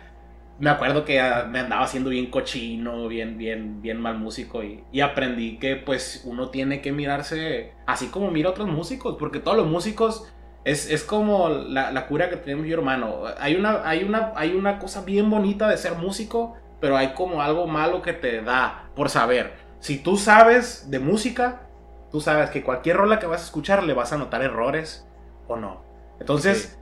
me 0.58 0.70
acuerdo 0.70 1.04
que 1.04 1.20
me 1.48 1.58
andaba 1.58 1.82
haciendo 1.82 2.10
bien 2.10 2.30
cochino, 2.30 3.08
bien, 3.08 3.36
bien, 3.36 3.82
bien 3.82 4.00
mal 4.00 4.18
músico 4.18 4.62
y, 4.62 5.00
aprendí 5.00 5.58
que 5.58 5.76
pues 5.76 6.22
uno 6.24 6.50
tiene 6.50 6.80
que 6.80 6.92
mirarse 6.92 7.72
así 7.86 8.06
como 8.06 8.30
mira 8.30 8.50
otros 8.50 8.68
músicos, 8.68 9.16
porque 9.18 9.40
todos 9.40 9.56
los 9.56 9.66
músicos 9.66 10.32
es, 10.66 10.90
es 10.90 11.04
como 11.04 11.48
la, 11.48 11.92
la, 11.92 12.08
cura 12.08 12.28
que 12.28 12.36
tenemos 12.36 12.66
yo 12.66 12.74
hermano. 12.74 13.22
Hay 13.38 13.54
una, 13.54 13.88
hay, 13.88 14.02
una, 14.02 14.32
hay 14.34 14.52
una 14.52 14.80
cosa 14.80 15.02
bien 15.02 15.30
bonita 15.30 15.68
de 15.68 15.76
ser 15.76 15.94
músico, 15.94 16.56
pero 16.80 16.96
hay 16.96 17.14
como 17.14 17.40
algo 17.40 17.68
malo 17.68 18.02
que 18.02 18.12
te 18.12 18.42
da 18.42 18.90
por 18.96 19.08
saber. 19.08 19.54
Si 19.78 19.98
tú 19.98 20.16
sabes 20.16 20.90
de 20.90 20.98
música, 20.98 21.62
tú 22.10 22.20
sabes 22.20 22.50
que 22.50 22.64
cualquier 22.64 22.96
rola 22.96 23.20
que 23.20 23.26
vas 23.26 23.42
a 23.42 23.44
escuchar 23.44 23.84
le 23.84 23.94
vas 23.94 24.12
a 24.12 24.18
notar 24.18 24.42
errores 24.42 25.06
o 25.46 25.54
no. 25.54 25.82
Entonces 26.18 26.76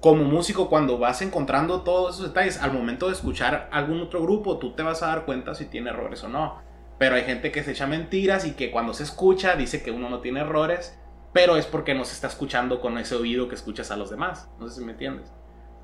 como 0.00 0.24
músico, 0.24 0.68
cuando 0.68 0.98
vas 0.98 1.22
encontrando 1.22 1.82
todos 1.82 2.16
esos 2.16 2.28
detalles, 2.28 2.60
al 2.62 2.72
momento 2.72 3.06
de 3.06 3.14
escuchar 3.14 3.68
algún 3.72 4.00
otro 4.00 4.22
grupo, 4.22 4.58
tú 4.58 4.72
te 4.72 4.82
vas 4.82 5.02
a 5.02 5.08
dar 5.08 5.24
cuenta 5.24 5.54
si 5.54 5.66
tiene 5.66 5.90
errores 5.90 6.22
o 6.24 6.28
no. 6.28 6.60
Pero 6.98 7.14
hay 7.16 7.22
gente 7.22 7.52
que 7.52 7.62
se 7.62 7.72
echa 7.72 7.86
mentiras 7.86 8.44
y 8.44 8.52
que 8.52 8.70
cuando 8.70 8.94
se 8.94 9.04
escucha 9.04 9.56
dice 9.56 9.82
que 9.82 9.90
uno 9.90 10.08
no 10.08 10.20
tiene 10.20 10.40
errores, 10.40 10.98
pero 11.38 11.56
es 11.56 11.66
porque 11.66 11.94
no 11.94 12.04
se 12.04 12.14
está 12.14 12.26
escuchando 12.26 12.80
con 12.80 12.98
ese 12.98 13.14
oído 13.14 13.48
que 13.48 13.54
escuchas 13.54 13.92
a 13.92 13.96
los 13.96 14.10
demás. 14.10 14.50
No 14.58 14.68
sé 14.68 14.80
si 14.80 14.84
me 14.84 14.92
entiendes. 14.92 15.32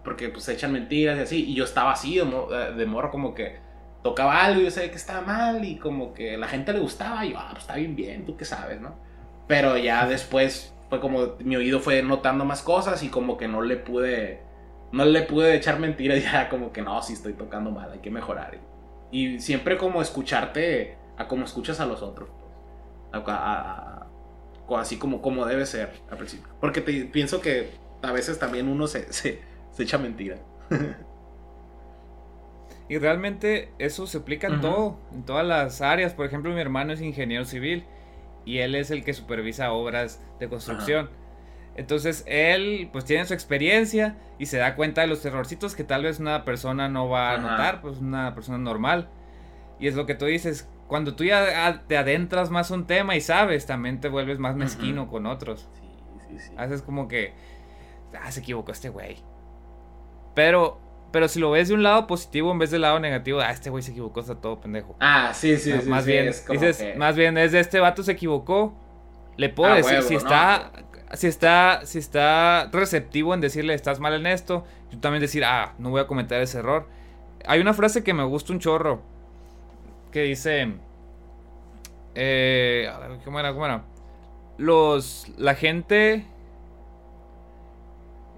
Porque 0.03 0.29
pues 0.29 0.49
echan 0.49 0.73
mentiras 0.73 1.17
y 1.17 1.23
así. 1.23 1.45
Y 1.51 1.55
yo 1.55 1.63
estaba 1.63 1.93
así 1.93 2.17
de, 2.17 2.23
eh, 2.23 2.87
morro 2.87 3.13
como 3.13 3.35
que 3.35 3.61
tocaba 4.03 4.45
algo 4.45 4.61
y 4.61 4.65
yo 4.65 4.71
sabía 4.73 4.91
que 4.91 4.97
estaba 4.97 5.21
mal 5.21 5.65
y 5.65 5.77
como 5.77 6.13
que 6.13 6.37
la 6.37 6.49
gente 6.49 6.73
le 6.73 6.81
gustaba 6.81 7.25
y 7.25 7.33
yo, 7.33 7.39
ah, 7.39 7.51
pues 7.53 7.63
está 7.63 7.77
bien, 7.77 7.95
bien, 7.95 8.27
tú 8.27 8.37
qué 8.37 8.45
sabes, 8.45 8.81
¿no? 8.81 8.97
Pero 9.47 9.77
ya 9.79 10.07
después 10.07 10.75
fue 10.89 10.99
como 10.99 11.37
mi 11.39 11.55
oído 11.55 11.79
fue 11.79 12.03
notando 12.03 12.45
más 12.45 12.61
cosas 12.61 13.03
y 13.05 13.09
como 13.09 13.37
que 13.37 13.47
no 13.47 13.63
le 13.63 13.77
pude 13.77 14.43
no 14.93 15.05
le 15.05 15.23
pude 15.23 15.55
echar 15.55 15.79
mentiras 15.79 16.21
ya 16.33 16.49
como 16.49 16.73
que 16.73 16.83
no, 16.83 17.01
sí 17.01 17.13
estoy 17.13 17.35
tocando 17.35 17.71
mal, 17.71 17.93
hay 17.93 18.01
que 18.01 18.11
mejorar. 18.11 18.59
Y 19.13 19.39
siempre 19.39 19.79
como 19.79 20.03
escucharte 20.03 20.99
a 21.17 21.29
como 21.29 21.45
escuchas 21.45 21.79
a 21.79 21.87
los 21.87 22.03
otros. 22.03 22.29
Pues. 22.29 23.25
Así 24.71 24.97
como, 24.97 25.21
como 25.23 25.45
debe 25.47 25.67
ser 25.67 25.91
al 26.11 26.19
principio. 26.19 26.49
Porque 26.61 26.81
pienso 26.81 27.41
que 27.41 27.71
a 28.03 28.13
veces 28.13 28.39
también 28.39 28.69
uno 28.69 28.87
se, 28.87 29.13
se, 29.13 29.41
echa 29.79 29.99
mentira. 29.99 30.37
y 32.89 32.99
realmente 32.99 33.71
eso 33.79 34.07
se 34.07 34.19
aplica 34.19 34.47
en 34.47 34.61
todo, 34.61 34.99
en 35.13 35.25
todas 35.25 35.47
las 35.47 35.81
áreas. 35.81 36.15
Por 36.15 36.27
ejemplo, 36.27 36.53
mi 36.53 36.61
hermano 36.61 36.93
es 36.93 37.01
ingeniero 37.01 37.45
civil 37.45 37.85
y 38.45 38.59
él 38.59 38.75
es 38.75 38.91
el 38.91 39.05
que 39.05 39.13
supervisa 39.13 39.73
obras 39.73 40.21
de 40.39 40.49
construcción. 40.49 41.11
Entonces 41.77 42.25
él 42.27 42.89
pues 42.93 43.05
tiene 43.05 43.25
su 43.25 43.35
experiencia 43.35 44.17
y 44.39 44.47
se 44.47 44.59
da 44.59 44.77
cuenta 44.77 45.01
de 45.01 45.09
los 45.09 45.25
errorcitos 45.25 45.75
que 45.75 45.83
tal 45.83 46.05
vez 46.05 46.21
una 46.21 46.45
persona 46.45 46.89
no 46.89 47.09
va 47.09 47.33
a 47.33 47.39
notar, 47.39 47.81
pues 47.81 47.99
una 47.99 48.35
persona 48.35 48.59
normal. 48.59 49.09
Y 49.81 49.89
es 49.89 49.97
lo 49.97 50.07
que 50.07 50.15
tú 50.15 50.27
dices, 50.27 50.69
cuando 50.87 51.15
tú 51.15 51.25
ya 51.25 51.85
te 51.87 51.97
adentras 51.97 52.51
más 52.51 52.71
un 52.71 52.87
tema 52.87 53.17
y 53.17 53.21
sabes, 53.21 53.67
también 53.67 54.01
te 54.01 54.09
vuelves 54.09 54.39
más 54.39 54.57
mezquino 54.57 55.09
con 55.09 55.27
otros. 55.27 55.69
Sí, 55.75 55.89
sí, 56.29 56.39
sí. 56.39 56.53
Haces 56.57 56.83
como 56.83 57.09
que, 57.09 57.33
ah, 58.21 58.31
se 58.31 58.41
equivocó 58.41 58.73
este 58.73 58.89
güey. 58.89 59.19
Pero 60.35 60.85
pero 61.15 61.29
si 61.29 61.39
lo 61.39 61.53
ves 61.53 61.69
de 61.69 61.75
un 61.75 61.85
lado 61.85 62.09
positivo 62.09 62.51
en 62.51 62.59
vez 62.59 62.73
del 62.73 62.81
lado 62.81 62.99
negativo, 62.99 63.39
ah, 63.39 63.53
este 63.53 63.71
güey 63.71 63.85
se 63.85 63.93
equivocó, 63.93 64.19
está 64.19 64.35
todo 64.35 64.61
pendejo. 64.61 64.97
Ah, 64.99 65.31
sí, 65.33 65.57
sí, 65.59 65.71
sí. 65.71 65.89
Más 65.89 66.05
bien, 66.05 66.27
dices, 66.27 66.97
más 66.97 67.15
bien 67.15 67.39
es 67.39 67.53
de 67.53 67.61
este 67.61 67.79
vato 67.79 68.03
se 68.03 68.11
equivocó. 68.11 68.75
Le 69.37 69.49
puedo 69.49 69.73
ah, 69.73 69.77
decir, 69.77 70.03
si 70.03 70.17
está, 70.17 70.73
si 71.13 71.29
está, 71.29 71.83
si 71.85 72.01
está 72.01 72.69
receptivo 72.73 73.33
en 73.33 73.41
decirle 73.41 73.75
estás 73.75 74.01
mal 74.01 74.15
en 74.15 74.27
esto, 74.27 74.65
yo 74.91 74.99
también 74.99 75.21
decir, 75.21 75.45
ah, 75.45 75.75
no 75.79 75.91
voy 75.91 76.01
a 76.01 76.09
cometer 76.09 76.43
ese 76.43 76.59
error. 76.59 76.89
Hay 77.47 77.61
una 77.61 77.75
frase 77.75 78.03
que 78.03 78.13
me 78.13 78.25
gusta 78.25 78.53
un 78.53 78.59
chorro, 78.59 79.01
que 80.15 80.23
dice, 80.23 80.69
eh, 82.15 82.89
a 82.89 82.99
ver, 83.01 83.19
¿cómo 83.25 83.41
era? 83.41 83.53
¿Cómo 83.53 83.65
era? 83.65 83.83
Los, 84.59 85.27
la 85.37 85.57
gente 85.57 86.25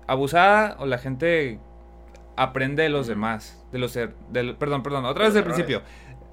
abusada 0.06 0.76
o 0.78 0.86
la 0.86 0.96
gente 0.96 1.58
aprende 2.34 2.84
de 2.84 2.88
los 2.88 3.06
demás. 3.06 3.62
De 3.72 3.78
los 3.78 3.92
perdón, 4.58 4.82
perdón, 4.82 5.04
otra 5.04 5.26
vez 5.26 5.34
del 5.34 5.44
principio. 5.44 5.82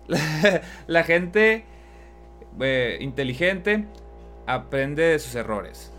La, 0.87 1.03
gente 1.03 1.65
eh, 2.61 2.97
inteligente 3.01 3.85
aprende 4.47 5.03
de 5.03 5.19
sus 5.19 5.35
errores. 5.35 5.91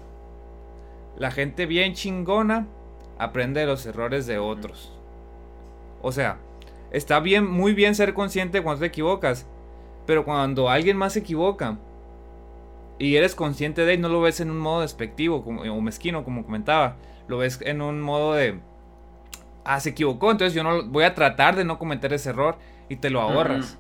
La 1.18 1.30
gente 1.30 1.66
bien 1.66 1.92
chingona 1.92 2.66
aprende 3.18 3.60
de 3.60 3.66
los 3.66 3.84
errores 3.84 4.26
de 4.26 4.38
otros. 4.38 4.98
O 6.00 6.12
sea, 6.12 6.38
está 6.96 7.20
bien, 7.20 7.46
muy 7.48 7.74
bien 7.74 7.94
ser 7.94 8.14
consciente 8.14 8.62
cuando 8.62 8.80
te 8.80 8.86
equivocas. 8.86 9.46
Pero 10.06 10.24
cuando 10.24 10.68
alguien 10.68 10.96
más 10.96 11.14
se 11.14 11.20
equivoca 11.20 11.78
y 12.98 13.16
eres 13.16 13.34
consciente 13.34 13.84
de 13.84 13.94
él, 13.94 14.00
no 14.00 14.08
lo 14.08 14.20
ves 14.20 14.40
en 14.40 14.50
un 14.50 14.58
modo 14.58 14.82
despectivo 14.82 15.42
como, 15.42 15.62
o 15.62 15.80
mezquino, 15.80 16.24
como 16.24 16.44
comentaba. 16.44 16.96
Lo 17.26 17.38
ves 17.38 17.60
en 17.62 17.80
un 17.80 18.00
modo 18.02 18.34
de 18.34 18.60
ah, 19.64 19.80
se 19.80 19.90
equivocó, 19.90 20.30
entonces 20.30 20.54
yo 20.54 20.62
no 20.62 20.84
voy 20.84 21.04
a 21.04 21.14
tratar 21.14 21.56
de 21.56 21.64
no 21.64 21.78
cometer 21.78 22.12
ese 22.12 22.30
error 22.30 22.56
y 22.88 22.96
te 22.96 23.10
lo 23.10 23.20
ahorras. 23.20 23.78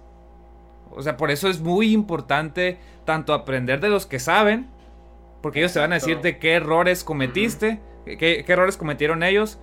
O 0.90 1.02
sea, 1.02 1.16
por 1.16 1.30
eso 1.30 1.48
es 1.48 1.60
muy 1.60 1.92
importante 1.92 2.78
tanto 3.04 3.34
aprender 3.34 3.80
de 3.80 3.88
los 3.88 4.06
que 4.06 4.18
saben, 4.18 4.68
porque 5.42 5.60
ellos 5.60 5.72
te 5.72 5.80
van 5.80 5.92
a 5.92 5.96
decir 5.96 6.20
de 6.20 6.38
qué 6.38 6.54
errores 6.54 7.04
cometiste, 7.04 7.80
qué, 8.04 8.44
errores 8.46 8.76
cometieron 8.76 9.22
ellos. 9.22 9.58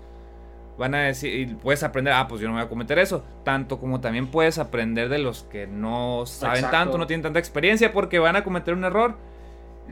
Van 0.82 0.96
a 0.96 1.04
decir, 1.04 1.40
y 1.40 1.46
puedes 1.46 1.84
aprender, 1.84 2.12
ah, 2.12 2.28
pues 2.28 2.42
yo 2.42 2.48
no 2.48 2.56
voy 2.56 2.64
a 2.64 2.68
cometer 2.68 2.98
eso. 2.98 3.24
Tanto 3.44 3.80
como 3.80 4.02
también 4.02 4.26
puedes 4.26 4.58
aprender 4.58 5.10
de 5.10 5.20
los 5.20 5.44
que 5.44 5.68
no 5.68 6.24
saben 6.26 6.72
tanto, 6.72 6.98
no 6.98 7.06
tienen 7.06 7.22
tanta 7.22 7.38
experiencia, 7.38 7.94
porque 7.94 8.18
van 8.18 8.36
a 8.36 8.44
cometer 8.44 8.74
un 8.74 8.84
error. 8.84 9.16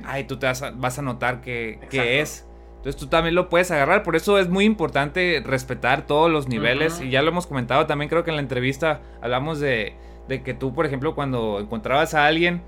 Ay, 0.03 0.23
tú 0.23 0.37
te 0.37 0.47
vas 0.47 0.97
a, 0.97 1.01
notar 1.03 1.41
que, 1.41 1.79
que 1.91 2.21
es 2.21 2.43
Entonces 2.77 2.95
tú 2.99 3.05
también 3.05 3.35
lo 3.35 3.49
puedes 3.49 3.69
agarrar. 3.69 4.01
Por 4.01 4.15
eso 4.15 4.39
es 4.39 4.49
muy 4.49 4.65
importante 4.65 5.43
respetar 5.45 6.07
todos 6.07 6.31
los 6.31 6.47
niveles. 6.47 6.99
Y 7.01 7.11
ya 7.11 7.21
lo 7.21 7.29
hemos 7.29 7.45
comentado 7.45 7.85
también, 7.85 8.09
creo 8.09 8.23
que 8.23 8.31
en 8.31 8.37
la 8.37 8.41
entrevista 8.41 9.01
hablamos 9.21 9.59
de, 9.59 9.93
de 10.27 10.41
que 10.41 10.55
tú, 10.55 10.73
por 10.73 10.87
ejemplo, 10.87 11.13
cuando 11.13 11.59
encontrabas 11.59 12.15
a 12.15 12.25
alguien 12.25 12.63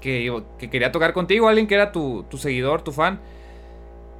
que, 0.00 0.42
que 0.58 0.70
quería 0.70 0.92
tocar 0.92 1.12
contigo, 1.12 1.48
alguien 1.48 1.66
que 1.66 1.74
era 1.74 1.90
tu, 1.90 2.24
tu 2.30 2.38
seguidor, 2.38 2.82
tu 2.82 2.92
fan, 2.92 3.18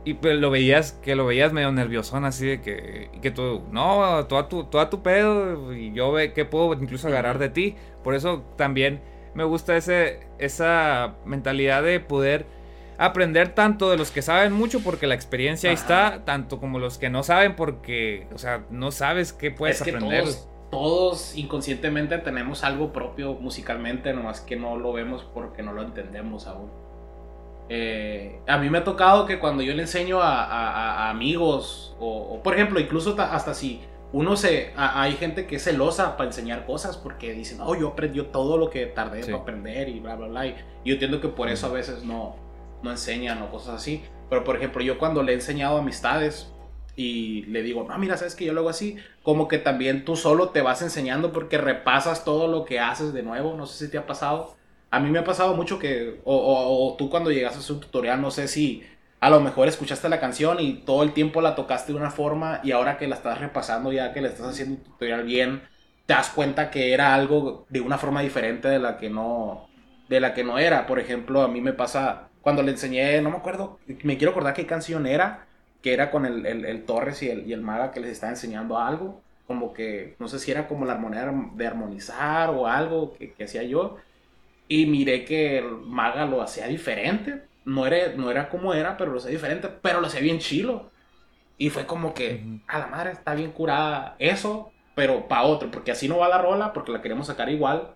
y 0.06 0.14
pues 0.14 0.38
lo 0.38 0.50
veías, 0.52 0.92
que 0.92 1.16
lo 1.16 1.26
veías 1.26 1.52
medio 1.52 1.72
nerviosón, 1.72 2.24
así 2.24 2.46
de 2.46 2.60
que, 2.62 3.10
que 3.20 3.32
tú, 3.32 3.64
no, 3.72 4.24
toda 4.26 4.48
tu, 4.48 4.62
toda 4.62 4.88
tu 4.88 5.02
pedo, 5.02 5.74
y 5.74 5.92
yo 5.92 6.12
ve 6.12 6.32
que 6.32 6.44
puedo 6.44 6.72
incluso 6.74 7.08
agarrar 7.08 7.40
de 7.40 7.48
ti. 7.48 7.74
Por 8.04 8.14
eso 8.14 8.44
también 8.56 9.00
me 9.34 9.42
gusta 9.42 9.76
ese, 9.76 10.20
esa 10.38 11.16
mentalidad 11.24 11.82
de 11.82 11.98
poder 11.98 12.46
aprender 12.98 13.48
tanto 13.48 13.90
de 13.90 13.96
los 13.96 14.12
que 14.12 14.22
saben 14.22 14.52
mucho 14.52 14.78
porque 14.78 15.08
la 15.08 15.16
experiencia 15.16 15.70
ahí 15.70 15.74
está, 15.74 16.24
tanto 16.24 16.60
como 16.60 16.78
los 16.78 16.98
que 16.98 17.10
no 17.10 17.24
saben 17.24 17.56
porque, 17.56 18.28
o 18.32 18.38
sea, 18.38 18.64
no 18.70 18.92
sabes 18.92 19.32
qué 19.32 19.50
puedes 19.50 19.82
aprender. 19.82 20.22
Todos, 20.22 20.48
todos, 20.70 21.36
inconscientemente 21.36 22.16
tenemos 22.18 22.62
algo 22.62 22.92
propio 22.92 23.34
musicalmente, 23.34 24.12
nomás 24.12 24.40
que 24.40 24.54
no 24.54 24.76
lo 24.76 24.92
vemos 24.92 25.24
porque 25.34 25.64
no 25.64 25.72
lo 25.72 25.82
entendemos 25.82 26.46
aún. 26.46 26.85
Eh, 27.68 28.40
a 28.46 28.58
mí 28.58 28.70
me 28.70 28.78
ha 28.78 28.84
tocado 28.84 29.26
que 29.26 29.38
cuando 29.38 29.62
yo 29.62 29.74
le 29.74 29.82
enseño 29.82 30.20
a, 30.20 31.10
amigos, 31.10 31.96
o, 31.98 32.40
por 32.42 32.54
ejemplo, 32.54 32.78
incluso 32.78 33.16
hasta 33.18 33.54
si 33.54 33.80
uno 34.12 34.36
se. 34.36 34.72
hay 34.76 35.14
gente 35.14 35.46
que 35.46 35.56
es 35.56 35.64
celosa 35.64 36.16
para 36.16 36.28
enseñar 36.28 36.64
cosas 36.64 36.96
porque 36.96 37.32
dicen, 37.32 37.58
oh, 37.60 37.74
yo 37.74 37.88
aprendí 37.88 38.22
todo 38.22 38.56
lo 38.56 38.70
que 38.70 38.86
tardé 38.86 39.22
para 39.24 39.36
aprender 39.36 39.88
y 39.88 40.00
bla, 40.00 40.16
bla, 40.16 40.28
bla. 40.28 40.46
Y 40.46 40.54
yo 40.84 40.94
entiendo 40.94 41.20
que 41.20 41.28
por 41.28 41.48
eso 41.48 41.66
a 41.66 41.70
veces 41.70 42.04
no, 42.04 42.36
no 42.82 42.90
enseñan 42.90 43.42
o 43.42 43.50
cosas 43.50 43.74
así. 43.74 44.02
Pero 44.30 44.44
por 44.44 44.56
ejemplo, 44.56 44.80
yo 44.82 44.98
cuando 44.98 45.22
le 45.22 45.32
he 45.32 45.34
enseñado 45.34 45.78
amistades 45.78 46.52
y 46.94 47.42
le 47.46 47.62
digo, 47.62 47.84
no, 47.84 47.98
mira, 47.98 48.16
sabes 48.16 48.34
que 48.34 48.44
yo 48.44 48.52
lo 48.52 48.60
hago 48.60 48.70
así, 48.70 48.96
como 49.22 49.48
que 49.48 49.58
también 49.58 50.04
tú 50.04 50.16
solo 50.16 50.48
te 50.48 50.62
vas 50.62 50.80
enseñando 50.82 51.32
porque 51.32 51.58
repasas 51.58 52.24
todo 52.24 52.48
lo 52.48 52.64
que 52.64 52.80
haces 52.80 53.12
de 53.12 53.22
nuevo. 53.22 53.54
No 53.54 53.66
sé 53.66 53.84
si 53.84 53.90
te 53.90 53.98
ha 53.98 54.06
pasado 54.06 54.55
a 54.90 55.00
mí 55.00 55.10
me 55.10 55.18
ha 55.18 55.24
pasado 55.24 55.54
mucho 55.54 55.78
que, 55.78 56.20
o, 56.24 56.94
tú 56.98 57.10
cuando 57.10 57.30
llegas 57.30 57.56
a 57.56 57.60
su 57.60 57.80
tutorial, 57.80 58.20
no 58.20 58.30
sé 58.30 58.48
si 58.48 58.84
a 59.20 59.30
lo 59.30 59.40
mejor 59.40 59.68
escuchaste 59.68 60.08
la 60.08 60.20
canción 60.20 60.60
y 60.60 60.74
todo 60.74 61.02
el 61.02 61.12
tiempo 61.12 61.40
la 61.40 61.54
tocaste 61.54 61.92
de 61.92 61.98
una 61.98 62.10
forma 62.10 62.60
y 62.62 62.72
ahora 62.72 62.98
que 62.98 63.08
la 63.08 63.16
estás 63.16 63.40
repasando, 63.40 63.92
ya 63.92 64.12
que 64.12 64.20
le 64.20 64.28
estás 64.28 64.48
haciendo 64.48 64.76
un 64.76 64.82
tutorial 64.82 65.24
bien, 65.24 65.62
te 66.06 66.14
das 66.14 66.30
cuenta 66.30 66.70
que 66.70 66.92
era 66.92 67.14
algo 67.14 67.66
de 67.68 67.80
una 67.80 67.98
forma 67.98 68.22
diferente 68.22 68.68
de 68.68 68.78
la 68.78 68.96
que 68.98 69.10
no, 69.10 69.68
de 70.08 70.20
la 70.20 70.34
que 70.34 70.44
no 70.44 70.58
era. 70.58 70.86
Por 70.86 71.00
ejemplo, 71.00 71.42
a 71.42 71.48
mí 71.48 71.60
me 71.60 71.72
pasa 71.72 72.28
cuando 72.42 72.62
le 72.62 72.72
enseñé, 72.72 73.20
no 73.22 73.30
me 73.30 73.36
acuerdo, 73.38 73.78
me 74.04 74.16
quiero 74.16 74.30
acordar 74.30 74.54
qué 74.54 74.66
canción 74.66 75.06
era, 75.06 75.46
que 75.82 75.92
era 75.94 76.10
con 76.10 76.26
el, 76.26 76.84
Torres 76.84 77.22
y 77.22 77.30
el, 77.30 77.46
y 77.46 77.52
el 77.52 77.62
Maga 77.62 77.92
que 77.92 78.00
les 78.00 78.12
estaba 78.12 78.32
enseñando 78.32 78.78
algo, 78.78 79.20
como 79.46 79.72
que, 79.72 80.16
no 80.18 80.28
sé 80.28 80.38
si 80.38 80.50
era 80.50 80.68
como 80.68 80.84
la 80.84 80.92
armonía 80.94 81.32
de 81.54 81.66
armonizar 81.66 82.50
o 82.50 82.66
algo 82.66 83.14
que 83.18 83.44
hacía 83.44 83.62
yo. 83.64 83.96
Y 84.68 84.86
miré 84.86 85.24
que 85.24 85.58
el 85.58 85.70
maga 85.70 86.26
lo 86.26 86.42
hacía 86.42 86.66
diferente. 86.66 87.44
No 87.64 87.86
era, 87.86 88.14
no 88.14 88.30
era 88.30 88.48
como 88.48 88.74
era, 88.74 88.96
pero 88.96 89.12
lo 89.12 89.18
hacía 89.18 89.30
diferente. 89.30 89.68
Pero 89.68 90.00
lo 90.00 90.06
hacía 90.06 90.20
bien 90.20 90.38
chilo. 90.38 90.90
Y 91.58 91.70
fue 91.70 91.86
como 91.86 92.14
que, 92.14 92.60
a 92.68 92.78
la 92.78 92.86
madre, 92.88 93.12
está 93.12 93.34
bien 93.34 93.52
curada 93.52 94.16
eso, 94.18 94.72
pero 94.94 95.28
para 95.28 95.42
otro. 95.44 95.70
Porque 95.70 95.92
así 95.92 96.08
no 96.08 96.18
va 96.18 96.28
la 96.28 96.38
rola, 96.38 96.72
porque 96.72 96.92
la 96.92 97.02
queremos 97.02 97.28
sacar 97.28 97.48
igual. 97.50 97.94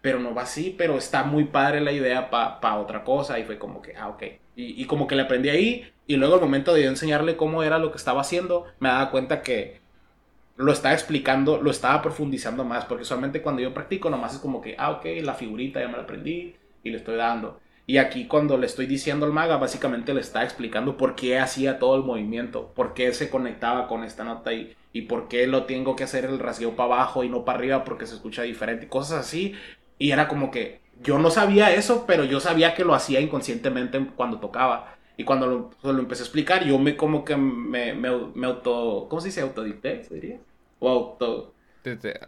Pero 0.00 0.20
no 0.20 0.34
va 0.34 0.42
así, 0.42 0.74
pero 0.78 0.96
está 0.98 1.24
muy 1.24 1.44
padre 1.46 1.80
la 1.80 1.92
idea 1.92 2.30
para 2.30 2.60
pa 2.60 2.76
otra 2.78 3.04
cosa. 3.04 3.38
Y 3.38 3.44
fue 3.44 3.58
como 3.58 3.82
que, 3.82 3.96
ah, 3.96 4.08
ok. 4.08 4.22
Y, 4.56 4.82
y 4.82 4.86
como 4.86 5.06
que 5.06 5.16
le 5.16 5.22
aprendí 5.22 5.48
ahí. 5.50 5.92
Y 6.06 6.16
luego 6.16 6.34
al 6.36 6.40
momento 6.40 6.72
de 6.74 6.84
yo 6.84 6.88
enseñarle 6.88 7.36
cómo 7.36 7.62
era 7.62 7.78
lo 7.78 7.90
que 7.90 7.98
estaba 7.98 8.20
haciendo, 8.20 8.66
me 8.78 8.88
daba 8.88 9.10
cuenta 9.10 9.42
que 9.42 9.80
lo 10.56 10.72
estaba 10.72 10.94
explicando, 10.94 11.60
lo 11.60 11.70
estaba 11.70 12.02
profundizando 12.02 12.64
más, 12.64 12.84
porque 12.86 13.04
solamente 13.04 13.42
cuando 13.42 13.62
yo 13.62 13.74
practico 13.74 14.10
nomás 14.10 14.34
es 14.34 14.40
como 14.40 14.60
que, 14.60 14.74
ah, 14.78 14.90
ok, 14.92 15.06
la 15.22 15.34
figurita 15.34 15.80
ya 15.80 15.88
me 15.88 15.96
la 15.96 16.04
aprendí 16.04 16.56
y 16.82 16.90
le 16.90 16.96
estoy 16.98 17.16
dando. 17.16 17.60
Y 17.86 17.98
aquí 17.98 18.26
cuando 18.26 18.58
le 18.58 18.66
estoy 18.66 18.86
diciendo 18.86 19.26
al 19.26 19.32
maga, 19.32 19.58
básicamente 19.58 20.12
le 20.12 20.20
está 20.20 20.42
explicando 20.42 20.96
por 20.96 21.14
qué 21.14 21.38
hacía 21.38 21.78
todo 21.78 21.96
el 21.96 22.02
movimiento, 22.02 22.72
por 22.74 22.94
qué 22.94 23.12
se 23.12 23.30
conectaba 23.30 23.86
con 23.86 24.02
esta 24.02 24.24
nota 24.24 24.52
y, 24.52 24.74
y 24.92 25.02
por 25.02 25.28
qué 25.28 25.46
lo 25.46 25.64
tengo 25.66 25.94
que 25.94 26.04
hacer 26.04 26.24
el 26.24 26.38
rasgueo 26.40 26.74
para 26.74 26.94
abajo 26.94 27.22
y 27.22 27.28
no 27.28 27.44
para 27.44 27.58
arriba 27.58 27.84
porque 27.84 28.06
se 28.06 28.14
escucha 28.16 28.42
diferente, 28.42 28.88
cosas 28.88 29.20
así. 29.20 29.54
Y 29.98 30.10
era 30.10 30.26
como 30.26 30.50
que 30.50 30.80
yo 31.00 31.18
no 31.18 31.30
sabía 31.30 31.72
eso, 31.74 32.06
pero 32.06 32.24
yo 32.24 32.40
sabía 32.40 32.74
que 32.74 32.84
lo 32.84 32.94
hacía 32.94 33.20
inconscientemente 33.20 34.04
cuando 34.16 34.40
tocaba. 34.40 34.95
Y 35.16 35.24
cuando 35.24 35.46
lo, 35.46 35.92
lo 35.92 35.98
empecé 35.98 36.22
a 36.22 36.26
explicar, 36.26 36.64
yo 36.64 36.78
me 36.78 36.96
como 36.96 37.24
que 37.24 37.36
me, 37.36 37.94
me, 37.94 38.10
me 38.34 38.46
auto... 38.46 39.06
¿Cómo 39.08 39.20
se 39.20 39.28
dice? 39.28 39.40
¿Autodicté? 39.40 40.04
¿Se 40.04 40.14
diría? 40.14 40.38
O 40.78 40.88
auto... 40.88 41.54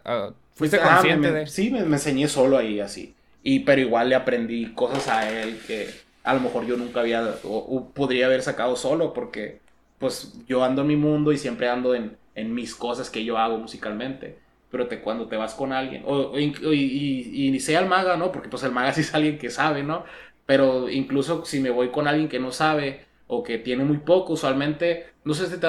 Ah, 0.05 0.31
¿Fuiste 0.55 0.77
pues, 0.77 0.89
ah, 0.89 0.95
consciente 0.95 1.31
de...? 1.31 1.47
Sí, 1.47 1.69
me, 1.69 1.79
enseñé 1.79 2.27
solo 2.27 2.57
ahí 2.57 2.79
así. 2.79 3.15
Y, 3.43 3.59
pero 3.59 3.81
igual 3.81 4.09
le 4.09 4.15
aprendí 4.15 4.73
cosas 4.73 5.07
a 5.07 5.29
él 5.29 5.59
que 5.67 5.89
a 6.23 6.33
lo 6.33 6.39
mejor 6.39 6.65
yo 6.65 6.77
nunca 6.77 7.01
había... 7.01 7.35
O, 7.43 7.89
podría 7.93 8.25
haber 8.25 8.41
sacado 8.41 8.75
solo 8.75 9.13
porque 9.13 9.59
pues 9.99 10.33
yo 10.47 10.63
ando 10.63 10.81
en 10.81 10.87
mi 10.87 10.95
mundo 10.95 11.31
y 11.31 11.37
siempre 11.37 11.69
ando 11.69 11.93
en, 11.93 12.17
en 12.33 12.53
mis 12.53 12.73
cosas 12.73 13.09
que 13.09 13.23
yo 13.23 13.37
hago 13.37 13.57
musicalmente. 13.57 14.39
Pero 14.71 14.87
te, 14.87 15.01
cuando 15.01 15.27
te 15.27 15.35
vas 15.35 15.55
con 15.55 15.73
alguien, 15.73 16.03
o, 16.05 16.37
y, 16.37 16.53
y, 16.61 17.55
y, 17.55 17.59
sea 17.59 17.79
el 17.79 17.87
maga, 17.87 18.17
¿no? 18.17 18.31
Porque 18.31 18.49
pues 18.49 18.61
el 18.63 18.71
maga 18.71 18.93
sí 18.93 19.01
es 19.01 19.13
alguien 19.15 19.39
que 19.39 19.49
sabe, 19.49 19.81
¿no? 19.81 20.05
Pero 20.49 20.89
incluso 20.89 21.45
si 21.45 21.59
me 21.59 21.69
voy 21.69 21.89
con 21.89 22.07
alguien 22.07 22.27
que 22.27 22.39
no 22.39 22.51
sabe 22.51 23.05
o 23.27 23.43
que 23.43 23.59
tiene 23.59 23.85
muy 23.85 23.99
poco, 23.99 24.33
usualmente, 24.33 25.05
no 25.23 25.35
sé 25.35 25.45
si 25.45 25.59
te, 25.59 25.67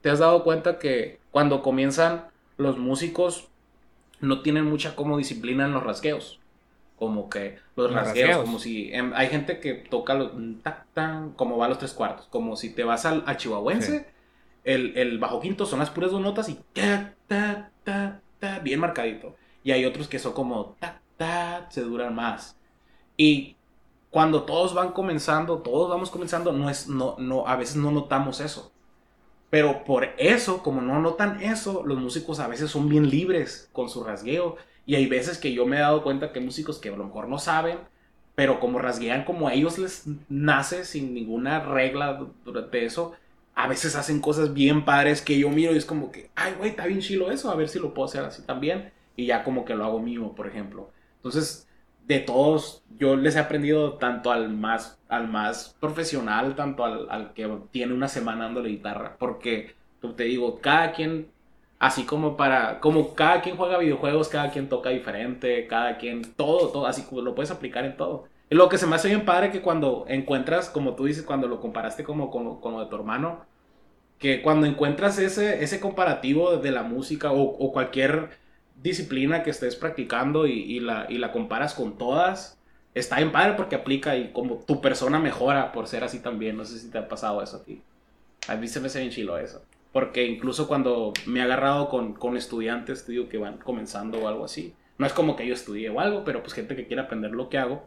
te 0.00 0.08
has 0.08 0.20
dado 0.20 0.42
cuenta 0.42 0.78
que 0.78 1.18
cuando 1.30 1.60
comienzan 1.60 2.28
los 2.56 2.78
músicos 2.78 3.48
no 4.20 4.40
tienen 4.40 4.64
mucha 4.64 4.96
como 4.96 5.18
disciplina 5.18 5.66
en 5.66 5.74
los 5.74 5.82
rasgueos. 5.82 6.40
Como 6.98 7.28
que 7.28 7.58
los, 7.76 7.92
rasgueos, 7.92 8.38
como 8.38 8.58
si 8.58 8.90
em, 8.94 9.12
hay 9.14 9.28
gente 9.28 9.60
que 9.60 9.74
toca 9.74 10.14
los 10.14 10.32
como 11.36 11.58
va 11.58 11.66
a 11.66 11.68
los 11.68 11.76
tres 11.76 11.92
cuartos, 11.92 12.26
como 12.30 12.56
si 12.56 12.70
te 12.70 12.84
vas 12.84 13.04
al, 13.04 13.36
chihuahuense, 13.36 14.06
el, 14.64 14.96
el, 14.96 15.18
bajo 15.18 15.40
quinto 15.40 15.66
son 15.66 15.80
las 15.80 15.90
puras 15.90 16.10
dos 16.10 16.22
notas 16.22 16.48
y 16.48 16.58
ta, 16.72 17.12
ta, 17.26 17.70
ta, 17.84 18.22
ta, 18.38 18.60
bien 18.60 18.80
marcadito. 18.80 19.36
Y 19.62 19.72
hay 19.72 19.84
otros 19.84 20.08
que 20.08 20.18
son 20.18 20.32
como 20.32 20.74
ta, 20.80 21.02
ta, 21.18 21.66
se 21.70 21.82
duran 21.82 22.14
más. 22.14 22.56
Y 23.18 23.56
cuando 24.12 24.42
todos 24.42 24.74
van 24.74 24.92
comenzando, 24.92 25.60
todos 25.60 25.88
vamos 25.88 26.10
comenzando, 26.10 26.52
no 26.52 26.68
es, 26.68 26.86
no, 26.86 27.16
no, 27.18 27.48
a 27.48 27.56
veces 27.56 27.76
no 27.76 27.90
notamos 27.90 28.40
eso. 28.40 28.70
Pero 29.48 29.84
por 29.84 30.04
eso, 30.18 30.62
como 30.62 30.82
no 30.82 31.00
notan 31.00 31.42
eso, 31.42 31.82
los 31.86 31.98
músicos 31.98 32.38
a 32.38 32.46
veces 32.46 32.70
son 32.70 32.90
bien 32.90 33.08
libres 33.08 33.70
con 33.72 33.88
su 33.88 34.04
rasgueo. 34.04 34.56
Y 34.84 34.96
hay 34.96 35.06
veces 35.06 35.38
que 35.38 35.54
yo 35.54 35.64
me 35.64 35.78
he 35.78 35.80
dado 35.80 36.02
cuenta 36.02 36.30
que 36.30 36.40
músicos 36.40 36.78
que 36.78 36.90
a 36.90 36.96
lo 36.96 37.04
mejor 37.04 37.26
no 37.26 37.38
saben, 37.38 37.78
pero 38.34 38.60
como 38.60 38.78
rasguean 38.78 39.24
como 39.24 39.48
a 39.48 39.54
ellos 39.54 39.78
les 39.78 40.04
nace 40.28 40.84
sin 40.84 41.14
ninguna 41.14 41.60
regla 41.60 42.26
durante 42.44 42.84
eso, 42.84 43.14
a 43.54 43.66
veces 43.66 43.96
hacen 43.96 44.20
cosas 44.20 44.52
bien 44.52 44.84
padres 44.84 45.22
que 45.22 45.38
yo 45.38 45.48
miro 45.48 45.72
y 45.72 45.78
es 45.78 45.86
como 45.86 46.12
que, 46.12 46.30
ay, 46.34 46.52
güey, 46.58 46.70
está 46.70 46.84
bien 46.84 47.00
chilo 47.00 47.30
eso, 47.30 47.50
a 47.50 47.54
ver 47.54 47.70
si 47.70 47.78
lo 47.78 47.94
puedo 47.94 48.08
hacer 48.08 48.24
así 48.24 48.42
también. 48.42 48.92
Y 49.16 49.24
ya 49.24 49.42
como 49.42 49.64
que 49.64 49.74
lo 49.74 49.86
hago 49.86 50.00
mío, 50.00 50.34
por 50.36 50.46
ejemplo. 50.48 50.90
Entonces, 51.16 51.66
de 52.06 52.18
todos, 52.20 52.82
yo 52.98 53.16
les 53.16 53.36
he 53.36 53.38
aprendido 53.38 53.94
tanto 53.94 54.32
al 54.32 54.48
más, 54.50 54.98
al 55.08 55.28
más 55.28 55.76
profesional, 55.80 56.54
tanto 56.54 56.84
al, 56.84 57.32
que 57.34 57.48
tiene 57.70 57.94
una 57.94 58.08
semana 58.08 58.44
dando 58.44 58.62
la 58.62 58.68
guitarra, 58.68 59.16
porque 59.18 59.74
te 60.16 60.24
digo, 60.24 60.60
cada 60.60 60.92
quien, 60.92 61.28
así 61.78 62.04
como 62.04 62.36
para, 62.36 62.80
como 62.80 63.14
cada 63.14 63.40
quien 63.40 63.56
juega 63.56 63.78
videojuegos, 63.78 64.28
cada 64.28 64.50
quien 64.50 64.68
toca 64.68 64.90
diferente, 64.90 65.66
cada 65.66 65.96
quien, 65.98 66.22
todo, 66.34 66.68
todo, 66.68 66.86
así 66.86 67.02
como 67.02 67.22
lo 67.22 67.34
puedes 67.34 67.50
aplicar 67.50 67.84
en 67.84 67.96
todo. 67.96 68.24
Lo 68.50 68.68
que 68.68 68.78
se 68.78 68.86
me 68.86 68.96
hace 68.96 69.08
bien 69.08 69.24
padre 69.24 69.50
que 69.50 69.62
cuando 69.62 70.04
encuentras, 70.08 70.68
como 70.68 70.94
tú 70.94 71.06
dices, 71.06 71.22
cuando 71.22 71.48
lo 71.48 71.60
comparaste 71.60 72.04
como 72.04 72.30
con, 72.30 72.60
con 72.60 72.74
lo 72.74 72.80
de 72.80 72.86
tu 72.86 72.96
hermano, 72.96 73.46
que 74.18 74.42
cuando 74.42 74.66
encuentras 74.66 75.18
ese, 75.18 75.64
ese 75.64 75.80
comparativo 75.80 76.56
de 76.58 76.70
la 76.70 76.82
música 76.82 77.32
o 77.32 77.72
cualquier 77.72 78.41
disciplina 78.82 79.42
que 79.42 79.50
estés 79.50 79.76
practicando 79.76 80.46
y, 80.46 80.80
la, 80.80 81.06
y 81.08 81.18
la 81.18 81.32
comparas 81.32 81.74
con 81.74 81.96
todas, 81.96 82.58
está 82.94 83.20
en 83.20 83.32
padre 83.32 83.54
porque 83.54 83.76
aplica 83.76 84.16
y 84.16 84.32
como 84.32 84.56
tu 84.56 84.80
persona 84.80 85.18
mejora 85.18 85.72
por 85.72 85.86
ser 85.86 86.04
así 86.04 86.18
también. 86.20 86.56
No 86.56 86.64
sé 86.64 86.78
si 86.78 86.90
te 86.90 86.98
ha 86.98 87.08
pasado 87.08 87.42
eso 87.42 87.58
a 87.58 87.64
ti. 87.64 87.82
A 88.48 88.56
mí 88.56 88.68
se 88.68 88.80
me 88.80 88.86
hace 88.86 89.00
bien 89.00 89.12
chilo 89.12 89.38
eso. 89.38 89.62
Porque 89.92 90.24
incluso 90.26 90.66
cuando 90.66 91.12
me 91.26 91.40
he 91.40 91.42
agarrado 91.42 91.88
con, 91.88 92.14
con 92.14 92.36
estudiantes, 92.36 93.06
digo, 93.06 93.28
que 93.28 93.38
van 93.38 93.58
comenzando 93.58 94.18
o 94.18 94.28
algo 94.28 94.44
así. 94.44 94.74
No 94.98 95.06
es 95.06 95.12
como 95.12 95.36
que 95.36 95.46
yo 95.46 95.54
estudie 95.54 95.90
o 95.90 96.00
algo, 96.00 96.24
pero 96.24 96.42
pues 96.42 96.54
gente 96.54 96.74
que 96.76 96.86
quiere 96.86 97.02
aprender 97.02 97.32
lo 97.32 97.48
que 97.48 97.58
hago. 97.58 97.86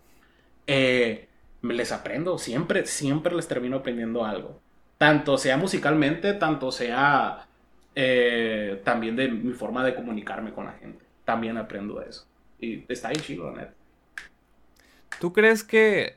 Eh, 0.68 1.28
les 1.62 1.92
aprendo, 1.92 2.38
siempre, 2.38 2.86
siempre 2.86 3.36
les 3.36 3.48
termino 3.48 3.78
aprendiendo 3.78 4.24
algo. 4.24 4.62
Tanto 4.98 5.38
sea 5.38 5.58
musicalmente, 5.58 6.34
tanto 6.34 6.72
sea 6.72 7.48
eh, 7.96 8.82
también 8.84 9.16
de 9.16 9.30
mi 9.30 9.54
forma 9.54 9.84
de 9.84 9.96
comunicarme 9.96 10.52
con 10.52 10.66
la 10.66 10.74
gente. 10.74 11.04
También 11.24 11.58
aprendo 11.58 12.02
eso. 12.02 12.28
Y 12.60 12.84
está 12.92 13.10
ahí 13.10 13.16
chido, 13.16 13.50
la 13.52 13.62
neta. 13.62 13.74
¿Tú 15.20 15.32
crees 15.32 15.64
que 15.64 16.16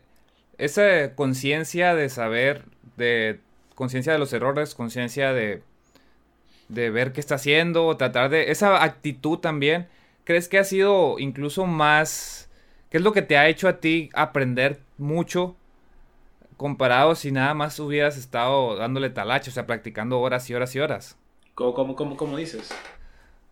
esa 0.58 1.14
conciencia 1.14 1.94
de 1.94 2.08
saber, 2.08 2.64
de 2.96 3.40
conciencia 3.76 4.12
de 4.12 4.18
los 4.18 4.32
errores, 4.32 4.74
conciencia 4.74 5.32
de, 5.32 5.62
de 6.68 6.90
ver 6.90 7.12
qué 7.12 7.20
está 7.20 7.36
haciendo, 7.36 7.96
tratar 7.96 8.28
de... 8.28 8.50
Esa 8.50 8.82
actitud 8.82 9.38
también, 9.38 9.86
¿crees 10.24 10.48
que 10.48 10.58
ha 10.58 10.64
sido 10.64 11.18
incluso 11.18 11.64
más... 11.64 12.50
¿Qué 12.90 12.96
es 12.96 13.02
lo 13.02 13.12
que 13.12 13.22
te 13.22 13.36
ha 13.36 13.48
hecho 13.48 13.68
a 13.68 13.80
ti 13.80 14.10
aprender 14.14 14.80
mucho 14.96 15.56
comparado 16.56 17.14
si 17.14 17.30
nada 17.30 17.54
más 17.54 17.78
hubieras 17.78 18.16
estado 18.16 18.76
dándole 18.76 19.10
talache, 19.10 19.50
o 19.50 19.52
sea, 19.52 19.66
practicando 19.66 20.18
horas 20.20 20.48
y 20.50 20.54
horas 20.54 20.74
y 20.74 20.80
horas? 20.80 21.16
¿Cómo, 21.58 21.96
cómo, 21.96 22.16
cómo, 22.16 22.36
dices? 22.36 22.70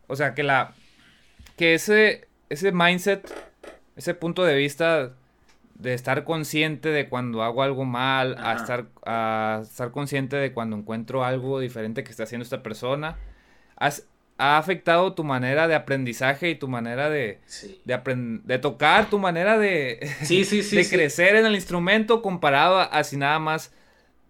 O 0.06 0.14
sea, 0.14 0.32
que 0.32 0.44
la... 0.44 0.74
Que 1.56 1.74
ese, 1.74 2.28
ese 2.50 2.70
mindset, 2.70 3.28
ese 3.96 4.14
punto 4.14 4.44
de 4.44 4.54
vista 4.54 5.14
de 5.74 5.92
estar 5.92 6.22
consciente 6.22 6.90
de 6.90 7.08
cuando 7.08 7.42
hago 7.42 7.64
algo 7.64 7.84
mal, 7.84 8.36
a 8.38 8.54
estar, 8.54 8.86
a 9.04 9.60
estar 9.64 9.90
consciente 9.90 10.36
de 10.36 10.52
cuando 10.52 10.76
encuentro 10.76 11.24
algo 11.24 11.58
diferente 11.58 12.04
que 12.04 12.10
está 12.12 12.22
haciendo 12.22 12.44
esta 12.44 12.62
persona, 12.62 13.16
has, 13.74 14.06
ha 14.38 14.56
afectado 14.56 15.14
tu 15.14 15.24
manera 15.24 15.66
de 15.66 15.74
aprendizaje 15.74 16.50
y 16.50 16.54
tu 16.54 16.68
manera 16.68 17.10
de, 17.10 17.40
de, 17.84 18.40
de 18.44 18.58
tocar, 18.60 19.10
tu 19.10 19.18
manera 19.18 19.58
de, 19.58 20.08
sí, 20.22 20.44
sí, 20.44 20.62
sí, 20.62 20.76
de 20.76 20.88
crecer 20.88 21.34
en 21.34 21.44
el 21.44 21.56
instrumento 21.56 22.22
comparado 22.22 22.78
a, 22.78 23.02
si 23.02 23.16
nada 23.16 23.40
más 23.40 23.72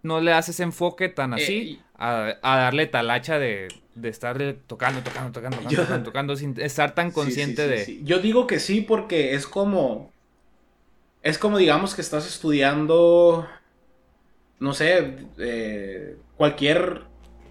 no 0.07 0.21
le 0.21 0.33
haces 0.33 0.61
enfoque 0.61 1.09
tan 1.09 1.33
eh, 1.33 1.37
así 1.37 1.83
a, 1.99 2.37
darle 2.43 2.87
talacha 2.87 3.39
de, 3.39 3.69
de 3.95 4.09
estar 4.09 4.39
tocando, 4.67 5.01
tocando, 5.01 5.33
tocando, 5.33 5.59
tocando, 5.59 6.03
tocando, 6.03 6.37
sin 6.37 6.55
estar 6.61 6.95
tan 6.95 7.11
consciente 7.11 7.67
de... 7.69 8.03
Yo 8.05 8.19
digo 8.19 8.47
que 8.47 8.61
sí 8.61 8.81
porque 8.81 9.35
es 9.35 9.47
como 9.47 10.11
es 11.27 11.39
como 11.39 11.59
digamos 11.59 11.97
que 11.97 12.03
estás 12.03 12.25
estudiando, 12.25 13.49
no 14.61 14.75
sé, 14.75 15.27
eh, 15.39 16.17
cualquier, 16.37 17.03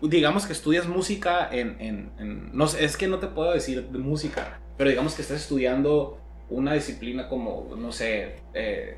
digamos 0.02 0.46
que 0.46 0.54
estudias 0.54 0.88
música 0.88 1.50
en, 1.52 2.12
no 2.54 2.68
sé, 2.68 2.86
es 2.86 2.96
que 2.96 3.10
no 3.10 3.20
te 3.20 3.28
puedo 3.28 3.52
decir 3.52 3.90
de 3.90 4.00
música, 4.00 4.62
pero 4.78 4.90
digamos 4.90 5.14
que 5.16 5.24
estás 5.24 5.42
estudiando 5.42 6.22
una 6.50 6.72
disciplina 6.72 7.28
como, 7.28 7.76
no 7.78 7.92
sé, 7.92 8.38
eh, 8.54 8.98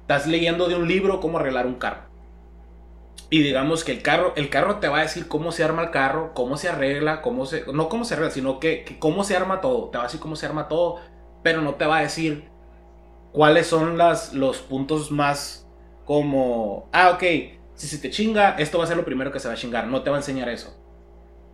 estás 0.00 0.26
leyendo 0.26 0.66
de 0.66 0.76
un 0.76 0.88
libro 0.88 1.20
cómo 1.20 1.38
arreglar 1.38 1.66
un 1.66 1.74
carro. 1.74 2.09
Y 3.30 3.42
digamos 3.42 3.84
que 3.84 3.92
el 3.92 4.02
carro, 4.02 4.32
el 4.36 4.50
carro 4.50 4.76
te 4.80 4.88
va 4.88 4.98
a 4.98 5.02
decir 5.02 5.28
cómo 5.28 5.52
se 5.52 5.62
arma 5.62 5.82
el 5.84 5.90
carro, 5.90 6.32
cómo 6.34 6.56
se 6.56 6.68
arregla, 6.68 7.22
cómo 7.22 7.46
se, 7.46 7.64
no 7.72 7.88
cómo 7.88 8.04
se 8.04 8.14
arregla, 8.14 8.32
sino 8.32 8.58
que, 8.58 8.82
que 8.82 8.98
cómo 8.98 9.22
se 9.22 9.36
arma 9.36 9.60
todo. 9.60 9.88
Te 9.90 9.98
va 9.98 10.04
a 10.04 10.06
decir 10.08 10.20
cómo 10.20 10.34
se 10.34 10.46
arma 10.46 10.66
todo, 10.66 10.96
pero 11.42 11.62
no 11.62 11.76
te 11.76 11.86
va 11.86 11.98
a 11.98 12.02
decir 12.02 12.50
cuáles 13.32 13.68
son 13.68 13.96
las, 13.96 14.32
los 14.34 14.58
puntos 14.58 15.12
más 15.12 15.68
como, 16.04 16.88
ah, 16.92 17.10
ok, 17.10 17.22
si 17.74 17.86
se 17.86 17.98
te 17.98 18.10
chinga, 18.10 18.56
esto 18.58 18.78
va 18.78 18.84
a 18.84 18.86
ser 18.88 18.96
lo 18.96 19.04
primero 19.04 19.30
que 19.30 19.38
se 19.38 19.48
va 19.48 19.54
a 19.54 19.56
chingar, 19.56 19.86
no 19.86 20.02
te 20.02 20.10
va 20.10 20.16
a 20.16 20.20
enseñar 20.20 20.48
eso. 20.48 20.76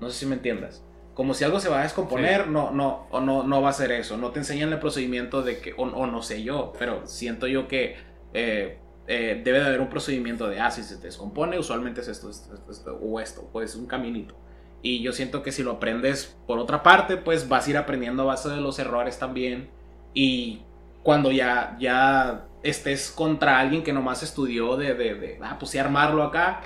No 0.00 0.08
sé 0.10 0.18
si 0.18 0.26
me 0.26 0.34
entiendas. 0.34 0.82
Como 1.14 1.34
si 1.34 1.44
algo 1.44 1.60
se 1.60 1.68
va 1.68 1.80
a 1.80 1.82
descomponer, 1.82 2.48
no, 2.48 2.70
no, 2.70 3.06
o 3.10 3.20
no, 3.20 3.42
no 3.42 3.62
va 3.62 3.70
a 3.70 3.72
ser 3.72 3.92
eso. 3.92 4.16
No 4.16 4.30
te 4.30 4.40
enseñan 4.40 4.72
el 4.72 4.78
procedimiento 4.78 5.42
de 5.42 5.60
que, 5.60 5.74
o, 5.76 5.86
no 5.86 6.22
sé 6.22 6.42
yo, 6.42 6.72
pero 6.78 7.06
siento 7.06 7.46
yo 7.46 7.68
que 7.68 7.96
eh, 8.34 8.78
eh, 9.06 9.40
debe 9.44 9.60
de 9.60 9.66
haber 9.66 9.80
un 9.80 9.88
procedimiento 9.88 10.48
de, 10.48 10.60
ah, 10.60 10.70
si 10.70 10.82
se 10.82 10.96
te 10.96 11.06
descompone, 11.06 11.58
usualmente 11.58 12.00
es 12.00 12.08
esto, 12.08 12.28
esto, 12.30 12.54
esto, 12.70 12.98
o 13.00 13.20
esto, 13.20 13.48
pues 13.52 13.74
un 13.76 13.86
caminito. 13.86 14.34
Y 14.82 15.02
yo 15.02 15.12
siento 15.12 15.42
que 15.42 15.52
si 15.52 15.62
lo 15.62 15.72
aprendes 15.72 16.36
por 16.46 16.58
otra 16.58 16.82
parte, 16.82 17.16
pues 17.16 17.48
vas 17.48 17.66
a 17.66 17.70
ir 17.70 17.76
aprendiendo 17.76 18.22
a 18.22 18.26
base 18.26 18.48
de 18.48 18.60
los 18.60 18.78
errores 18.78 19.18
también. 19.18 19.70
Y 20.12 20.62
cuando 21.02 21.30
ya, 21.30 21.76
ya 21.80 22.46
estés 22.62 23.10
contra 23.10 23.58
alguien 23.58 23.82
que 23.82 23.92
nomás 23.92 24.22
estudió 24.22 24.76
de, 24.76 24.94
de, 24.94 25.14
de 25.14 25.38
ah, 25.42 25.56
pues 25.58 25.70
sí, 25.70 25.78
armarlo 25.78 26.22
acá, 26.22 26.60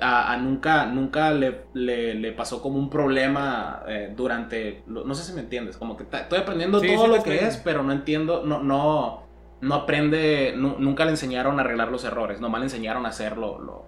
a, 0.00 0.36
nunca, 0.36 0.86
nunca 0.86 1.32
le, 1.32 1.66
le, 1.72 2.32
pasó 2.32 2.60
como 2.60 2.78
un 2.78 2.90
problema 2.90 3.82
eh, 3.86 4.12
durante, 4.14 4.82
no 4.86 5.14
sé 5.14 5.24
si 5.24 5.32
me 5.32 5.40
entiendes, 5.40 5.76
como 5.76 5.96
que 5.96 6.04
estoy 6.04 6.38
aprendiendo 6.38 6.80
todo 6.80 7.06
lo 7.06 7.22
que 7.22 7.44
es, 7.46 7.58
pero 7.58 7.82
no 7.82 7.92
entiendo, 7.92 8.42
no, 8.44 8.62
no, 8.62 9.23
no 9.64 9.74
aprende, 9.74 10.54
nunca 10.56 11.06
le 11.06 11.12
enseñaron 11.12 11.58
a 11.58 11.62
arreglar 11.62 11.90
los 11.90 12.04
errores, 12.04 12.38
nomás 12.38 12.60
le 12.60 12.66
enseñaron 12.66 13.06
a 13.06 13.08
hacerlo, 13.08 13.58
lo, 13.58 13.86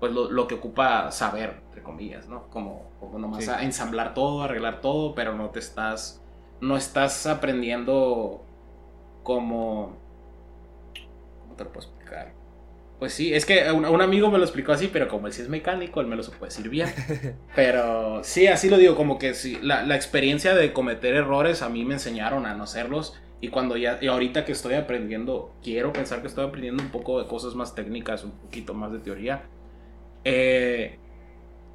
pues 0.00 0.12
lo, 0.12 0.48
que 0.48 0.56
ocupa 0.56 1.12
saber, 1.12 1.62
entre 1.68 1.82
comillas, 1.84 2.28
¿no? 2.28 2.48
Como, 2.50 2.90
como 2.98 3.20
nomás 3.20 3.48
a 3.48 3.62
ensamblar 3.62 4.14
todo, 4.14 4.42
arreglar 4.42 4.80
todo, 4.80 5.14
pero 5.14 5.34
no 5.34 5.50
te 5.50 5.60
estás, 5.60 6.20
no 6.60 6.76
estás 6.76 7.26
aprendiendo 7.26 8.44
como... 9.22 9.96
¿Cómo 11.40 11.54
te 11.54 11.64
lo 11.64 11.72
puedo 11.72 11.86
explicar? 11.86 12.32
Pues 12.98 13.14
sí, 13.14 13.32
es 13.32 13.46
que 13.46 13.70
un, 13.70 14.02
amigo 14.02 14.28
me 14.28 14.38
lo 14.38 14.44
explicó 14.44 14.72
así, 14.72 14.88
pero 14.88 15.06
como 15.06 15.28
él 15.28 15.32
sí 15.32 15.42
es 15.42 15.48
mecánico, 15.48 16.00
él 16.00 16.08
me 16.08 16.16
lo 16.16 16.24
puede 16.24 16.50
decir 16.50 16.68
bien. 16.68 16.88
Pero 17.54 18.22
sí, 18.24 18.46
así 18.46 18.70
lo 18.70 18.78
digo, 18.78 18.94
como 18.94 19.18
que 19.18 19.34
sí, 19.34 19.58
la, 19.60 19.82
la, 19.82 19.96
experiencia 19.96 20.54
de 20.54 20.72
cometer 20.72 21.14
errores 21.14 21.62
a 21.62 21.68
mí 21.68 21.84
me 21.84 21.94
enseñaron 21.94 22.46
a 22.46 22.54
no 22.54 22.62
hacerlos. 22.62 23.20
Y 23.42 23.48
cuando 23.48 23.76
ya, 23.76 23.98
y 24.00 24.06
ahorita 24.06 24.46
que 24.46 24.52
estoy 24.52 24.74
aprendiendo, 24.74 25.52
quiero 25.62 25.92
pensar 25.92 26.22
que 26.22 26.28
estoy 26.28 26.46
aprendiendo 26.46 26.82
un 26.82 26.88
poco 26.88 27.20
de 27.20 27.28
cosas 27.28 27.54
más 27.54 27.74
técnicas, 27.74 28.24
un 28.24 28.30
poquito 28.30 28.72
más 28.72 28.92
de 28.92 29.00
teoría. 29.00 29.42
Eh, 30.24 30.98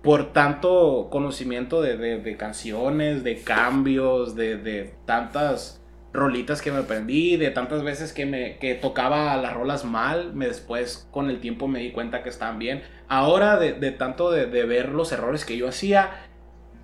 por 0.01 0.31
tanto 0.31 1.09
conocimiento 1.11 1.81
de, 1.81 1.97
de, 1.97 2.37
canciones, 2.37 3.23
de 3.23 3.41
cambios, 3.41 4.35
de, 4.35 4.57
de 4.57 4.95
tantas 5.05 5.81
rolitas 6.13 6.61
que 6.61 6.71
me 6.71 6.79
aprendí, 6.79 7.37
de 7.37 7.51
tantas 7.51 7.83
veces 7.83 8.13
que 8.13 8.25
me 8.25 8.57
que 8.57 8.75
tocaba 8.75 9.35
las 9.37 9.53
rolas 9.53 9.85
mal, 9.85 10.33
me 10.33 10.47
después 10.47 11.07
con 11.11 11.29
el 11.29 11.39
tiempo 11.39 11.67
me 11.67 11.79
di 11.79 11.91
cuenta 11.91 12.23
que 12.23 12.29
estaban 12.29 12.59
bien. 12.59 12.83
Ahora 13.07 13.57
de, 13.57 13.91
tanto 13.91 14.31
de, 14.31 14.45
ver 14.45 14.89
los 14.89 15.11
errores 15.11 15.45
que 15.45 15.57
yo 15.57 15.67
hacía, 15.67 16.27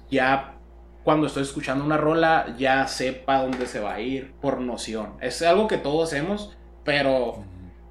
ya 0.10 0.58
cuando 1.04 1.28
estoy 1.28 1.44
escuchando 1.44 1.84
una 1.84 1.98
rola 1.98 2.56
ya 2.58 2.88
sepa 2.88 3.42
dónde 3.42 3.66
se 3.66 3.80
va 3.80 3.96
a 3.96 4.02
ir 4.02 4.34
por 4.42 4.62
noción. 4.62 5.16
Es 5.22 5.42
algo 5.42 5.68
que 5.68 5.78
todos 5.78 6.10
hacemos, 6.10 6.56
pero 6.84 7.44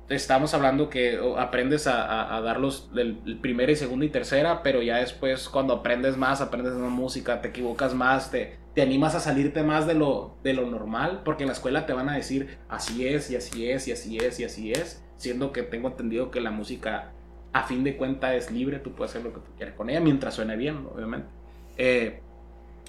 estamos 0.09 0.55
hablando 0.55 0.89
que 0.89 1.19
aprendes 1.39 1.87
a, 1.87 2.37
a, 2.37 2.41
darlos 2.41 2.93
del 2.93 3.39
primera 3.41 3.73
y 3.73 3.77
segunda 3.77 4.05
y 4.05 4.09
tercera, 4.09 4.63
pero 4.63 4.83
ya 4.83 4.99
después 4.99 5.49
cuando 5.49 5.75
aprendes 5.75 6.17
más, 6.17 6.41
aprendes 6.41 6.75
más 6.75 6.91
música, 6.91 7.41
te 7.41 7.49
equivocas 7.49 7.95
más, 7.95 8.31
te, 8.31 8.59
te 8.75 8.83
animas 8.83 9.15
a 9.15 9.21
salirte 9.21 9.63
más 9.63 9.87
de 9.87 9.95
lo, 9.95 10.37
de 10.43 10.55
lo 10.55 10.67
normal, 10.67 11.23
porque 11.25 11.45
en 11.45 11.49
la 11.49 11.55
escuela 11.55 11.87
te 11.87 11.93
van 11.93 12.09
a 12.09 12.17
decir 12.17 12.59
así 12.69 13.07
es 13.07 13.31
y 13.31 13.37
así 13.37 13.71
es 13.71 13.89
y 13.89 13.93
así 13.93 14.19
es 14.19 14.41
y 14.41 14.45
así 14.45 14.73
es, 14.73 15.05
siendo 15.17 15.53
que 15.53 15.63
tengo 15.63 15.89
entendido 15.89 16.31
que 16.31 16.41
la 16.41 16.51
música 16.51 17.13
a 17.53 17.65
fin 17.65 17.85
de 17.85 17.97
cuentas 17.97 18.35
es 18.35 18.51
libre, 18.51 18.79
tú 18.79 18.95
puedes 18.95 19.13
hacer 19.13 19.25
lo 19.25 19.33
que 19.33 19.41
tú 19.41 19.51
quieras 19.57 19.75
con 19.75 19.91
ella 19.91 20.01
mientras 20.01 20.35
suene 20.35 20.57
bien, 20.57 20.87
obviamente. 20.95 21.29
Eh, 21.77 22.23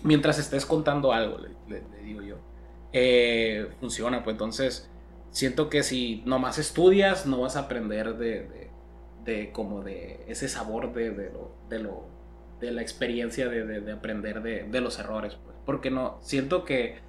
mientras 0.02 0.40
estés 0.40 0.66
contando 0.66 1.14
algo, 1.14 1.38
le, 1.68 1.84
digo 2.04 2.22
yo. 2.22 2.38
Eh, 2.92 3.70
funciona, 3.80 4.24
pues 4.24 4.36
entonces 4.36 4.90
siento 5.32 5.70
que 5.70 5.84
si 5.84 6.22
nomás 6.26 6.60
estudias, 6.60 7.26
no 7.26 7.42
vas 7.42 7.56
a 7.56 7.62
aprender 7.62 8.18
de, 8.18 8.70
de, 9.26 9.52
como 9.52 9.82
de 9.82 10.24
ese 10.28 10.48
sabor 10.48 10.94
de, 10.94 11.12
de, 11.12 11.32
lo, 11.32 11.56
de, 11.70 11.80
lo, 11.80 12.06
de 12.60 12.72
la 12.72 12.82
experiencia 12.82 13.50
de, 13.50 13.92
aprender 13.92 14.42
de, 14.42 14.82
los 14.82 15.00
errores. 15.00 15.36
Pues. 15.44 15.56
Porque 15.66 15.92
no, 15.92 16.18
siento 16.22 16.66
que 16.66 17.00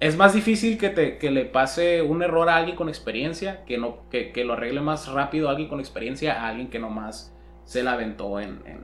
es 0.00 0.16
más 0.16 0.34
difícil 0.34 0.78
que, 0.78 0.90
te, 0.90 1.18
que 1.18 1.30
le 1.30 1.44
pase 1.44 2.02
un 2.02 2.22
error 2.22 2.48
a 2.48 2.56
alguien 2.56 2.76
con 2.76 2.88
experiencia, 2.88 3.64
que, 3.64 3.78
no, 3.78 4.08
que, 4.10 4.32
que, 4.32 4.44
lo 4.44 4.54
arregle 4.54 4.80
más 4.80 5.08
rápido 5.08 5.48
a 5.48 5.52
alguien 5.52 5.68
con 5.68 5.80
experiencia, 5.80 6.42
a 6.42 6.48
alguien 6.48 6.68
que 6.68 6.78
nomás 6.78 7.34
se 7.64 7.82
la 7.82 7.92
aventó 7.92 8.40
en, 8.40 8.62
en, 8.66 8.80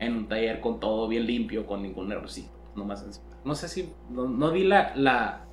en 0.00 0.16
un 0.16 0.28
taller 0.28 0.60
con 0.60 0.80
todo 0.80 1.08
bien 1.08 1.26
limpio, 1.26 1.66
con 1.66 1.82
ningún 1.82 2.10
errorcito. 2.10 2.57
Nomás 2.78 3.20
no 3.44 3.54
sé 3.54 3.68
si, 3.68 3.92
no, 4.10 4.28
no 4.28 4.50
di 4.50 4.64
la, 4.64 4.92
la 4.94 5.44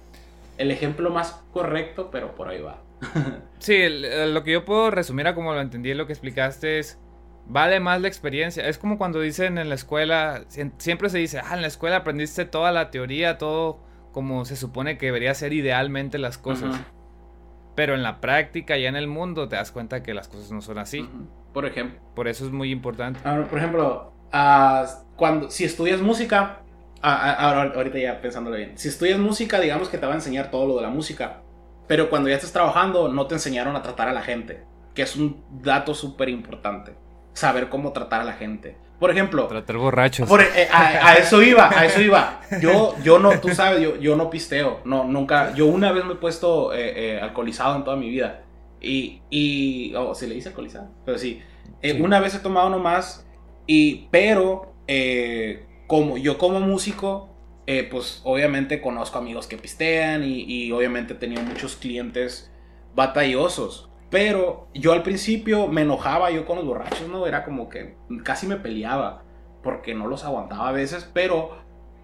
el 0.58 0.72
ejemplo 0.72 1.10
más 1.10 1.44
correcto, 1.52 2.10
pero 2.12 2.36
por 2.36 2.48
ahí 2.48 2.62
va. 2.62 2.82
sí, 3.60 3.78
lo 3.90 4.44
que 4.44 4.52
yo 4.52 4.66
puedo 4.66 4.92
resumir 4.92 5.28
a 5.28 5.36
como 5.36 5.54
lo 5.54 5.62
entendí, 5.62 5.94
lo 5.94 6.08
que 6.08 6.14
explicaste 6.14 6.80
es, 6.80 7.00
vale 7.48 7.80
más 7.80 8.02
la 8.02 8.08
experiencia. 8.08 8.68
Es 8.68 8.78
como 8.78 8.98
cuando 8.98 9.20
dicen 9.20 9.58
en 9.58 9.70
la 9.70 9.76
escuela, 9.76 10.46
siempre 10.78 11.10
se 11.10 11.18
dice, 11.18 11.40
ah, 11.40 11.56
en 11.56 11.62
la 11.62 11.68
escuela 11.68 11.98
aprendiste 11.98 12.46
toda 12.46 12.72
la 12.72 12.92
teoría, 12.92 13.38
todo 13.38 13.80
como 14.12 14.46
se 14.46 14.56
supone 14.56 14.98
que 14.98 15.08
debería 15.08 15.34
ser 15.34 15.54
idealmente 15.54 16.18
las 16.18 16.38
cosas. 16.38 16.80
Pero 17.76 17.94
en 17.94 18.04
la 18.04 18.22
práctica, 18.22 18.78
ya 18.78 18.88
en 18.88 18.96
el 18.96 19.08
mundo, 19.08 19.50
te 19.50 19.58
das 19.58 19.72
cuenta 19.72 20.02
que 20.02 20.14
las 20.14 20.30
cosas 20.30 20.52
no 20.52 20.62
son 20.62 20.78
así. 20.78 21.10
Por 21.54 21.66
ejemplo. 21.66 22.00
Por 22.16 22.30
eso 22.30 22.46
es 22.46 22.52
muy 22.52 22.72
importante. 22.72 23.20
por 23.20 23.58
ejemplo, 23.58 24.14
ah, 24.32 24.86
cuando, 25.18 25.52
si 25.52 25.66
estudias 25.66 26.02
música, 26.02 26.62
ahora, 27.14 27.74
ahorita 27.76 27.98
ya 27.98 28.22
pensándolo 28.22 28.58
bien. 28.58 28.78
Si 28.78 28.88
estudias 28.88 29.20
música, 29.20 29.60
digamos 29.60 29.90
que 29.90 29.98
te 29.98 30.06
va 30.06 30.14
a 30.14 30.16
enseñar 30.16 30.52
todo 30.52 30.68
lo 30.68 30.76
de 30.76 30.82
la 30.82 30.90
música. 30.90 31.42
Pero 31.88 32.10
cuando 32.10 32.30
ya 32.30 32.36
estás 32.36 32.52
trabajando, 32.52 33.10
no 33.10 33.28
te 33.28 33.36
enseñaron 33.36 33.76
a 33.76 33.82
tratar 33.82 34.08
a 34.08 34.14
la 34.14 34.22
gente. 34.22 34.64
Que 34.94 35.04
es 35.04 35.16
un 35.16 35.44
dato 35.62 35.94
súper 35.94 36.30
importante. 36.30 36.96
Saber 37.34 37.70
cómo 37.70 37.92
tratar 37.92 38.22
a 38.22 38.24
la 38.24 38.34
gente. 38.34 38.78
Por 39.00 39.12
ejemplo. 39.12 39.48
Tratar 39.48 39.78
borrachos. 39.78 40.30
Eh, 40.56 40.68
a, 40.72 41.14
eso 41.20 41.42
iba, 41.42 41.70
a 41.70 41.86
eso 41.86 42.02
iba. 42.02 42.40
Yo, 42.62 42.96
yo 43.04 43.20
no, 43.20 43.40
tú 43.40 43.50
sabes, 43.50 43.82
yo, 43.82 43.98
yo 43.98 44.16
no 44.16 44.30
pisteo. 44.30 44.80
No, 44.86 45.04
nunca. 45.04 45.54
Yo 45.54 45.68
una 45.68 45.92
vez 45.92 46.06
me 46.06 46.14
he 46.14 46.18
puesto 46.18 46.74
eh, 46.74 47.16
eh, 47.16 47.20
alcoholizado 47.22 47.76
en 47.76 47.84
toda 47.84 47.98
mi 47.98 48.10
vida. 48.10 48.42
Y, 48.82 49.22
y 49.30 49.94
oh, 49.96 50.14
se 50.16 50.28
le 50.28 50.36
dice 50.36 50.50
alcoholizado, 50.50 50.90
pero 51.06 51.18
sí. 51.18 51.42
Eh, 51.82 52.02
una 52.02 52.20
vez 52.20 52.36
he 52.36 52.40
tomado 52.40 52.70
nomás, 52.70 53.28
y, 53.68 54.08
pero 54.12 54.76
eh, 54.88 55.66
como 55.88 56.18
yo 56.18 56.38
como 56.38 56.60
músico, 56.60 57.30
eh, 57.68 57.88
pues 57.90 58.22
obviamente 58.24 58.82
conozco 58.82 59.18
amigos 59.18 59.48
que 59.48 59.58
pistean 59.58 60.24
y, 60.24 60.72
obviamente 60.72 61.14
he 61.14 61.18
tenido 61.18 61.42
muchos 61.42 61.76
clientes 61.76 62.52
batallosos. 62.94 63.90
Pero 64.10 64.68
yo 64.74 64.94
al 64.94 65.04
principio 65.04 65.68
me 65.68 65.82
enojaba 65.82 66.32
yo 66.32 66.46
con 66.46 66.58
los 66.58 66.66
borrachos, 66.66 67.10
¿no? 67.10 67.26
Era 67.26 67.44
como 67.44 67.70
que 67.70 67.98
casi 68.24 68.48
me 68.48 68.58
peleaba 68.58 69.24
porque 69.64 69.96
no 69.96 70.08
los 70.08 70.24
aguantaba 70.24 70.70
a 70.70 70.72
veces, 70.72 71.10
pero 71.12 71.58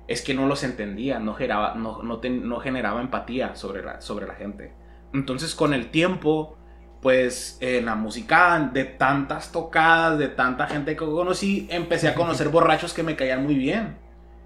es 0.07 0.23
que 0.23 0.33
no 0.33 0.47
los 0.47 0.63
entendía, 0.63 1.19
no 1.19 1.35
generaba, 1.35 1.75
no, 1.75 2.01
no, 2.01 2.59
generaba 2.59 3.01
empatía 3.01 3.55
sobre 3.55 3.83
la, 3.83 4.01
sobre 4.01 4.27
la 4.27 4.33
gente. 4.33 4.73
Entonces 5.13 5.53
con 5.53 5.73
el 5.73 5.91
tiempo, 5.91 6.57
pues 7.01 7.57
en 7.61 7.85
la 7.85 7.95
música, 7.95 8.69
de 8.71 8.85
tantas 8.85 9.51
tocadas, 9.51 10.19
de 10.19 10.27
tanta 10.27 10.67
gente 10.67 10.91
que 10.95 11.05
conocí, 11.05 11.67
empecé 11.71 12.07
a 12.07 12.15
conocer 12.15 12.49
borrachos 12.49 12.93
que 12.93 13.03
me 13.03 13.15
caían 13.15 13.43
muy 13.43 13.55
bien. 13.55 13.97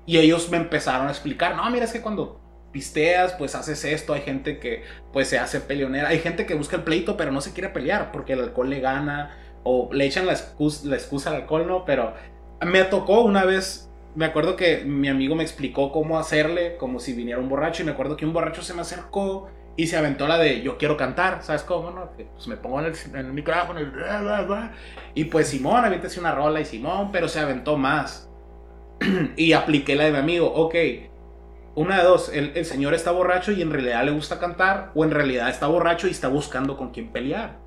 Y 0.05 0.17
ellos 0.17 0.49
me 0.49 0.57
empezaron 0.57 1.07
a 1.07 1.11
explicar, 1.11 1.55
no, 1.55 1.69
mira, 1.69 1.85
es 1.85 1.91
que 1.91 2.01
cuando 2.01 2.39
pisteas, 2.71 3.33
pues 3.33 3.55
haces 3.55 3.83
esto, 3.85 4.13
hay 4.13 4.21
gente 4.21 4.59
que 4.59 4.83
pues 5.11 5.29
se 5.29 5.39
hace 5.39 5.61
peleonera, 5.61 6.09
hay 6.09 6.19
gente 6.19 6.45
que 6.45 6.55
busca 6.55 6.75
el 6.75 6.83
pleito 6.83 7.15
pero 7.15 7.31
no 7.31 7.39
se 7.39 7.53
quiere 7.53 7.69
pelear 7.69 8.11
porque 8.11 8.33
el 8.33 8.41
alcohol 8.41 8.69
le 8.69 8.81
gana 8.81 9.37
o 9.63 9.89
le 9.93 10.05
echan 10.05 10.25
la 10.25 10.33
excusa, 10.33 10.87
la 10.87 10.95
excusa 10.95 11.29
al 11.29 11.37
alcohol, 11.37 11.65
¿no? 11.67 11.85
Pero 11.85 12.13
me 12.61 12.83
tocó 12.83 13.21
una 13.21 13.45
vez, 13.45 13.89
me 14.13 14.25
acuerdo 14.25 14.55
que 14.55 14.83
mi 14.85 15.07
amigo 15.07 15.35
me 15.35 15.43
explicó 15.43 15.91
cómo 15.91 16.19
hacerle, 16.19 16.77
como 16.77 16.99
si 16.99 17.13
viniera 17.13 17.39
un 17.39 17.49
borracho, 17.49 17.81
y 17.81 17.85
me 17.85 17.91
acuerdo 17.93 18.17
que 18.17 18.25
un 18.25 18.33
borracho 18.33 18.61
se 18.61 18.73
me 18.73 18.81
acercó 18.81 19.49
y 19.77 19.87
se 19.87 19.97
aventó 19.97 20.27
la 20.27 20.37
de 20.37 20.61
yo 20.61 20.77
quiero 20.77 20.95
cantar, 20.95 21.43
¿sabes 21.43 21.63
cómo? 21.63 21.91
No? 21.91 22.11
Pues 22.11 22.47
me 22.47 22.57
pongo 22.57 22.81
en 22.81 22.93
el, 23.15 23.33
micrófono 23.33 23.81
y, 23.81 25.21
y 25.21 25.25
pues 25.25 25.49
Simón, 25.49 25.83
una 26.19 26.35
rola 26.35 26.61
y 26.61 26.65
Simón, 26.65 27.11
pero 27.11 27.27
se 27.27 27.39
aventó 27.39 27.77
más. 27.77 28.29
y 29.35 29.53
apliqué 29.53 29.95
la 29.95 30.05
de 30.05 30.11
mi 30.11 30.17
amigo, 30.17 30.47
ok, 30.47 30.75
una 31.75 31.97
de 31.97 32.03
dos, 32.03 32.29
el, 32.33 32.53
el, 32.55 32.63
señor 32.63 32.93
está 32.93 33.11
borracho 33.11 33.51
y 33.51 33.61
en 33.61 33.71
realidad 33.71 34.05
le 34.05 34.11
gusta 34.11 34.39
cantar, 34.39 34.91
o 34.95 35.03
en 35.03 35.11
realidad 35.11 35.49
está 35.49 35.67
borracho 35.67 36.07
y 36.07 36.11
está 36.11 36.29
buscando 36.29 36.77
con 36.77 36.91
quién 36.91 37.11
pelear. 37.11 37.59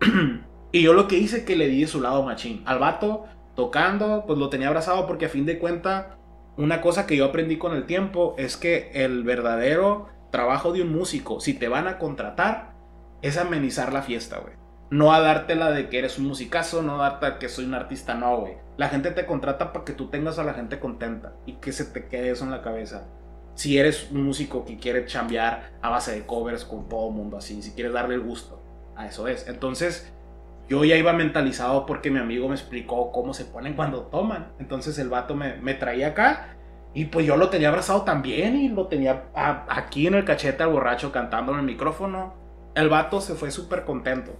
y 0.72 0.82
yo 0.82 0.92
lo 0.92 1.08
que 1.08 1.16
hice 1.16 1.46
que 1.46 1.56
le 1.56 1.68
di 1.68 1.80
de 1.80 1.86
su 1.86 2.02
lado 2.02 2.22
machín. 2.22 2.62
Al 2.66 2.78
vato 2.78 3.24
tocando, 3.56 4.24
pues 4.26 4.38
lo 4.38 4.50
tenía 4.50 4.68
abrazado 4.68 5.06
porque 5.06 5.26
a 5.26 5.30
fin 5.30 5.46
de 5.46 5.58
cuenta, 5.58 6.18
una 6.58 6.82
cosa 6.82 7.06
que 7.06 7.16
yo 7.16 7.24
aprendí 7.24 7.56
con 7.56 7.74
el 7.74 7.86
tiempo 7.86 8.34
es 8.36 8.58
que 8.58 8.90
el 8.92 9.24
verdadero 9.24 10.08
trabajo 10.30 10.72
de 10.72 10.82
un 10.82 10.92
músico, 10.92 11.40
si 11.40 11.54
te 11.54 11.68
van 11.68 11.88
a 11.88 11.98
contratar, 11.98 12.74
es 13.22 13.36
amenizar 13.36 13.92
la 13.92 14.02
fiesta, 14.02 14.38
güey. 14.38 14.54
No 14.90 15.12
a 15.12 15.20
dártela 15.20 15.70
de 15.70 15.88
que 15.88 15.98
eres 15.98 16.18
un 16.18 16.26
musicazo, 16.26 16.82
no 16.82 17.02
a 17.02 17.10
darte 17.10 17.38
que 17.38 17.48
soy 17.48 17.64
un 17.64 17.74
artista, 17.74 18.14
no, 18.14 18.38
güey. 18.38 18.54
La 18.76 18.88
gente 18.88 19.10
te 19.10 19.26
contrata 19.26 19.72
para 19.72 19.84
que 19.84 19.92
tú 19.92 20.08
tengas 20.08 20.38
a 20.38 20.44
la 20.44 20.54
gente 20.54 20.80
contenta 20.80 21.34
y 21.46 21.54
que 21.54 21.72
se 21.72 21.84
te 21.84 22.08
quede 22.08 22.30
eso 22.30 22.44
en 22.44 22.50
la 22.50 22.62
cabeza. 22.62 23.06
Si 23.54 23.78
eres 23.78 24.10
un 24.10 24.24
músico 24.24 24.64
que 24.64 24.78
quiere 24.78 25.06
chambear 25.06 25.72
a 25.82 25.90
base 25.90 26.12
de 26.12 26.26
covers 26.26 26.64
con 26.64 26.88
todo 26.88 27.10
mundo 27.10 27.36
así, 27.36 27.62
si 27.62 27.72
quieres 27.72 27.92
darle 27.92 28.14
el 28.14 28.22
gusto, 28.22 28.62
a 28.96 29.06
eso 29.06 29.28
es. 29.28 29.46
Entonces, 29.48 30.12
yo 30.68 30.84
ya 30.84 30.96
iba 30.96 31.12
mentalizado 31.12 31.84
porque 31.84 32.10
mi 32.10 32.18
amigo 32.18 32.48
me 32.48 32.54
explicó 32.54 33.12
cómo 33.12 33.34
se 33.34 33.44
ponen 33.44 33.74
cuando 33.74 34.06
toman. 34.06 34.52
Entonces 34.58 34.98
el 34.98 35.08
vato 35.08 35.34
me, 35.34 35.56
me 35.56 35.74
traía 35.74 36.08
acá 36.08 36.56
y 36.92 37.04
pues 37.06 37.24
yo 37.24 37.36
lo 37.36 37.50
tenía 37.50 37.68
abrazado 37.68 38.02
también 38.02 38.56
y 38.56 38.68
lo 38.68 38.86
tenía 38.86 39.24
aquí 39.34 40.06
en 40.06 40.14
el 40.14 40.24
cachete 40.24 40.62
al 40.62 40.70
borracho 40.70 41.12
cantando 41.12 41.52
en 41.52 41.60
el 41.60 41.64
micrófono. 41.64 42.34
El 42.74 42.88
vato 42.88 43.20
se 43.20 43.34
fue 43.34 43.50
súper 43.50 43.84
contento. 43.84 44.36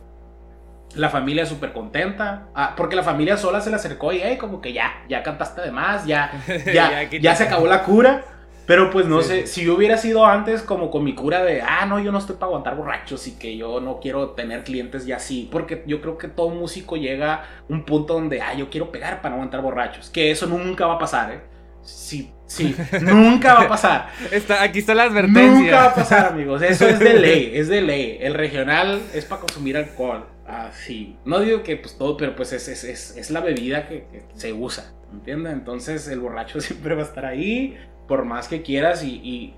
La 0.96 1.08
familia 1.08 1.46
súper 1.46 1.72
contenta. 1.72 2.48
Ah, 2.54 2.74
porque 2.76 2.96
la 2.96 3.04
familia 3.04 3.36
sola 3.36 3.60
se 3.60 3.70
le 3.70 3.76
acercó 3.76 4.12
y, 4.12 4.20
hey, 4.22 4.36
como 4.36 4.60
que 4.60 4.72
ya, 4.72 5.04
ya 5.08 5.22
cantaste 5.22 5.60
de 5.60 5.70
más, 5.70 6.06
ya, 6.06 6.32
ya, 6.74 7.08
ya 7.08 7.36
se 7.36 7.44
acabó 7.44 7.66
la 7.66 7.84
cura. 7.84 8.24
Pero 8.66 8.90
pues 8.90 9.06
no 9.06 9.20
sé, 9.20 9.48
si 9.48 9.64
yo 9.64 9.74
hubiera 9.74 9.96
sido 9.96 10.24
antes 10.24 10.62
como 10.62 10.92
con 10.92 11.02
mi 11.02 11.14
cura 11.14 11.42
de, 11.42 11.60
ah, 11.60 11.86
no, 11.86 11.98
yo 11.98 12.12
no 12.12 12.18
estoy 12.18 12.36
para 12.36 12.46
aguantar 12.46 12.76
borrachos 12.76 13.26
y 13.26 13.32
que 13.32 13.56
yo 13.56 13.80
no 13.80 13.98
quiero 13.98 14.30
tener 14.30 14.62
clientes 14.62 15.08
y 15.08 15.12
así, 15.12 15.48
porque 15.50 15.82
yo 15.88 16.00
creo 16.00 16.16
que 16.18 16.28
todo 16.28 16.50
músico 16.50 16.96
llega 16.96 17.34
a 17.34 17.44
un 17.68 17.84
punto 17.84 18.14
donde, 18.14 18.40
ah, 18.40 18.54
yo 18.54 18.70
quiero 18.70 18.92
pegar 18.92 19.22
para 19.22 19.30
no 19.30 19.34
aguantar 19.36 19.60
borrachos, 19.60 20.08
que 20.08 20.30
eso 20.30 20.46
nunca 20.46 20.86
va 20.86 20.94
a 20.94 20.98
pasar, 20.98 21.32
¿eh? 21.32 21.40
Sí, 21.82 22.32
sí, 22.50 22.74
nunca 23.00 23.54
va 23.54 23.60
a 23.62 23.68
pasar. 23.68 24.08
Está, 24.30 24.62
aquí 24.62 24.80
está 24.80 24.94
la 24.94 25.04
advertencia. 25.04 25.52
Nunca 25.52 25.76
va 25.76 25.84
a 25.86 25.94
pasar, 25.94 26.26
amigos, 26.26 26.62
eso 26.62 26.88
es 26.88 26.98
de 26.98 27.14
ley, 27.14 27.52
es 27.54 27.68
de 27.68 27.80
ley. 27.80 28.18
El 28.20 28.34
regional 28.34 29.00
es 29.14 29.24
para 29.24 29.42
consumir 29.42 29.76
alcohol, 29.76 30.26
así. 30.46 31.16
No 31.24 31.40
digo 31.40 31.62
que 31.62 31.76
pues 31.76 31.96
todo, 31.96 32.16
pero 32.16 32.34
pues 32.34 32.52
es, 32.52 32.68
es, 32.68 32.84
es, 32.84 33.16
es 33.16 33.30
la 33.30 33.40
bebida 33.40 33.86
que, 33.88 34.06
que 34.10 34.24
se 34.34 34.52
usa, 34.52 34.92
¿entiendes? 35.12 35.52
Entonces 35.52 36.08
el 36.08 36.20
borracho 36.20 36.60
siempre 36.60 36.94
va 36.94 37.02
a 37.02 37.06
estar 37.06 37.24
ahí 37.24 37.78
por 38.08 38.24
más 38.24 38.48
que 38.48 38.62
quieras 38.62 39.04
y, 39.04 39.54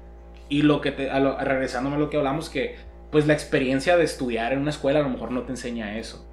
y, 0.51 0.63
lo 0.63 0.83
que 0.83 0.93
te, 0.93 1.09
regresándome 1.09 1.97
a 1.97 1.99
lo 1.99 2.11
que 2.11 2.19
hablamos, 2.19 2.51
que 2.51 2.77
pues 3.11 3.27
la 3.27 3.33
experiencia 3.33 3.97
de 3.97 4.05
estudiar 4.05 4.53
en 4.53 4.59
una 4.59 4.71
escuela 4.71 5.01
a 5.01 5.03
lo 5.03 5.09
mejor 5.09 5.31
no 5.31 5.43
te 5.45 5.53
enseña 5.53 5.97
eso. 5.97 6.31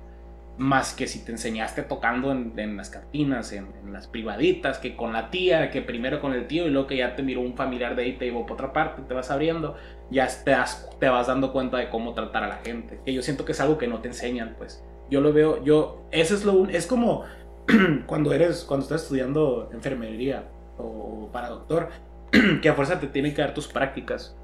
Más 0.60 0.94
que 0.94 1.08
si 1.08 1.24
te 1.24 1.32
enseñaste 1.32 1.84
tocando 1.84 2.32
en, 2.32 2.78
las 2.78 2.90
cantinas, 2.90 3.54
en, 3.54 3.68
las 3.92 4.08
privaditas, 4.08 4.78
que 4.78 4.96
con 4.96 5.14
la 5.14 5.32
tía, 5.32 5.72
que 5.72 5.82
primero 5.82 6.20
con 6.20 6.34
el 6.34 6.46
tío 6.48 6.68
y 6.68 6.70
luego 6.70 6.86
que 6.86 6.98
ya 6.98 7.16
te 7.16 7.24
miró 7.24 7.42
un 7.42 7.56
familiar 7.56 7.96
de 7.96 8.04
ahí, 8.04 8.18
te 8.18 8.26
llevó 8.26 8.46
por 8.46 8.56
otra 8.56 8.74
parte, 8.74 9.02
te 9.02 9.14
vas 9.14 9.32
abriendo, 9.32 9.76
ya 10.12 10.28
te, 10.28 10.56
te 11.00 11.10
vas 11.10 11.28
dando 11.28 11.54
cuenta 11.54 11.78
de 11.78 11.90
cómo 11.90 12.14
tratar 12.14 12.44
a 12.44 12.50
la 12.50 12.58
gente. 12.58 13.00
Que 13.06 13.14
yo 13.14 13.22
siento 13.22 13.46
que 13.46 13.54
es 13.54 13.62
algo 13.62 13.78
que 13.78 13.88
no 13.88 14.02
te 14.02 14.10
enseñan, 14.10 14.56
pues. 14.58 14.84
Yo 15.10 15.22
lo 15.22 15.34
veo, 15.34 15.64
yo, 15.64 16.06
eso 16.12 16.36
es 16.36 16.44
lo, 16.44 16.68
es 16.68 16.86
como 16.86 17.24
cuando 18.06 18.34
eres, 18.34 18.66
cuando 18.66 18.84
estás 18.84 19.04
estudiando 19.04 19.70
enfermería 19.72 20.44
o 20.78 21.30
para 21.32 21.50
doctor, 21.50 21.90
que 22.62 22.70
a 22.70 22.74
fuerza 22.74 23.00
te 23.00 23.08
tienen 23.08 23.34
que 23.34 23.42
dar 23.42 23.54
tus 23.54 23.68
prácticas. 23.68 24.36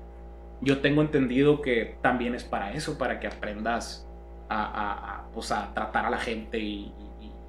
Yo 0.62 0.80
tengo 0.80 1.02
entendido 1.02 1.62
que 1.62 1.98
también 2.02 2.34
es 2.34 2.46
para 2.46 2.74
eso, 2.74 2.98
para 2.98 3.20
que 3.20 3.28
aprendas 3.28 4.08
a, 4.50 5.24
a, 5.24 5.32
pues 5.34 5.52
a 5.52 5.74
tratar 5.74 6.06
a 6.06 6.10
la 6.10 6.18
gente 6.18 6.60
y, 6.60 6.92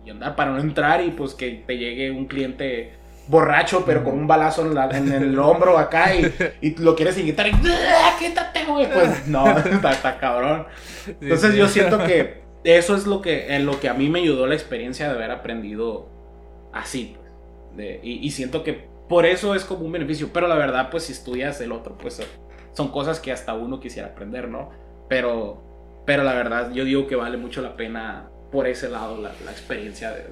andar 0.08 0.36
para 0.36 0.52
no 0.52 0.60
entrar 0.60 1.02
y 1.02 1.10
pues 1.10 1.34
que 1.34 1.64
te 1.66 1.76
llegue 1.76 2.12
un 2.12 2.26
cliente 2.26 2.94
borracho 3.26 3.82
pero 3.84 4.04
con 4.04 4.14
un 4.14 4.28
balazo 4.28 4.64
en, 4.64 5.12
el 5.12 5.36
hombro 5.40 5.78
acá 5.78 6.14
y, 6.14 6.32
y 6.60 6.76
lo 6.76 6.94
quieres 6.94 7.18
invitar 7.18 7.48
y 7.48 7.50
¡Ah, 7.50 8.14
quítate 8.16 8.64
güey 8.66 8.88
pues 8.88 9.26
no 9.26 9.44
está, 9.58 10.16
cabrón 10.20 10.66
entonces 11.20 11.56
yo 11.56 11.66
siento 11.66 11.98
que 12.04 12.44
eso 12.62 12.94
es 12.94 13.04
lo 13.08 13.20
que 13.20 13.56
en 13.56 13.66
lo 13.66 13.80
que 13.80 13.88
a 13.88 13.94
mí 13.94 14.08
me 14.08 14.20
ayudó 14.20 14.46
la 14.46 14.54
experiencia 14.54 15.08
de 15.08 15.16
haber 15.16 15.32
aprendido 15.32 16.08
así 16.72 17.16
pues, 17.74 17.98
y, 18.04 18.24
y 18.24 18.30
siento 18.30 18.62
que 18.62 18.86
por 19.08 19.24
eso 19.26 19.54
es 19.54 19.64
como 19.64 19.84
un 19.84 19.92
beneficio. 19.92 20.30
Pero 20.32 20.48
la 20.48 20.56
verdad, 20.56 20.90
pues 20.90 21.04
si 21.04 21.12
estudias 21.12 21.60
el 21.60 21.72
otro, 21.72 21.96
pues 21.96 22.20
son 22.72 22.88
cosas 22.90 23.20
que 23.20 23.32
hasta 23.32 23.54
uno 23.54 23.80
quisiera 23.80 24.08
aprender, 24.08 24.48
¿no? 24.48 24.70
Pero, 25.08 25.62
pero 26.06 26.22
la 26.22 26.34
verdad, 26.34 26.72
yo 26.72 26.84
digo 26.84 27.06
que 27.06 27.16
vale 27.16 27.36
mucho 27.36 27.60
la 27.60 27.76
pena 27.76 28.30
por 28.52 28.66
ese 28.68 28.88
lado 28.88 29.20
la, 29.20 29.30
experiencia 29.50 30.12
de, 30.12 30.24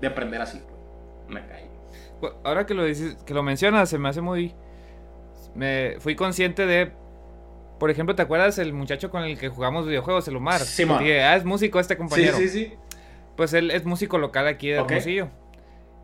de, 0.00 0.06
aprender 0.06 0.42
así. 0.42 0.58
Pues. 0.58 0.74
Me 1.28 1.46
caí. 1.46 1.64
Ahora 2.42 2.66
que 2.66 2.74
lo 2.74 2.84
dices, 2.84 3.16
que 3.24 3.32
lo 3.32 3.42
mencionas, 3.42 3.88
se 3.88 3.96
me 3.96 4.08
hace 4.08 4.20
muy. 4.20 4.54
Me 5.54 5.96
fui 6.00 6.16
consciente 6.16 6.66
de. 6.66 6.92
Por 7.78 7.90
ejemplo, 7.90 8.14
¿te 8.14 8.22
acuerdas 8.22 8.58
el 8.58 8.72
muchacho 8.72 9.10
con 9.10 9.22
el 9.22 9.38
que 9.38 9.48
jugamos 9.48 9.86
videojuegos, 9.86 10.26
el 10.28 10.36
Omar? 10.36 10.60
Sí, 10.60 10.84
ah, 10.90 11.36
es 11.36 11.44
músico 11.44 11.78
este 11.78 11.96
compañero. 11.96 12.36
Sí, 12.36 12.48
sí, 12.48 12.66
sí. 12.66 12.74
Pues 13.36 13.52
él 13.52 13.70
es 13.70 13.84
músico 13.84 14.18
local 14.18 14.46
aquí 14.46 14.68
de 14.68 14.76
Hermosillo. 14.76 15.28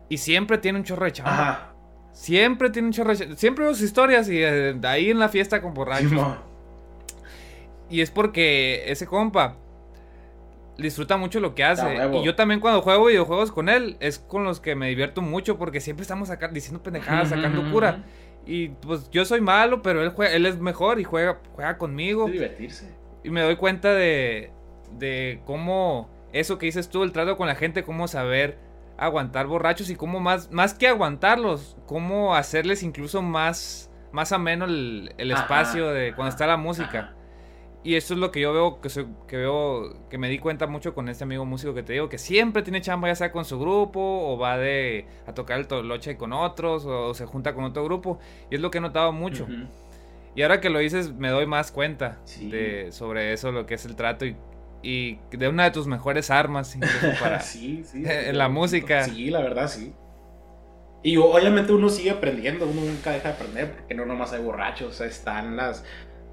Y 0.09 0.17
siempre 0.17 0.57
tiene 0.57 0.79
un 0.79 0.85
chorro 0.85 1.05
de 1.05 1.11
chamba. 1.13 1.31
Ajá. 1.31 1.73
Siempre 2.11 2.69
tiene 2.69 2.87
un 2.87 2.93
chorro. 2.93 3.15
Siempre 3.15 3.65
sus 3.67 3.81
historias 3.81 4.29
y 4.29 4.43
eh, 4.43 4.75
ahí 4.83 5.09
en 5.09 5.19
la 5.19 5.29
fiesta 5.29 5.61
con 5.61 5.73
borrachos. 5.73 6.11
Y 7.91 8.01
es 8.01 8.11
porque 8.11 8.83
ese 8.87 9.05
compa 9.05 9.57
disfruta 10.77 11.17
mucho 11.17 11.39
lo 11.39 11.53
que 11.55 11.63
hace. 11.63 11.95
y 12.13 12.23
yo 12.23 12.35
también 12.35 12.59
cuando 12.59 12.81
juego 12.81 13.05
videojuegos 13.05 13.51
con 13.51 13.69
él, 13.69 13.97
es 13.99 14.19
con 14.19 14.43
los 14.43 14.59
que 14.59 14.75
me 14.75 14.89
divierto 14.89 15.21
mucho 15.21 15.57
porque 15.57 15.79
siempre 15.79 16.01
estamos 16.01 16.29
acá 16.29 16.47
diciendo 16.47 16.81
pendejadas, 16.81 17.29
sacando 17.29 17.71
cura. 17.71 18.03
Y 18.45 18.69
pues 18.69 19.09
yo 19.11 19.23
soy 19.23 19.39
malo, 19.39 19.83
pero 19.83 20.01
él 20.01 20.09
juega, 20.09 20.33
él 20.33 20.45
es 20.47 20.57
mejor 20.59 20.99
y 20.99 21.03
juega, 21.03 21.39
juega 21.53 21.77
conmigo. 21.77 22.25
divertirse. 22.27 22.95
Y 23.23 23.29
me 23.29 23.41
doy 23.41 23.55
cuenta 23.55 23.93
de, 23.93 24.51
de 24.97 25.41
cómo 25.45 26.09
eso 26.33 26.57
que 26.57 26.65
dices 26.65 26.89
tú, 26.89 27.03
el 27.03 27.11
trato 27.11 27.37
con 27.37 27.47
la 27.47 27.55
gente, 27.55 27.83
cómo 27.83 28.07
saber 28.07 28.57
aguantar 28.97 29.47
borrachos 29.47 29.89
y 29.89 29.95
cómo 29.95 30.19
más, 30.19 30.51
más 30.51 30.73
que 30.73 30.87
aguantarlos, 30.87 31.77
cómo 31.85 32.35
hacerles 32.35 32.81
incluso 32.83 33.21
más, 33.21 33.91
más 34.11 34.31
ameno 34.31 34.65
el, 34.65 35.13
el 35.17 35.31
espacio 35.31 35.89
de 35.89 36.13
cuando 36.15 36.29
está 36.29 36.47
la 36.47 36.57
música. 36.57 37.15
Y 37.83 37.95
eso 37.95 38.13
es 38.13 38.19
lo 38.19 38.31
que 38.31 38.41
yo 38.41 38.53
veo 38.53 38.79
que, 38.79 38.89
que 39.27 39.37
veo, 39.37 40.07
que 40.09 40.17
me 40.17 40.29
di 40.29 40.37
cuenta 40.37 40.67
mucho 40.67 40.93
con 40.93 41.09
este 41.09 41.23
amigo 41.23 41.45
músico 41.45 41.73
que 41.73 41.81
te 41.81 41.93
digo, 41.93 42.09
que 42.09 42.19
siempre 42.19 42.61
tiene 42.61 42.79
chamba 42.81 43.07
ya 43.07 43.15
sea 43.15 43.31
con 43.31 43.43
su 43.43 43.59
grupo, 43.59 43.99
o 43.99 44.37
va 44.37 44.57
de 44.57 45.07
a 45.25 45.33
tocar 45.33 45.59
el 45.59 45.67
toloche 45.67 46.15
con 46.15 46.31
otros, 46.31 46.85
o 46.85 47.13
se 47.13 47.25
junta 47.25 47.55
con 47.55 47.63
otro 47.63 47.83
grupo. 47.83 48.19
Y 48.51 48.55
es 48.55 48.61
lo 48.61 48.69
que 48.69 48.77
he 48.77 48.81
notado 48.81 49.11
mucho. 49.11 49.47
Y 50.35 50.43
ahora 50.43 50.61
que 50.61 50.69
lo 50.69 50.79
dices, 50.79 51.13
me 51.13 51.29
doy 51.29 51.47
más 51.47 51.71
cuenta 51.71 52.19
de, 52.39 52.91
sobre 52.91 53.33
eso, 53.33 53.51
lo 53.51 53.65
que 53.65 53.73
es 53.73 53.85
el 53.85 53.95
trato 53.95 54.25
y 54.25 54.35
y 54.83 55.19
de 55.31 55.47
una 55.47 55.65
de 55.65 55.71
tus 55.71 55.87
mejores 55.87 56.29
armas 56.31 56.77
para 57.19 57.41
sí, 57.41 57.83
sí, 57.85 58.03
en 58.05 58.37
la 58.37 58.49
música. 58.49 59.05
Sí, 59.05 59.29
la 59.29 59.41
verdad 59.41 59.67
sí. 59.67 59.93
Y 61.03 61.17
obviamente 61.17 61.73
uno 61.73 61.89
sigue 61.89 62.11
aprendiendo, 62.11 62.67
uno 62.67 62.81
nunca 62.81 63.11
deja 63.11 63.29
de 63.29 63.33
aprender, 63.33 63.71
porque 63.71 63.95
no 63.95 64.05
nomás 64.05 64.33
hay 64.33 64.41
borrachos, 64.41 65.01
están 65.01 65.57
las... 65.57 65.83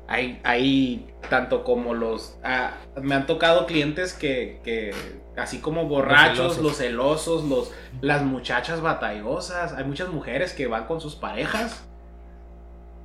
Hay, 0.08 0.40
hay 0.42 1.06
tanto 1.28 1.64
como 1.64 1.94
los... 1.94 2.38
Ah, 2.42 2.72
me 3.00 3.14
han 3.14 3.26
tocado 3.26 3.66
clientes 3.66 4.14
que, 4.14 4.60
que 4.64 4.94
así 5.36 5.58
como 5.58 5.84
borrachos, 5.84 6.58
los 6.58 6.78
celosos, 6.78 7.44
los, 7.44 7.72
las 8.00 8.22
muchachas 8.22 8.80
batallosas, 8.80 9.74
hay 9.74 9.84
muchas 9.84 10.08
mujeres 10.08 10.54
que 10.54 10.66
van 10.66 10.86
con 10.86 11.00
sus 11.00 11.14
parejas 11.14 11.86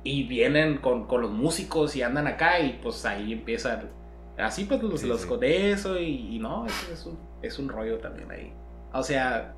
y 0.02 0.24
vienen 0.24 0.78
con, 0.78 1.06
con 1.06 1.20
los 1.20 1.30
músicos 1.30 1.94
y 1.94 2.02
andan 2.02 2.26
acá 2.26 2.60
y 2.60 2.78
pues 2.82 3.04
ahí 3.04 3.32
empiezan 3.32 3.90
Así 4.36 4.64
pues 4.64 4.82
los, 4.82 5.02
los 5.04 5.26
con 5.26 5.44
eso 5.44 5.98
y, 5.98 6.38
no, 6.40 6.66
es, 6.66 7.06
un, 7.06 7.18
es 7.40 7.58
un 7.58 7.68
rollo 7.68 7.98
también 7.98 8.30
ahí. 8.32 8.52
O 8.92 9.02
sea, 9.02 9.54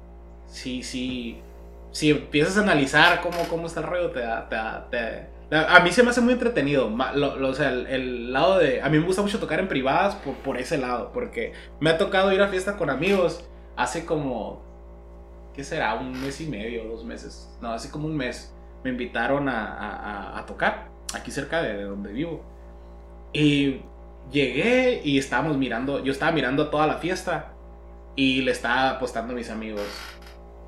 sí, 0.47 0.83
sí, 0.83 1.41
si 1.93 2.11
empiezas 2.11 2.59
a 2.59 2.61
analizar 2.61 3.23
cómo, 3.23 3.39
cómo 3.49 3.67
está 3.67 3.81
el 3.81 3.87
rollo, 3.87 4.11
te 4.11 4.21
da, 4.21 4.89
te, 4.91 5.27
a 5.51 5.81
mí 5.81 5.93
se 5.93 6.03
me 6.03 6.11
hace 6.11 6.21
muy 6.21 6.33
entretenido. 6.33 6.93
o 6.93 7.55
sea, 7.55 7.71
el, 7.71 8.33
lado 8.33 8.59
de. 8.59 8.83
A 8.83 8.89
mí 8.89 8.99
me 8.99 9.07
gusta 9.07 9.23
mucho 9.23 9.39
tocar 9.39 9.61
en 9.61 9.69
privadas 9.69 10.17
por, 10.45 10.59
ese 10.59 10.79
lado. 10.79 11.13
Porque 11.13 11.53
me 11.81 11.91
ha 11.91 11.99
tocado 11.99 12.33
ir 12.33 12.43
a 12.43 12.49
fiesta 12.49 12.77
con 12.77 12.91
amigos 12.91 13.45
hace 13.77 14.05
como. 14.05 14.65
¿Qué 15.55 15.65
será? 15.65 15.95
Un 15.95 16.21
mes 16.21 16.41
y 16.41 16.47
medio, 16.47 16.85
dos 16.85 17.05
meses. 17.05 17.49
No, 17.61 17.73
hace 17.73 17.91
como 17.91 18.07
un 18.07 18.17
mes. 18.17 18.53
Me 18.85 18.91
invitaron 18.91 19.49
a 19.49 20.45
tocar 20.47 20.89
aquí 21.15 21.31
cerca 21.31 21.63
de 21.63 21.83
donde 21.85 22.13
vivo. 22.13 22.43
Y 23.33 23.83
llegué 24.31 25.01
y 25.05 25.19
estábamos 25.19 25.57
mirando, 25.57 26.03
yo 26.03 26.13
estaba 26.13 26.33
mirando 26.33 26.69
toda 26.69 26.87
la 26.87 26.99
fiesta 26.99 27.53
y 28.15 28.43
le 28.43 28.53
estaba 28.53 28.91
apostando 28.91 29.33
a 29.33 29.37
mis 29.37 29.51
amigos. 29.51 29.87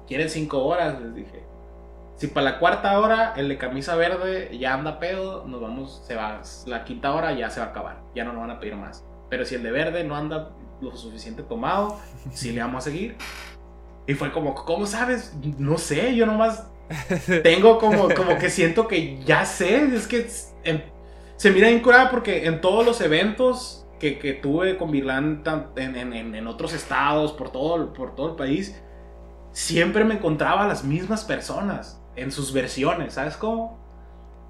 ¿Quieren 0.06 0.28
cinco 0.28 0.64
horas? 0.64 1.00
Les 1.00 1.14
dije. 1.14 1.47
Si 2.18 2.26
para 2.26 2.50
la 2.50 2.58
cuarta 2.58 2.98
hora 2.98 3.34
el 3.36 3.48
de 3.48 3.58
camisa 3.58 3.94
verde 3.94 4.58
ya 4.58 4.74
anda 4.74 4.98
pedo, 4.98 5.44
nos 5.46 5.60
vamos, 5.60 6.02
se 6.04 6.16
va. 6.16 6.42
La 6.66 6.84
quinta 6.84 7.12
hora 7.12 7.32
ya 7.32 7.48
se 7.48 7.60
va 7.60 7.66
a 7.66 7.68
acabar, 7.70 8.02
ya 8.12 8.24
no 8.24 8.32
nos 8.32 8.40
van 8.40 8.50
a 8.50 8.60
pedir 8.60 8.74
más. 8.74 9.04
Pero 9.30 9.44
si 9.44 9.54
el 9.54 9.62
de 9.62 9.70
verde 9.70 10.02
no 10.02 10.16
anda 10.16 10.50
lo 10.80 10.96
suficiente 10.96 11.44
tomado, 11.44 12.00
sí 12.32 12.50
le 12.50 12.60
vamos 12.60 12.84
a 12.84 12.90
seguir. 12.90 13.16
Y 14.08 14.14
fue 14.14 14.32
como, 14.32 14.56
¿cómo 14.56 14.84
sabes? 14.86 15.36
No 15.58 15.78
sé, 15.78 16.16
yo 16.16 16.26
nomás 16.26 16.66
tengo 17.44 17.78
como, 17.78 18.08
como 18.12 18.36
que 18.36 18.50
siento 18.50 18.88
que 18.88 19.22
ya 19.24 19.44
sé, 19.44 19.84
es 19.94 20.08
que 20.08 20.28
se 21.36 21.50
mira 21.52 21.70
incurada 21.70 22.10
porque 22.10 22.46
en 22.46 22.60
todos 22.60 22.84
los 22.84 23.00
eventos 23.00 23.86
que, 24.00 24.40
tuve 24.42 24.76
con 24.76 24.90
Virlan 24.90 25.44
en, 25.76 26.34
en, 26.34 26.46
otros 26.48 26.72
estados, 26.72 27.32
por 27.32 27.52
todo, 27.52 27.92
por 27.92 28.16
todo 28.16 28.30
el 28.30 28.34
país, 28.34 28.80
siempre 29.52 30.04
me 30.04 30.14
encontraba 30.14 30.64
a 30.64 30.66
las 30.66 30.82
mismas 30.82 31.24
personas 31.24 31.97
en 32.20 32.32
sus 32.32 32.52
versiones, 32.52 33.14
¿sabes 33.14 33.36
cómo? 33.36 33.78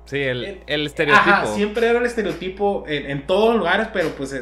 Sí, 0.07 0.23
el, 0.23 0.63
el, 0.67 0.87
estereotipo. 0.87 1.31
Ajá, 1.31 1.47
siempre 1.47 1.87
era 1.87 1.99
el 1.99 2.07
estereotipo 2.07 2.85
en, 2.89 3.27
todos 3.27 3.51
los 3.51 3.59
lugares, 3.59 3.89
pero 3.93 4.09
pues 4.11 4.35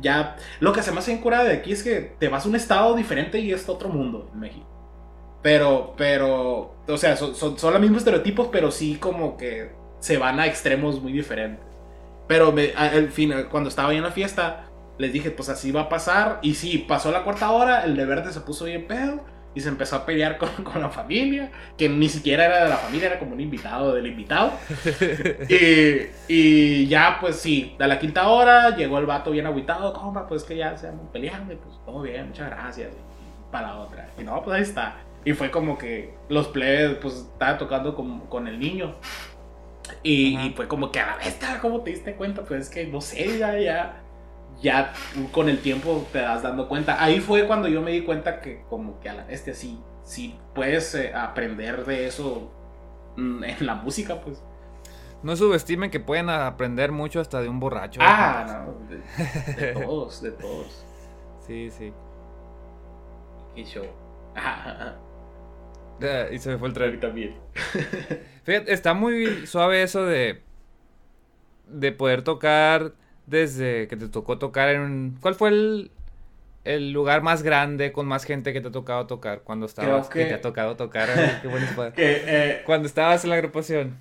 ya 0.00 0.36
lo 0.58 0.72
que 0.72 0.82
se 0.82 0.90
me 0.90 0.98
hace 0.98 1.12
incurada 1.12 1.44
de 1.44 1.52
aquí 1.52 1.70
es 1.70 1.84
que 1.84 2.16
te 2.18 2.26
vas 2.26 2.44
a 2.44 2.48
un 2.48 2.56
estado 2.56 2.96
diferente 2.96 3.38
y 3.38 3.52
es 3.52 3.68
otro 3.68 3.88
mundo 3.88 4.28
en 4.34 4.40
México. 4.40 4.66
Pero, 5.40 5.94
pero, 5.96 6.74
o 6.88 6.96
sea, 6.96 7.16
son, 7.16 7.36
son, 7.36 7.56
son 7.56 7.72
los 7.72 7.80
mismos 7.80 7.98
estereotipos, 7.98 8.48
pero 8.50 8.72
sí 8.72 8.96
como 8.96 9.36
que 9.36 9.70
se 10.00 10.18
van 10.18 10.40
a 10.40 10.46
extremos 10.46 11.00
muy 11.00 11.12
diferentes. 11.12 11.64
Pero 12.26 12.52
al 12.76 13.10
fin, 13.10 13.32
cuando 13.50 13.68
estaba 13.68 13.90
ahí 13.90 13.98
en 13.98 14.02
la 14.02 14.10
fiesta, 14.10 14.64
les 14.98 15.12
dije, 15.12 15.30
pues 15.30 15.48
así 15.48 15.70
va 15.70 15.82
a 15.82 15.88
pasar. 15.88 16.40
Y 16.42 16.54
sí, 16.54 16.78
pasó 16.88 17.12
la 17.12 17.22
cuarta 17.22 17.52
hora, 17.52 17.84
el 17.84 17.94
de 17.94 18.04
verde 18.04 18.32
se 18.32 18.40
puso 18.40 18.64
bien 18.64 18.88
pedo 18.88 19.24
y 19.54 19.60
se 19.60 19.68
empezó 19.68 19.96
a 19.96 20.06
pelear 20.06 20.38
con, 20.38 20.48
con, 20.64 20.80
la 20.80 20.90
familia, 20.90 21.50
que 21.76 21.88
ni 21.88 22.08
siquiera 22.08 22.46
era 22.46 22.64
de 22.64 22.70
la 22.70 22.76
familia, 22.76 23.06
era 23.08 23.18
como 23.18 23.32
un 23.32 23.40
invitado 23.40 23.94
del 23.94 24.06
invitado. 24.06 24.52
y, 25.48 26.06
y, 26.28 26.86
ya, 26.86 27.18
pues 27.20 27.36
sí, 27.36 27.74
de 27.78 27.86
la 27.86 27.98
quinta 27.98 28.28
hora 28.28 28.76
llegó 28.76 28.98
el 28.98 29.06
vato 29.06 29.30
bien 29.30 29.46
aguitado, 29.46 29.92
compa, 29.92 30.26
pues 30.26 30.44
que 30.44 30.56
ya 30.56 30.76
se 30.76 30.88
han 30.88 30.98
peleando, 31.12 31.52
y 31.52 31.56
pues 31.56 31.76
todo 31.84 32.02
bien, 32.02 32.28
muchas 32.28 32.50
gracias. 32.50 32.92
Y 32.92 33.52
para 33.52 33.68
la 33.68 33.76
otra. 33.76 34.08
Y 34.18 34.24
no, 34.24 34.42
pues 34.42 34.56
ahí 34.56 34.62
está. 34.62 34.96
Y 35.24 35.32
fue 35.32 35.50
como 35.50 35.78
que 35.78 36.14
los 36.28 36.48
plebes, 36.48 36.96
pues 37.00 37.14
estaba 37.14 37.56
tocando 37.56 37.94
con, 37.94 38.20
con 38.26 38.46
el 38.48 38.58
niño. 38.58 38.96
Y, 40.02 40.52
fue 40.56 40.68
como 40.68 40.90
que 40.90 41.00
a 41.00 41.06
la 41.06 41.16
vez, 41.16 41.38
¿cómo 41.60 41.82
te 41.82 41.90
diste 41.90 42.14
cuenta? 42.14 42.42
Pues 42.42 42.62
es 42.62 42.70
que 42.70 42.86
no 42.86 43.00
sé, 43.00 43.38
ya, 43.38 43.58
ya, 43.58 44.03
ya 44.62 44.92
con 45.32 45.48
el 45.48 45.60
tiempo 45.60 46.06
te 46.12 46.20
das 46.20 46.42
dando 46.42 46.68
cuenta. 46.68 47.02
Ahí 47.02 47.20
fue 47.20 47.46
cuando 47.46 47.68
yo 47.68 47.82
me 47.82 47.90
di 47.92 48.02
cuenta 48.02 48.40
que 48.40 48.62
como 48.68 49.00
que 49.00 49.08
a 49.08 49.14
la 49.14 49.24
bestia 49.24 49.54
sí, 49.54 49.78
sí 50.02 50.38
puedes 50.54 50.94
eh, 50.94 51.12
aprender 51.14 51.84
de 51.84 52.06
eso 52.06 52.50
mm, 53.16 53.44
en 53.44 53.66
la 53.66 53.74
música, 53.74 54.20
pues. 54.20 54.42
No 55.22 55.36
subestimen 55.36 55.90
que 55.90 56.00
pueden 56.00 56.28
aprender 56.28 56.92
mucho 56.92 57.20
hasta 57.20 57.40
de 57.40 57.48
un 57.48 57.58
borracho. 57.58 58.00
Ah, 58.02 58.66
no, 58.66 58.88
de, 59.56 59.72
todos, 59.72 60.20
de 60.20 60.32
todos. 60.32 60.84
Sí, 61.46 61.70
sí. 61.70 61.92
Y 63.56 63.64
show. 63.64 63.86
y 66.30 66.38
se 66.38 66.50
me 66.50 66.58
fue 66.58 66.68
el 66.68 66.74
tren. 66.74 67.00
también. 67.00 67.36
Fíjate, 68.44 68.72
está 68.72 68.92
muy 68.92 69.46
suave 69.46 69.82
eso 69.82 70.04
de. 70.04 70.42
De 71.68 71.92
poder 71.92 72.20
tocar 72.20 72.92
desde 73.26 73.88
que 73.88 73.96
te 73.96 74.08
tocó 74.08 74.38
tocar 74.38 74.68
en 74.68 74.80
un. 74.80 75.18
¿Cuál 75.20 75.34
fue 75.34 75.48
el, 75.50 75.90
el 76.64 76.92
lugar 76.92 77.22
más 77.22 77.42
grande 77.42 77.92
con 77.92 78.06
más 78.06 78.24
gente 78.24 78.52
que 78.52 78.60
te 78.60 78.68
ha 78.68 78.72
tocado 78.72 79.06
tocar 79.06 79.40
cuando 79.40 79.66
estabas? 79.66 80.08
Que... 80.08 80.26
te 80.26 80.34
ha 80.34 80.40
tocado 80.40 80.76
tocar. 80.76 81.08
qué 81.42 81.48
eh, 81.96 82.62
cuando 82.64 82.86
estabas 82.86 83.24
en 83.24 83.30
la 83.30 83.36
agrupación. 83.36 83.96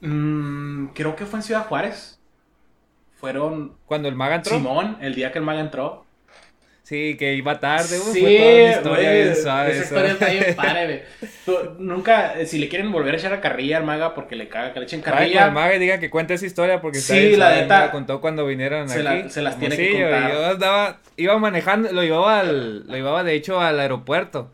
Mm, 0.00 0.86
creo 0.94 1.16
que 1.16 1.26
fue 1.26 1.38
en 1.38 1.42
Ciudad 1.42 1.66
Juárez. 1.66 2.18
Fueron. 3.16 3.76
Cuando 3.86 4.08
el 4.08 4.16
maga 4.16 4.36
entró. 4.36 4.56
Simón, 4.56 4.98
el 5.00 5.14
día 5.14 5.32
que 5.32 5.38
el 5.38 5.44
maga 5.44 5.60
entró. 5.60 6.04
Sí, 6.84 7.16
que 7.18 7.32
iba 7.32 7.58
tarde, 7.60 7.96
sí, 7.96 8.20
fue 8.20 8.36
toda 8.36 8.52
una 8.52 8.72
historia 8.72 9.12
bien 9.12 9.28
Esa 9.30 9.70
historia 9.70 10.12
está 10.12 10.28
bien 10.28 10.44
padre, 10.54 11.04
nunca, 11.78 12.38
eh, 12.38 12.44
si 12.44 12.58
le 12.58 12.68
quieren 12.68 12.92
volver 12.92 13.14
a 13.14 13.16
echar 13.16 13.32
a 13.32 13.40
carrilla 13.40 13.78
al 13.78 13.84
maga 13.84 14.14
porque 14.14 14.36
le 14.36 14.48
caga 14.48 14.74
que 14.74 14.80
le 14.80 14.84
echen 14.84 15.00
carrilla. 15.00 15.46
Ay, 15.46 15.50
maga 15.50 15.78
diga 15.78 15.98
que 15.98 16.10
cuente 16.10 16.34
esa 16.34 16.44
historia 16.44 16.82
porque 16.82 16.98
sí, 16.98 17.36
la 17.36 17.54
neta. 17.54 17.90
contó 17.90 18.20
cuando 18.20 18.44
vinieron 18.44 18.86
se 18.90 19.08
aquí. 19.08 19.30
se 19.30 19.40
las 19.40 19.58
tiene 19.58 19.78
que 19.78 19.92
contar. 19.92 20.30
Yo 20.30 20.46
andaba, 20.46 20.98
iba 21.16 21.38
manejando, 21.38 21.90
lo 21.90 22.02
llevaba 22.02 22.40
al, 22.40 22.86
lo 22.86 22.94
llevaba 22.94 23.24
de 23.24 23.34
hecho 23.34 23.62
al 23.62 23.80
aeropuerto. 23.80 24.52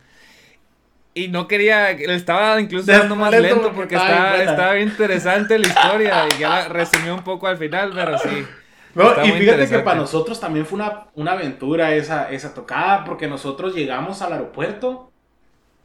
Y 1.12 1.26
no 1.26 1.49
quería, 1.49 1.95
le 1.95 2.14
estaba 2.14 2.61
incluso 2.61 2.93
dando 2.93 3.16
más 3.16 3.33
lento 3.33 3.72
porque 3.74 3.97
estaba, 3.97 4.37
estaba 4.37 4.74
bien 4.74 4.87
interesante 4.87 5.59
la 5.59 5.66
historia 5.66 6.28
y 6.33 6.41
ya 6.41 6.49
la 6.49 6.68
resumió 6.68 7.12
un 7.12 7.24
poco 7.24 7.49
al 7.49 7.57
final, 7.57 7.91
pero 7.93 8.16
sí 8.18 8.47
y 8.95 9.30
fíjate 9.32 9.68
que 9.68 9.78
para 9.80 9.97
nosotros 9.99 10.41
también 10.41 10.66
fue 10.66 10.78
una, 10.78 11.07
una 11.14 11.32
aventura 11.32 11.95
esa, 11.95 12.30
esa 12.30 12.55
tocada, 12.55 13.05
porque 13.05 13.28
nosotros 13.28 13.74
llegamos 13.74 14.22
al 14.22 14.32
aeropuerto 14.32 15.11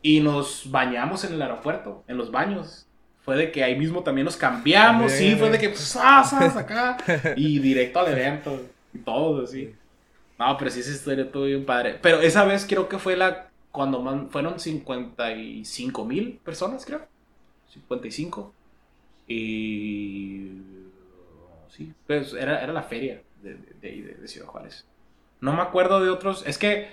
y 0.02 0.20
nos 0.20 0.70
bañamos 0.70 1.24
en 1.24 1.34
el 1.34 1.42
aeropuerto, 1.42 2.04
en 2.08 2.18
los 2.18 2.32
baños. 2.32 2.88
Fue 3.24 3.36
de 3.36 3.52
que 3.52 3.64
ahí 3.64 3.76
mismo 3.76 4.04
también 4.04 4.26
nos 4.26 4.38
cambiamos, 4.38 5.12
sí, 5.12 5.36
fue 5.36 5.50
de 5.50 5.58
que, 5.58 5.70
pues, 5.70 5.96
acá, 5.98 6.98
y 7.36 7.60
directo 7.60 8.00
al 8.00 8.12
evento, 8.12 8.62
y 8.94 9.00
todo, 9.00 9.44
así. 9.44 9.74
No, 10.38 10.58
pero 10.58 10.70
sí, 10.70 10.82
esa 10.82 10.92
historia 10.92 11.26
estuvo 11.26 11.46
bien 11.46 11.66
padre. 11.66 11.98
Pero 12.02 12.20
esa 12.22 12.44
vez 12.46 12.66
creo 12.68 12.88
que 12.88 13.00
fue 13.00 13.16
la, 13.16 13.48
cuando 13.72 14.28
fueron 14.30 14.60
55 14.60 16.06
mil 16.06 16.40
personas, 16.44 16.86
creo. 16.86 17.02
55. 17.74 18.54
Y 19.28 20.52
sí. 21.76 21.94
Pues 22.08 22.34
era, 22.34 22.62
era 22.62 22.74
la 22.74 22.84
feria 22.84 23.22
de, 23.42 23.56
de, 23.82 24.18
de, 24.20 24.28
Ciudad 24.28 24.48
Juárez. 24.48 24.86
No 25.42 25.54
me 25.54 25.62
acuerdo 25.62 26.00
de 26.04 26.10
otros. 26.10 26.44
Es 26.46 26.58
que 26.58 26.90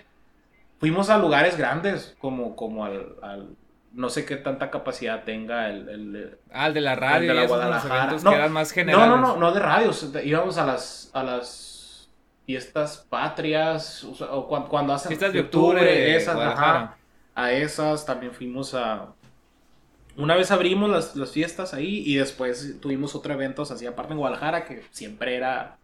fuimos 0.79 1.11
a 1.11 1.19
lugares 1.19 1.57
grandes, 1.57 2.17
como, 2.19 2.57
como 2.57 2.85
al, 2.85 3.17
al 3.23 3.57
no 3.93 4.09
sé 4.09 4.25
qué 4.25 4.37
tanta 4.37 4.71
capacidad 4.71 5.25
tenga 5.25 5.69
el, 5.69 5.89
el, 5.89 6.39
ah, 6.53 6.67
el 6.67 6.75
de 6.75 6.81
la 6.81 6.95
radio, 6.95 7.31
el 7.31 7.37
de 7.37 7.43
la 7.43 7.49
Guadalajara. 7.49 8.13
No, 8.23 8.31
que 8.31 8.37
eran 8.37 8.53
más 8.53 8.73
generales. 8.73 9.09
No, 9.09 9.17
no, 9.17 9.35
no, 9.35 9.37
no 9.37 9.53
de 9.53 9.61
radios. 9.61 10.11
Íbamos 10.25 10.59
a 10.59 10.67
las, 10.67 11.11
a 11.13 11.23
las 11.23 12.11
fiestas 12.47 13.07
patrias, 13.09 14.05
o, 14.05 14.49
cuando, 14.69 14.93
hacen 14.93 15.11
fiestas 15.11 15.33
de 15.33 15.41
octubre, 15.41 16.17
esas, 16.17 16.37
ajá, 16.37 16.97
a 17.35 17.53
esas 17.53 18.05
también 18.05 18.33
fuimos 18.33 18.75
a 18.75 19.09
una 20.17 20.35
vez 20.35 20.51
abrimos 20.51 20.91
las, 20.91 21.31
fiestas 21.31 21.75
ahí 21.75 22.03
y 22.07 22.17
después 22.17 22.79
tuvimos 22.81 23.15
otro 23.15 23.33
evento 23.33 23.63
así 23.63 23.87
aparte 23.87 24.13
en 24.13 24.19
Guadalajara 24.19 24.65
que 24.65 24.83
siempre 24.91 25.37
era 25.37 25.79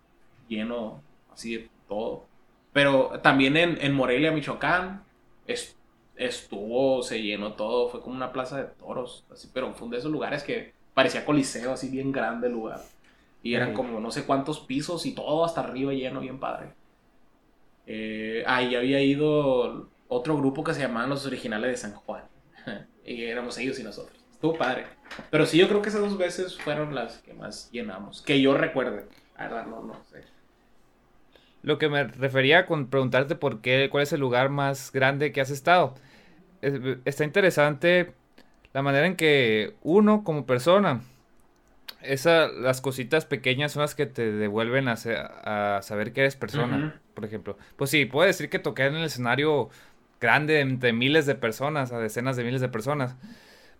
lleno 0.49 1.03
así 1.33 1.57
de 1.57 1.69
todo. 1.89 2.27
Pero 2.73 3.21
también 3.23 3.57
en, 3.57 3.95
Morelia, 3.95 4.31
Michoacán, 4.31 5.03
estuvo, 6.17 7.03
se 7.03 7.23
llenó 7.23 7.55
todo, 7.55 7.89
fue 7.89 8.01
como 8.01 8.15
una 8.15 8.33
plaza 8.33 8.59
de 8.59 8.65
toros, 8.65 9.25
así, 9.33 9.49
pero 9.53 9.73
fue 9.75 9.87
uno 9.87 9.95
de 9.95 10.01
esos 10.01 10.13
lugares 10.13 10.43
que 10.43 10.73
parecía 10.95 11.25
coliseo, 11.25 11.73
así 11.73 11.89
bien 11.89 12.13
grande 12.13 12.49
el 12.49 12.53
lugar. 12.53 12.81
Y 13.43 13.55
eran 13.55 13.73
como 13.73 14.01
no 14.01 14.11
sé 14.11 14.25
cuántos 14.25 14.61
pisos 14.61 15.07
y 15.07 15.13
todo 15.13 15.45
hasta 15.45 15.61
arriba 15.61 15.93
lleno, 15.93 16.21
bien 16.21 16.39
padre. 16.39 16.71
Eh, 17.87 18.45
ahí 18.47 18.75
había 18.75 19.01
ido 19.01 19.89
otro 20.09 20.37
grupo 20.37 20.63
que 20.63 20.75
se 20.75 20.81
llamaban 20.81 21.09
Los 21.09 21.25
Originales 21.25 21.71
de 21.71 21.77
San 21.77 21.95
Juan. 21.95 22.25
y 23.07 23.25
éramos 23.25 23.57
ellos 23.59 23.79
y 23.79 23.83
nosotros. 23.83 24.18
Estuvo 24.39 24.57
padre. 24.57 24.85
Pero 25.33 25.47
sí, 25.47 25.59
yo 25.59 25.67
creo 25.67 25.83
que 25.83 25.89
esas 25.89 26.01
dos 26.01 26.17
veces 26.17 26.57
fueron 26.57 26.95
las 26.95 27.19
que 27.19 27.35
más 27.35 27.69
llenamos. 27.73 28.23
Que 28.23 28.41
yo 28.41 28.57
recuerde. 28.57 29.05
Ahora 29.37 29.65
no, 29.65 29.83
no 29.83 30.01
sé. 30.13 30.23
Lo 31.65 31.77
que 31.79 31.89
me 31.89 32.05
refería 32.05 32.65
con 32.65 32.87
preguntarte 32.87 33.35
por 33.35 33.61
qué, 33.61 33.89
cuál 33.91 34.05
es 34.05 34.13
el 34.13 34.21
lugar 34.21 34.49
más 34.49 34.93
grande 34.93 35.33
que 35.33 35.41
has 35.41 35.51
estado. 35.51 35.97
está 37.05 37.25
interesante 37.25 38.13
la 38.73 38.83
manera 38.83 39.09
en 39.09 39.17
que 39.17 39.75
uno 39.83 40.23
como 40.23 40.47
persona, 40.47 41.01
esa, 42.01 42.47
las 42.47 42.81
cositas 42.81 43.25
pequeñas 43.25 43.73
son 43.73 43.83
las 43.83 43.97
que 43.97 44.07
te 44.07 44.31
devuelven 44.31 44.87
a, 44.87 44.93
a 44.93 45.83
saber 45.83 46.13
que 46.13 46.21
eres 46.21 46.37
persona, 46.37 47.01
por 47.15 47.25
ejemplo. 47.25 47.59
Pues 47.75 47.91
sí, 47.91 48.05
puedo 48.05 48.25
decir 48.25 48.51
que 48.51 48.61
toqué 48.61 48.87
en 48.87 48.95
el 48.95 49.05
escenario 49.05 49.69
grande 50.21 50.61
entre 50.61 50.93
miles 50.93 51.27
de 51.27 51.35
personas, 51.35 51.91
a 51.91 51.99
decenas 51.99 52.37
de 52.37 52.45
miles 52.45 52.61
de 52.61 52.69
personas. 52.69 53.17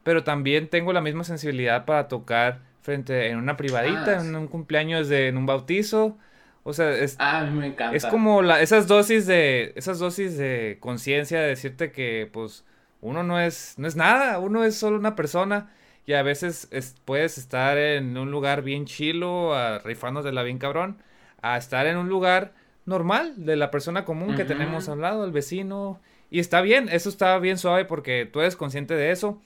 Pero 0.09 0.25
también 0.25 0.69
tengo 0.69 0.95
la 0.95 1.03
misma 1.03 1.23
sensibilidad 1.23 1.85
para 1.85 2.09
tocar 2.09 2.61
frente 2.81 3.29
en 3.29 3.37
una 3.37 3.59
privadita, 3.59 4.13
ah, 4.13 4.25
en 4.25 4.35
un 4.35 4.47
cumpleaños 4.47 5.11
de, 5.11 5.29
en 5.29 5.37
un 5.37 5.45
bautizo. 5.45 6.17
O 6.63 6.73
sea, 6.73 6.93
es, 6.93 7.17
ah, 7.19 7.45
me 7.45 7.67
encanta. 7.67 7.95
es 7.95 8.07
como 8.07 8.41
la, 8.41 8.63
esas 8.63 8.87
dosis 8.87 9.27
de, 9.27 9.75
esas 9.77 9.99
dosis 9.99 10.39
de 10.39 10.79
conciencia 10.81 11.43
de 11.43 11.49
decirte 11.49 11.93
que, 11.93 12.27
pues, 12.33 12.65
uno 13.03 13.23
no 13.23 13.39
es, 13.39 13.75
no 13.77 13.87
es 13.87 13.97
nada, 13.97 14.39
uno 14.39 14.65
es 14.65 14.77
solo 14.77 14.97
una 14.97 15.15
persona 15.15 15.71
y 16.07 16.15
a 16.15 16.23
veces 16.23 16.71
puedes 17.05 17.37
estar 17.37 17.77
en 17.77 18.17
un 18.17 18.31
lugar 18.31 18.63
bien 18.63 18.87
chilo, 18.87 19.55
a, 19.55 19.81
de 19.81 20.33
la 20.33 20.43
bien 20.43 20.57
cabrón, 20.57 21.03
a 21.43 21.59
estar 21.59 21.87
en 21.87 21.99
un 21.99 22.09
lugar 22.09 22.55
normal 22.87 23.35
de 23.37 23.57
la 23.57 23.71
persona 23.71 24.07
común 24.07 24.37
que 24.37 24.47
tenemos 24.47 24.89
al 24.89 25.03
lado, 25.03 25.27
el 25.27 25.33
vecino, 25.33 26.01
y 26.31 26.41
está 26.41 26.63
bien, 26.63 26.89
eso 26.89 27.11
está 27.11 27.39
bien 27.39 27.59
suave 27.59 27.85
porque 27.85 28.25
tú 28.25 28.41
eres 28.41 28.57
consciente 28.57 28.95
de 28.95 29.11
eso 29.11 29.39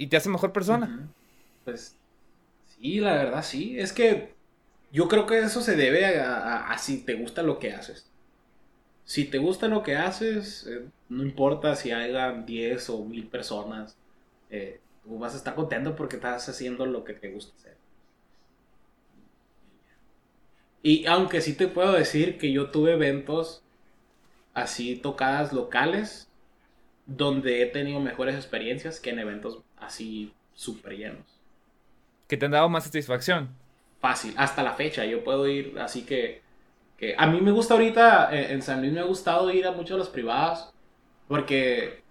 y 0.00 0.06
te 0.06 0.16
hace 0.16 0.30
mejor 0.30 0.50
persona. 0.50 1.10
Pues 1.62 1.94
sí, 2.64 3.00
la 3.00 3.12
verdad 3.12 3.44
sí, 3.44 3.78
es 3.78 3.92
que 3.92 4.32
yo 4.90 5.08
creo 5.08 5.26
que 5.26 5.38
eso 5.40 5.60
se 5.60 5.76
debe 5.76 6.18
a, 6.18 6.74
si 6.78 7.02
te 7.02 7.12
gusta 7.12 7.42
lo 7.42 7.58
que 7.58 7.74
haces. 7.74 8.06
Si 9.04 9.26
te 9.26 9.36
gusta 9.36 9.68
lo 9.68 9.82
que 9.82 9.96
haces, 9.96 10.66
eh, 10.66 10.86
no 11.10 11.22
importa 11.22 11.76
si 11.76 11.92
hayan 11.92 12.46
10 12.46 12.88
o 12.88 13.04
1000 13.04 13.26
personas, 13.26 13.94
eh, 14.48 14.80
tú 15.04 15.18
vas 15.18 15.34
a 15.34 15.36
estar 15.36 15.54
contento 15.54 15.94
porque 15.94 16.16
estás 16.16 16.48
haciendo 16.48 16.86
lo 16.86 17.04
que 17.04 17.12
te 17.12 17.30
gusta 17.30 17.54
hacer. 17.58 17.76
Y 20.82 21.04
aunque 21.04 21.42
sí 21.42 21.52
te 21.52 21.68
puedo 21.68 21.92
decir 21.92 22.38
que 22.38 22.50
yo 22.50 22.70
tuve 22.70 22.92
eventos 22.92 23.62
así 24.54 24.96
tocadas 24.96 25.52
locales 25.52 26.26
donde 27.04 27.62
he 27.62 27.66
tenido 27.66 28.00
mejores 28.00 28.34
experiencias 28.34 28.98
que 28.98 29.10
en 29.10 29.18
eventos 29.18 29.60
así 29.80 30.32
súper 30.54 30.96
llenos. 30.96 31.24
¿Que 32.28 32.36
te 32.36 32.46
han 32.46 32.52
dado 32.52 32.68
más 32.68 32.84
satisfacción? 32.84 33.48
Fácil, 34.00 34.34
hasta 34.36 34.62
la 34.62 34.74
fecha 34.74 35.04
yo 35.04 35.24
puedo 35.24 35.46
ir, 35.48 35.78
así 35.78 36.02
que, 36.02 36.42
que 36.96 37.14
a 37.18 37.26
mí 37.26 37.40
me 37.40 37.50
gusta 37.50 37.74
ahorita, 37.74 38.34
eh, 38.34 38.52
en 38.52 38.62
San 38.62 38.80
Luis 38.80 38.92
me 38.92 39.00
ha 39.00 39.04
gustado 39.04 39.50
ir 39.50 39.66
a 39.66 39.72
muchos 39.72 39.90
de 39.90 39.98
los 39.98 40.08
privados, 40.08 40.72
porque 41.28 42.02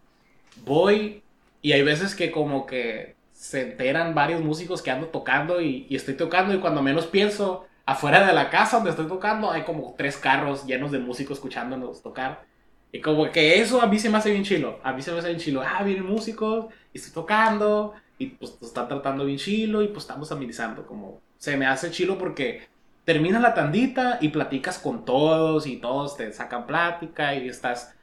voy 0.64 1.24
y 1.62 1.72
hay 1.72 1.82
veces 1.82 2.16
que 2.16 2.32
como 2.32 2.66
que 2.66 3.16
se 3.34 3.62
enteran 3.62 4.14
varios 4.14 4.42
músicos 4.42 4.82
que 4.82 4.92
ando 4.92 5.08
tocando 5.08 5.62
y, 5.62 5.88
y 5.90 5.96
estoy 5.96 6.16
tocando 6.16 6.54
y 6.54 6.60
cuando 6.60 6.82
menos 6.82 7.08
pienso 7.08 7.66
afuera 7.86 8.28
de 8.28 8.34
la 8.34 8.50
casa 8.50 8.78
donde 8.78 8.92
estoy 8.92 9.08
tocando 9.08 9.50
hay 9.50 9.64
como 9.64 9.96
tres 9.98 10.18
carros 10.18 10.66
llenos 10.66 10.92
de 10.92 11.00
músicos 11.00 11.38
escuchándonos 11.38 12.04
tocar. 12.04 12.49
Y 12.92 13.02
como 13.02 13.32
que 13.32 13.60
eso 13.60 13.82
a 13.82 13.88
mí 13.88 14.00
se 14.00 14.10
me 14.10 14.18
hace 14.18 14.32
bien 14.32 14.44
chilo. 14.44 14.80
A 14.84 14.94
mí 14.94 15.02
se 15.02 15.12
me 15.12 15.20
hace 15.20 15.28
bien 15.30 15.40
chilo. 15.40 15.62
Ah, 15.62 15.84
vienen 15.84 16.06
músicos 16.06 16.68
y 16.94 16.98
estoy 16.98 17.14
tocando 17.14 17.94
y 18.18 18.28
pues 18.28 18.58
están 18.62 18.88
tratando 18.88 19.26
bien 19.26 19.38
chilo 19.38 19.82
y 19.82 19.88
pues 19.88 20.04
estamos 20.04 20.32
amenizando. 20.32 20.86
Como 20.86 21.22
se 21.38 21.56
me 21.56 21.66
hace 21.66 21.92
chilo 21.92 22.18
porque 22.18 22.68
termina 23.06 23.40
la 23.40 23.54
tandita 23.54 24.18
y 24.22 24.30
platicas 24.30 24.80
con 24.80 25.06
todos 25.06 25.68
y 25.68 25.78
todos 25.78 26.18
te 26.18 26.32
sacan 26.34 26.68
plática 26.68 27.36
y 27.36 27.48
estás 27.48 27.96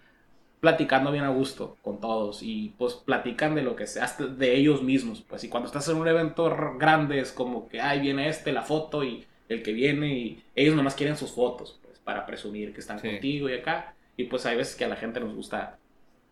platicando 0.61 1.13
bien 1.13 1.25
a 1.25 1.29
gusto 1.29 1.77
con 1.83 2.01
todos 2.01 2.43
y 2.43 2.75
pues 2.79 2.95
platican 2.95 3.55
de 3.55 3.63
lo 3.63 3.77
que 3.77 3.87
sea, 3.87 4.13
de 4.19 4.57
ellos 4.57 4.83
mismos. 4.83 5.23
Pues 5.23 5.45
y 5.45 5.49
cuando 5.49 5.67
estás 5.67 5.89
en 5.89 5.97
un 5.97 6.09
evento 6.09 6.55
grande 6.79 7.21
es 7.21 7.33
como 7.33 7.69
que, 7.69 7.81
ay, 7.81 8.01
viene 8.01 8.29
este, 8.29 8.53
la 8.53 8.63
foto 8.63 9.05
y 9.05 9.27
el 9.49 9.63
que 9.63 9.73
viene 9.73 10.19
y 10.19 10.43
ellos 10.55 10.75
nomás 10.75 10.95
quieren 10.95 11.17
sus 11.17 11.33
fotos, 11.33 11.79
pues, 11.83 11.99
para 12.01 12.27
presumir 12.27 12.73
que 12.73 12.81
están 12.81 12.99
contigo 12.99 13.49
y 13.49 13.55
acá. 13.55 13.95
Y 14.17 14.25
pues 14.25 14.47
hay 14.47 14.57
veces 14.57 14.75
que 14.75 14.85
a 14.85 14.89
la 14.89 14.97
gente 14.97 15.21
nos 15.21 15.35
gusta 15.35 15.79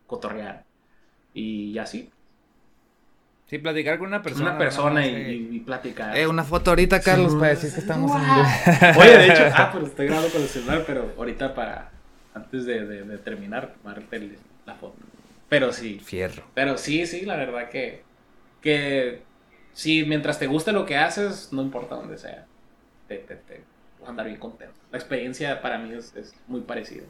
cotorrear. 0.07 0.63
Y 1.33 1.77
así. 1.77 2.09
Sí, 3.47 3.59
platicar 3.59 3.99
con 3.99 4.07
una 4.07 4.23
persona. 4.23 4.51
Una 4.51 4.57
persona 4.57 5.05
y, 5.05 5.59
platicar. 5.59 6.17
Eh, 6.17 6.27
una 6.27 6.43
foto 6.43 6.71
ahorita, 6.71 6.99
Carlos, 7.01 7.35
para 7.35 7.49
decir 7.49 7.71
que 7.73 7.79
estamos 7.79 8.11
en... 8.11 8.21
Oye, 8.99 9.17
de 9.17 9.27
hecho, 9.27 9.43
ah, 9.53 9.69
pero 9.71 9.85
estoy 9.85 10.07
grabando 10.07 10.31
con 10.31 10.41
el 10.41 10.47
celular, 10.47 10.83
pero 10.87 11.13
ahorita 11.15 11.53
para, 11.53 11.91
antes 12.33 12.65
de, 12.65 12.85
de, 12.85 13.17
terminar, 13.19 13.75
tomarte 13.83 14.39
la 14.65 14.73
foto. 14.75 14.95
Pero 15.47 15.71
sí. 15.71 15.99
Fierro. 16.03 16.43
Pero 16.55 16.77
sí, 16.77 17.05
sí, 17.05 17.21
la 17.21 17.35
verdad 17.35 17.69
que, 17.69 18.01
que 18.61 19.21
sí, 19.73 20.05
mientras 20.07 20.39
te 20.39 20.47
guste 20.47 20.71
lo 20.71 20.87
que 20.87 20.97
haces, 20.97 21.53
no 21.53 21.61
importa 21.61 21.95
dónde 21.95 22.17
sea 22.17 22.47
te, 23.07 23.17
te, 23.17 23.35
te 23.35 23.63
a 24.05 24.09
andar 24.09 24.27
bien 24.27 24.39
contento. 24.39 24.75
La 24.91 24.97
experiencia 24.97 25.61
para 25.61 25.77
mí 25.77 25.91
es, 25.93 26.13
muy 26.47 26.61
parecida. 26.61 27.03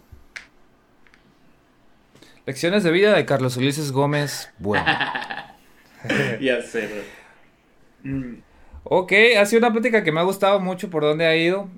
Lecciones 2.46 2.84
de 2.84 2.91
vida 2.91 3.16
de 3.16 3.26
Carlos 3.26 3.58
Ulises 3.58 3.91
Gómez. 3.91 4.52
Bueno. 4.60 4.86
ya 6.39 6.62
sé. 6.62 7.04
Mm. 8.04 8.36
Ok, 8.84 9.14
ha 9.39 9.46
sido 9.46 9.60
una 9.60 9.72
plática 9.72 10.04
que 10.04 10.12
me 10.12 10.20
ha 10.20 10.24
gustado 10.24 10.60
mucho 10.60 10.91
por 10.91 11.02
dónde 11.02 11.26
ha 11.26 11.36
ido. 11.36 11.70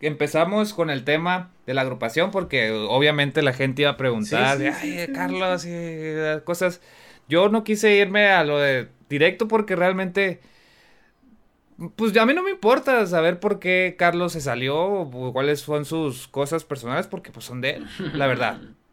Empezamos 0.00 0.74
con 0.74 0.90
el 0.90 1.04
tema 1.04 1.52
de 1.64 1.74
la 1.74 1.82
agrupación 1.82 2.32
porque 2.32 2.72
obviamente 2.72 3.40
la 3.42 3.52
gente 3.52 3.82
iba 3.82 3.92
a 3.92 3.96
preguntar, 3.96 4.58
ay, 4.60 5.08
Carlos, 5.14 5.64
y 5.64 6.16
cosas. 6.44 6.80
Yo 7.28 7.48
no 7.48 7.62
quise 7.62 7.94
irme 7.94 8.28
a 8.28 8.42
lo 8.42 8.58
de 8.58 8.88
directo 9.08 9.46
porque 9.46 9.76
realmente 9.76 10.40
pues 11.94 12.16
a 12.16 12.26
mí 12.26 12.34
no 12.34 12.42
me 12.42 12.50
importa 12.50 13.06
saber 13.06 13.38
por 13.38 13.58
qué 13.58 13.96
Carlos 13.98 14.32
se 14.32 14.40
salió 14.40 14.76
o 14.76 15.32
cuáles 15.32 15.60
son 15.60 15.84
sus 15.84 16.26
cosas 16.26 16.64
personales, 16.64 17.06
porque 17.06 17.30
pues 17.30 17.44
son 17.44 17.60
de 17.60 17.70
él, 17.70 17.86
la 18.14 18.26
verdad. 18.26 18.60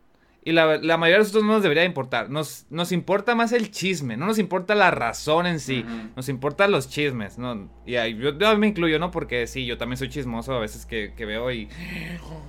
Y 0.45 0.51
la, 0.51 0.65
mayoría 0.97 1.15
de 1.15 1.19
nosotros 1.19 1.43
no 1.43 1.53
nos 1.53 1.63
debería 1.63 1.85
importar. 1.85 2.29
Nos, 2.29 2.65
nos 2.69 2.91
importa 2.91 3.33
más 3.33 3.53
el 3.53 3.71
chisme, 3.71 4.17
no 4.17 4.25
nos 4.25 4.39
importa 4.39 4.75
la 4.75 4.91
razón 4.91 5.45
en 5.45 5.61
sí. 5.61 5.85
Nos 6.15 6.27
importan 6.27 6.71
los 6.71 6.89
chismes, 6.89 7.37
¿no? 7.37 7.69
Y 7.85 7.93
yo, 7.93 8.57
me 8.57 8.67
incluyo, 8.67 8.99
¿no? 8.99 9.09
Porque 9.09 9.47
sí, 9.47 9.65
yo 9.65 9.77
también 9.77 9.97
soy 9.97 10.09
chismoso 10.09 10.53
a 10.53 10.59
veces 10.59 10.85
que, 10.85 11.13
veo 11.17 11.49
y... 11.51 11.69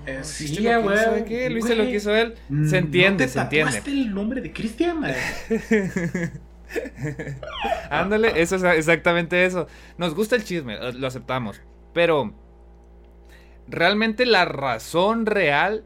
Eh, 0.07 0.21
sí, 0.23 0.57
güey. 0.57 1.25
¿Qué? 1.25 1.49
Lo 1.51 1.59
hice 1.59 1.77
lo 1.77 1.85
que 1.85 1.95
hizo 1.95 2.15
él. 2.15 2.35
Se 2.67 2.79
entiende, 2.79 3.29
se 3.29 3.41
entiende. 3.41 3.81
el 3.87 4.13
nombre 4.13 4.41
de 4.41 4.53
Cristian, 4.53 5.05
Ándale, 7.91 8.33
eso 8.41 8.57
es 8.57 8.65
exactamente 8.65 9.45
eso. 9.45 9.69
Nos 9.99 10.15
gusta 10.15 10.35
el 10.35 10.43
chisme, 10.43 10.77
lo 10.95 11.07
aceptamos. 11.07 11.61
Pero 11.93 12.35
realmente 13.69 14.27
la 14.27 14.45
razón 14.45 15.27
real 15.27 15.85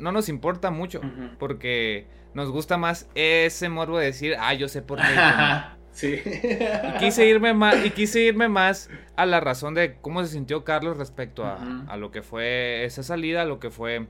no 0.00 0.12
nos 0.12 0.28
importa 0.28 0.70
mucho. 0.70 1.00
Porque 1.38 2.06
nos 2.34 2.50
gusta 2.50 2.76
más 2.78 3.08
ese 3.14 3.68
morbo 3.68 3.98
de 3.98 4.06
decir, 4.06 4.36
ah, 4.38 4.54
yo 4.54 4.68
sé 4.68 4.82
por 4.82 4.98
qué. 4.98 5.04
sí. 5.92 6.20
y, 6.24 6.98
quise 6.98 7.26
irme 7.26 7.54
más, 7.54 7.84
y 7.84 7.90
quise 7.90 8.20
irme 8.20 8.48
más 8.48 8.90
a 9.16 9.26
la 9.26 9.40
razón 9.40 9.74
de 9.74 9.96
cómo 10.00 10.24
se 10.24 10.32
sintió 10.32 10.64
Carlos 10.64 10.96
respecto 10.96 11.44
a, 11.44 11.84
a 11.88 11.96
lo 11.96 12.10
que 12.10 12.22
fue 12.22 12.84
esa 12.84 13.02
salida, 13.02 13.42
a 13.42 13.44
lo 13.44 13.60
que 13.60 13.70
fue 13.70 14.06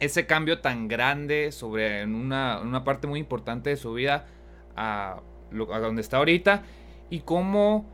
ese 0.00 0.26
cambio 0.26 0.60
tan 0.60 0.88
grande 0.88 1.52
sobre 1.52 2.04
una, 2.04 2.60
una 2.60 2.84
parte 2.84 3.06
muy 3.06 3.20
importante 3.20 3.70
de 3.70 3.76
su 3.76 3.92
vida 3.92 4.26
a, 4.74 5.20
donde 5.52 6.00
está 6.00 6.16
ahorita 6.16 6.62
y 7.10 7.20
cómo 7.20 7.86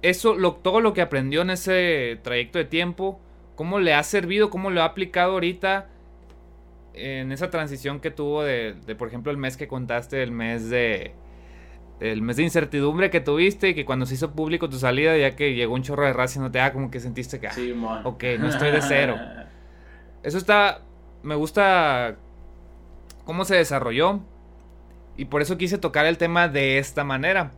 eso, 0.00 0.34
lo, 0.34 0.54
todo 0.54 0.80
lo 0.80 0.94
que 0.94 1.02
aprendió 1.02 1.42
en 1.42 1.50
ese 1.50 2.18
trayecto 2.22 2.58
de 2.58 2.64
tiempo, 2.64 3.20
cómo 3.54 3.78
le 3.78 3.92
ha 3.94 4.02
servido, 4.02 4.50
cómo 4.50 4.70
lo 4.70 4.82
ha 4.82 4.86
aplicado 4.86 5.32
ahorita 5.32 5.88
en 6.94 7.32
esa 7.32 7.50
transición 7.50 8.00
que 8.00 8.10
tuvo 8.10 8.42
de, 8.42 8.74
por 8.98 9.08
ejemplo, 9.08 9.32
el 9.32 9.38
mes 9.38 9.56
que 9.56 9.68
contaste, 9.68 10.22
el 10.22 10.32
mes 10.32 10.68
de 10.68 11.14
el 12.00 12.20
mes 12.20 12.36
de 12.36 12.42
incertidumbre 12.42 13.10
que 13.10 13.20
tuviste 13.20 13.68
y 13.68 13.74
que 13.74 13.84
cuando 13.84 14.06
se 14.06 14.14
hizo 14.14 14.32
público 14.32 14.68
tu 14.68 14.76
salida, 14.76 15.16
ya 15.16 15.36
que 15.36 15.54
llegó 15.54 15.74
un 15.74 15.82
chorro 15.82 16.04
de 16.04 16.12
raza 16.12 16.40
y 16.40 16.42
no 16.42 16.50
te 16.50 16.58
da 16.58 16.72
como 16.72 16.90
que 16.90 16.98
sentiste 16.98 17.38
que, 17.38 17.46
ah, 17.46 18.02
ok, 18.04 18.24
no 18.40 18.48
estoy 18.48 18.72
de 18.72 18.82
cero. 18.82 19.16
Eso 20.24 20.38
está, 20.38 20.82
me 21.22 21.36
gusta 21.36 22.16
cómo 23.24 23.44
se 23.44 23.56
desarrolló. 23.56 24.20
Y 25.16 25.26
por 25.26 25.42
eso 25.42 25.58
quise 25.58 25.78
tocar 25.78 26.06
el 26.06 26.16
tema 26.16 26.48
de 26.48 26.78
esta 26.78 27.04
manera. 27.04 27.52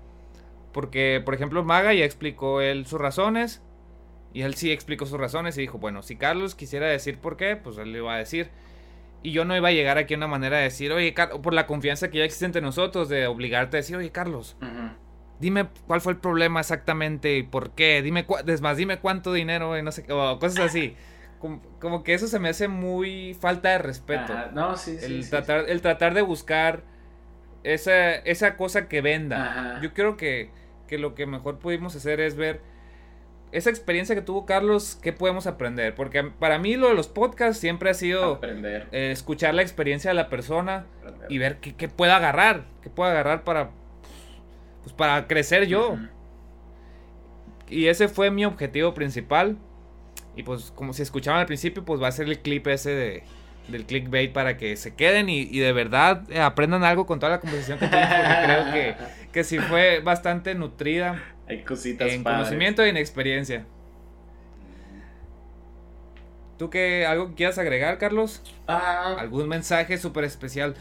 Porque, 0.72 1.22
por 1.24 1.35
ejemplo, 1.35 1.62
Maga 1.62 1.95
ya 1.95 2.05
explicó 2.05 2.61
él 2.61 2.87
sus 2.87 3.01
razones. 3.01 3.62
Y 4.32 4.43
él 4.43 4.55
sí 4.55 4.72
explicó 4.72 5.07
sus 5.07 5.20
razones 5.20 5.57
y 5.57 5.61
dijo, 5.61 5.78
bueno, 5.78 6.03
si 6.03 6.16
Carlos 6.16 6.57
quisiera 6.57 6.89
decir 6.89 7.18
por 7.18 7.37
qué, 7.37 7.55
pues 7.55 7.78
él 7.78 7.93
le 7.93 7.99
iba 7.99 8.12
a 8.12 8.18
decir. 8.18 8.51
Y 9.25 9.33
yo 9.33 9.47
no 9.47 9.57
iba 9.57 9.68
a 9.68 9.72
llegar 9.72 9.97
aquí 9.97 10.12
a 10.12 10.18
una 10.18 10.27
manera 10.27 10.59
de 10.59 10.64
decir, 10.64 10.93
oye, 10.93 11.14
Carlos, 11.14 11.41
por 11.41 11.55
la 11.55 11.66
confianza 11.66 12.11
que 12.11 12.18
ya 12.18 12.25
existe 12.25 12.45
entre 12.45 12.61
nosotros, 12.61 13.09
de 13.09 13.27
obligarte 13.27 13.79
a 13.79 13.81
decir, 13.81 13.97
oye, 13.97 14.12
Carlos, 14.12 14.55
dime 15.41 15.66
cuál 15.87 16.03
fue 16.03 16.12
el 16.12 16.18
problema 16.18 16.61
exactamente 16.61 17.39
y 17.39 17.43
por 17.43 17.70
qué, 17.70 18.03
dime, 18.03 18.27
es 18.47 18.61
más, 18.61 18.77
dime 18.77 18.99
cuánto 18.99 19.33
dinero, 19.33 19.79
y 19.79 19.83
no 19.83 19.93
sé, 19.93 20.05
o 20.12 20.39
cosas 20.39 20.66
así. 20.66 20.95
Como, 21.81 22.03
que 22.03 22.14
eso 22.14 22.27
se 22.27 22.39
me 22.39 22.51
hace 22.51 22.68
muy 22.68 23.35
falta 23.35 23.70
de 23.70 23.79
respeto. 23.79 24.35
No, 24.53 24.77
sí, 24.77 24.99
sí, 24.99 25.05
el 25.05 25.25
sí, 25.25 25.31
tratar, 25.31 25.68
El 25.68 25.83
tratar 25.83 26.14
de 26.14 26.22
buscar 26.22 26.85
esa, 27.64 28.14
esa 28.14 28.57
cosa 28.57 28.89
que 28.89 29.01
venda. 29.01 29.79
Yo 29.83 29.93
creo 29.93 30.16
que, 30.16 30.51
que 30.87 30.97
lo 30.97 31.14
que 31.14 31.27
mejor 31.27 31.59
pudimos 31.59 31.97
hacer 31.97 32.20
es 32.20 32.37
ver 32.37 32.62
esa 33.55 33.70
experiencia 33.70 34.16
que 34.16 34.20
tuvo 34.20 34.46
Carlos, 34.46 34.98
¿qué 35.00 35.12
podemos 35.12 35.46
aprender? 35.46 35.94
Porque 35.94 36.24
para 36.24 36.59
mí 36.59 36.74
lo 36.74 36.88
de 36.88 36.94
los 36.94 37.07
podcasts 37.07 37.61
siempre 37.61 37.88
ha 37.88 37.94
sido 37.94 38.34
aprender. 38.34 38.88
Eh, 38.90 39.12
escuchar 39.12 39.55
la 39.55 39.62
experiencia 39.62 40.11
de 40.11 40.14
la 40.14 40.28
persona 40.28 40.86
y 41.28 41.38
ver 41.38 41.59
qué, 41.59 41.72
qué 41.74 41.88
pueda 41.88 42.16
agarrar, 42.16 42.64
qué 42.82 42.90
pueda 42.90 43.12
agarrar 43.12 43.44
para, 43.44 43.70
pues, 44.82 44.92
para 44.92 45.28
crecer 45.28 45.68
yo. 45.68 45.96
Y 47.68 47.86
ese 47.86 48.09
fue 48.09 48.32
mi 48.32 48.44
objetivo 48.44 48.92
principal. 48.92 49.57
Y 50.34 50.42
pues 50.42 50.72
como 50.72 50.92
si 50.92 51.02
escuchaban 51.02 51.38
al 51.38 51.46
principio, 51.46 51.84
pues 51.84 52.02
va 52.02 52.09
a 52.09 52.12
ser 52.12 52.28
el 52.28 52.40
clip 52.40 52.66
ese 52.66 52.90
de, 52.90 53.22
del 53.68 53.86
clickbait 53.86 54.32
para 54.32 54.57
que 54.57 54.76
se 54.76 54.94
queden 54.96 55.28
y, 55.28 55.46
de 55.59 55.72
verdad 55.72 56.22
eh, 56.28 56.40
aprendan 56.40 56.82
algo 56.82 57.07
con 57.07 57.20
toda 57.20 57.30
la 57.30 57.40
conversación 57.40 57.78
que 57.78 57.86
tuvimos. 57.86 58.09
creo 58.44 58.72
que, 58.72 58.96
que 59.32 59.44
sí 59.44 59.59
fue 59.59 60.00
bastante 60.00 60.57
nutrida. 60.57 61.22
Hay 61.47 61.62
cositas 61.62 62.11
En 62.11 62.24
conocimiento 62.24 62.84
y 62.84 62.88
en 62.88 62.97
experiencia. 62.97 63.66
¿Tú 66.59 66.70
qué, 66.70 67.05
algo 67.05 67.28
que 67.30 67.34
quieras 67.34 67.59
agregar, 67.59 67.99
Carlos? 67.99 68.42
Ah. 68.66 69.16
¿Algún 69.18 69.49
mensaje 69.49 69.99
súper 69.99 70.24
especial? 70.24 70.74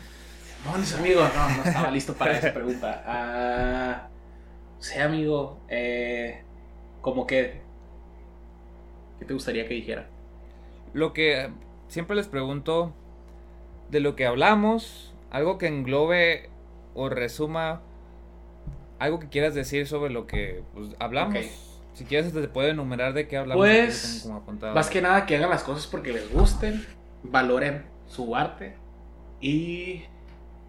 No, 0.66 0.78
mis 0.78 0.94
amigos, 0.94 1.30
no, 1.36 1.58
no 1.58 1.64
estaba 1.64 1.92
listo 1.92 2.14
para 2.14 2.38
esa 2.38 2.54
pregunta. 2.54 3.04
Ah, 3.06 4.08
sí, 4.80 5.00
amigo, 5.00 5.60
eh, 5.68 6.42
como 7.02 7.28
que, 7.28 7.62
¿qué 9.20 9.26
te 9.26 9.34
gustaría 9.34 9.68
que 9.68 9.74
dijera? 9.74 10.08
Lo 10.94 11.12
que 11.12 11.50
siempre 11.88 12.16
les 12.16 12.28
pregunto 12.28 12.94
de 13.90 14.00
lo 14.00 14.16
que 14.16 14.26
hablamos, 14.26 15.14
algo 15.32 15.58
que 15.58 15.68
englobe 15.68 16.50
o 16.94 17.10
resuma 17.10 17.82
algo 19.04 19.20
que 19.20 19.28
quieras 19.28 19.54
decir 19.54 19.86
sobre 19.86 20.12
lo 20.12 20.28
que 20.28 20.64
pues, 20.74 20.96
hablamos. 20.98 21.46
Si 21.94 22.06
quieres, 22.06 22.32
te 22.34 22.48
puede 22.48 22.70
enumerar 22.70 23.14
de 23.14 23.28
qué 23.28 23.38
hablamos. 23.38 23.66
Pues, 23.66 24.30
más 24.74 24.90
que 24.90 25.02
nada 25.02 25.26
que 25.26 25.36
hagan 25.36 25.50
las 25.50 25.64
cosas 25.64 25.88
porque 25.88 26.14
les 26.14 26.32
gusten, 26.32 26.86
valoren 27.22 27.84
su 28.08 28.36
arte 28.36 28.76
y 29.42 30.04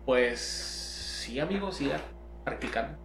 pues 0.05 0.41
sí, 0.41 1.39
amigos, 1.39 1.77
sigan 1.77 2.01
practicando. 2.45 2.99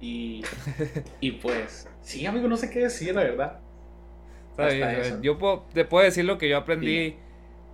Y, 0.00 0.44
y 1.20 1.32
pues, 1.32 1.88
sí, 2.00 2.24
amigo, 2.24 2.46
no 2.46 2.56
sé 2.56 2.70
qué 2.70 2.78
decir, 2.78 3.16
la 3.16 3.24
verdad. 3.24 3.60
yo 5.20 5.36
te 5.74 5.84
puedo 5.84 6.04
decir 6.04 6.24
lo 6.24 6.38
que 6.38 6.48
yo 6.48 6.56
aprendí 6.56 7.16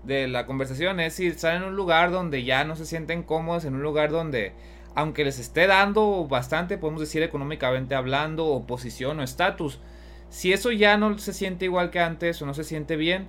de 0.04 0.26
la 0.26 0.46
conversación, 0.46 1.00
es 1.00 1.14
si 1.14 1.26
están 1.26 1.56
en 1.56 1.62
un 1.64 1.76
lugar 1.76 2.10
donde 2.10 2.44
ya 2.44 2.64
no 2.64 2.76
se 2.76 2.86
sienten 2.86 3.22
cómodos, 3.22 3.66
en 3.66 3.74
un 3.74 3.82
lugar 3.82 4.10
donde 4.10 4.54
aunque 4.94 5.24
les 5.24 5.38
esté 5.38 5.66
dando 5.66 6.26
bastante, 6.26 6.78
podemos 6.78 7.00
decir 7.00 7.22
económicamente 7.22 7.94
hablando, 7.94 8.46
o 8.46 8.66
posición 8.66 9.20
o 9.20 9.22
estatus, 9.22 9.80
si 10.28 10.52
eso 10.52 10.72
ya 10.72 10.96
no 10.96 11.18
se 11.18 11.32
siente 11.32 11.64
igual 11.64 11.90
que 11.90 12.00
antes 12.00 12.40
o 12.42 12.46
no 12.46 12.54
se 12.54 12.64
siente 12.64 12.96
bien, 12.96 13.28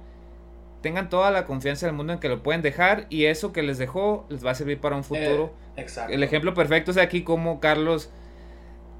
tengan 0.81 1.09
toda 1.09 1.31
la 1.31 1.45
confianza 1.45 1.85
del 1.85 1.95
mundo 1.95 2.13
en 2.13 2.19
que 2.19 2.29
lo 2.29 2.43
pueden 2.43 2.61
dejar 2.61 3.07
y 3.09 3.25
eso 3.25 3.53
que 3.53 3.63
les 3.63 3.77
dejó 3.77 4.25
les 4.29 4.45
va 4.45 4.51
a 4.51 4.55
servir 4.55 4.79
para 4.79 4.95
un 4.95 5.03
futuro. 5.03 5.53
Eh, 5.75 5.81
exacto. 5.81 6.13
El 6.13 6.23
ejemplo 6.23 6.53
perfecto 6.53 6.91
es 6.91 6.97
aquí 6.97 7.23
como 7.23 7.59
Carlos 7.59 8.11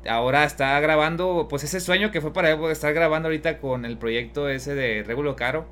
ahora 0.08 0.44
está 0.44 0.80
grabando, 0.80 1.48
pues 1.50 1.64
ese 1.64 1.80
sueño 1.80 2.12
que 2.12 2.22
fue 2.22 2.34
para 2.34 2.52
él 2.52 2.64
estar 2.72 2.94
grabando 2.94 3.28
ahorita 3.28 3.60
con 3.60 3.86
el 3.86 3.98
proyecto 3.98 4.50
ese 4.50 4.76
de 4.76 5.04
Regulo 5.04 5.36
Caro 5.36 5.66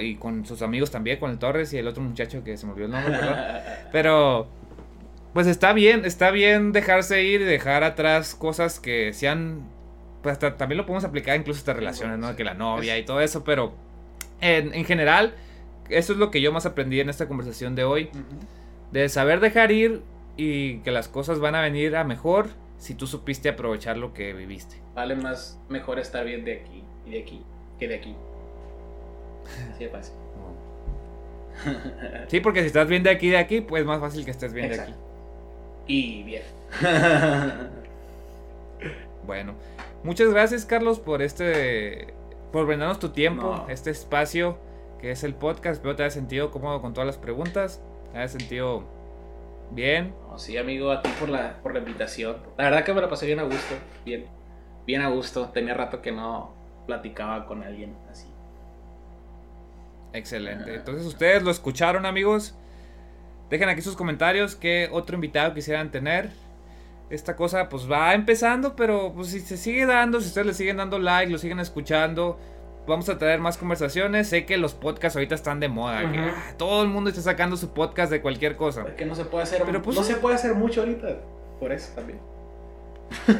y 0.00 0.16
con 0.16 0.46
sus 0.46 0.62
amigos 0.62 0.90
también, 0.90 1.18
con 1.18 1.30
el 1.30 1.38
Torres 1.38 1.72
y 1.72 1.78
el 1.78 1.88
otro 1.88 2.02
muchacho 2.02 2.44
que 2.44 2.56
se 2.56 2.66
me 2.66 2.72
olvidó 2.72 2.86
el 2.86 2.92
nombre, 2.92 3.18
Pero 3.92 4.46
pues 5.34 5.48
está 5.48 5.72
bien, 5.72 6.04
está 6.04 6.30
bien 6.30 6.70
dejarse 6.70 7.24
ir 7.24 7.40
y 7.40 7.44
dejar 7.44 7.82
atrás 7.82 8.36
cosas 8.36 8.78
que 8.78 9.12
sean, 9.12 9.68
pues 10.22 10.34
hasta 10.34 10.56
también 10.56 10.78
lo 10.78 10.86
podemos 10.86 11.02
aplicar 11.02 11.36
incluso 11.36 11.58
a 11.58 11.62
estas 11.62 11.76
relaciones, 11.76 12.18
¿no? 12.18 12.36
Que 12.36 12.44
la 12.44 12.54
novia 12.54 12.96
y 12.96 13.04
todo 13.04 13.20
eso, 13.20 13.42
pero 13.42 13.74
en, 14.40 14.72
en 14.72 14.84
general, 14.84 15.34
eso 15.90 16.12
es 16.12 16.20
lo 16.20 16.30
que 16.30 16.40
yo 16.40 16.52
más 16.52 16.66
aprendí 16.66 17.00
en 17.00 17.08
esta 17.08 17.26
conversación 17.26 17.74
de 17.74 17.82
hoy, 17.82 18.10
de 18.92 19.08
saber 19.08 19.40
dejar 19.40 19.72
ir 19.72 20.02
y 20.36 20.78
que 20.78 20.92
las 20.92 21.08
cosas 21.08 21.40
van 21.40 21.56
a 21.56 21.62
venir 21.62 21.96
a 21.96 22.04
mejor 22.04 22.46
si 22.78 22.94
tú 22.94 23.08
supiste 23.08 23.48
aprovechar 23.48 23.96
lo 23.96 24.14
que 24.14 24.32
viviste. 24.34 24.76
Vale 24.94 25.16
más, 25.16 25.60
mejor 25.68 25.98
estar 25.98 26.24
bien 26.24 26.44
de 26.44 26.60
aquí 26.60 26.84
y 27.06 27.10
de 27.10 27.22
aquí 27.22 27.42
que 27.80 27.88
de 27.88 27.96
aquí. 27.96 28.14
Así 29.72 29.82
de 29.82 29.90
fácil. 29.90 30.14
Sí, 32.28 32.38
porque 32.38 32.60
si 32.60 32.66
estás 32.66 32.86
bien 32.86 33.02
de 33.02 33.10
aquí 33.10 33.26
y 33.26 33.30
de 33.30 33.38
aquí, 33.38 33.60
pues 33.62 33.80
es 33.80 33.86
más 33.86 33.98
fácil 33.98 34.24
que 34.24 34.30
estés 34.30 34.52
bien 34.52 34.68
de 34.68 34.80
aquí 34.80 34.94
y 35.86 36.22
bien. 36.22 36.42
bueno, 39.26 39.54
muchas 40.02 40.30
gracias 40.30 40.64
Carlos 40.64 40.98
por 40.98 41.22
este, 41.22 42.14
por 42.52 42.66
brindarnos 42.66 42.98
tu 42.98 43.10
tiempo, 43.10 43.66
este 43.68 43.90
espacio 43.90 44.58
que 45.00 45.10
es 45.10 45.24
el 45.24 45.34
podcast. 45.34 45.76
Espero 45.76 45.96
te 45.96 46.02
haya 46.02 46.10
sentido 46.10 46.50
cómodo 46.50 46.80
con 46.80 46.94
todas 46.94 47.06
las 47.06 47.18
preguntas, 47.18 47.82
te 48.12 48.18
haya 48.18 48.28
sentido 48.28 48.84
bien. 49.70 50.14
sí, 50.36 50.56
amigo, 50.56 50.90
a 50.90 51.02
ti 51.02 51.10
por 51.18 51.28
la, 51.28 51.58
por 51.62 51.72
la 51.74 51.80
invitación. 51.80 52.36
La 52.56 52.64
verdad 52.64 52.84
que 52.84 52.94
me 52.94 53.00
la 53.00 53.08
pasé 53.08 53.26
bien 53.26 53.40
a 53.40 53.44
gusto, 53.44 53.74
bien, 54.04 54.26
bien 54.86 55.02
a 55.02 55.08
gusto. 55.08 55.48
Tenía 55.50 55.74
rato 55.74 56.00
que 56.00 56.12
no 56.12 56.54
platicaba 56.86 57.46
con 57.46 57.62
alguien 57.62 57.96
así. 58.10 58.26
Excelente. 60.12 60.74
Entonces 60.74 61.04
ustedes 61.06 61.42
lo 61.42 61.50
escucharon 61.50 62.06
amigos. 62.06 62.54
Dejen 63.50 63.68
aquí 63.68 63.82
sus 63.82 63.96
comentarios 63.96 64.56
qué 64.56 64.88
otro 64.90 65.14
invitado 65.14 65.54
quisieran 65.54 65.90
tener. 65.90 66.30
Esta 67.10 67.36
cosa 67.36 67.68
pues 67.68 67.90
va 67.90 68.14
empezando, 68.14 68.74
pero 68.74 69.12
pues 69.14 69.28
si 69.28 69.40
se 69.40 69.56
sigue 69.56 69.86
dando, 69.86 70.20
si 70.20 70.28
ustedes 70.28 70.46
le 70.46 70.54
siguen 70.54 70.78
dando 70.78 70.98
like, 70.98 71.30
lo 71.30 71.38
siguen 71.38 71.60
escuchando, 71.60 72.38
vamos 72.86 73.08
a 73.08 73.18
traer 73.18 73.40
más 73.40 73.58
conversaciones. 73.58 74.28
Sé 74.28 74.46
que 74.46 74.56
los 74.56 74.74
podcasts 74.74 75.16
ahorita 75.16 75.34
están 75.34 75.60
de 75.60 75.68
moda, 75.68 76.10
que 76.10 76.18
ah, 76.18 76.54
todo 76.56 76.82
el 76.82 76.88
mundo 76.88 77.10
está 77.10 77.22
sacando 77.22 77.56
su 77.56 77.72
podcast 77.72 78.10
de 78.10 78.22
cualquier 78.22 78.56
cosa. 78.56 78.84
Que 78.96 79.04
no 79.04 79.14
se 79.14 79.24
puede 79.26 79.44
hacer, 79.44 79.62
pero 79.64 79.82
pues, 79.82 79.96
no 79.96 80.02
se 80.02 80.16
puede 80.16 80.36
hacer 80.36 80.54
mucho 80.54 80.80
ahorita, 80.80 81.20
por 81.60 81.72
eso 81.72 81.92
también. 81.94 82.18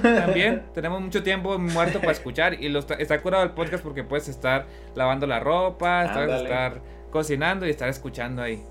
También 0.02 0.62
tenemos 0.74 1.00
mucho 1.00 1.22
tiempo 1.22 1.58
muerto 1.58 1.98
para 2.00 2.12
escuchar 2.12 2.62
y 2.62 2.74
está 2.98 3.20
curado 3.22 3.42
el 3.42 3.50
podcast 3.50 3.82
porque 3.82 4.04
puedes 4.04 4.28
estar 4.28 4.66
lavando 4.94 5.26
la 5.26 5.40
ropa, 5.40 6.04
estar 6.04 6.80
cocinando 7.10 7.66
y 7.66 7.70
estar 7.70 7.88
escuchando 7.88 8.42
ahí. 8.42 8.62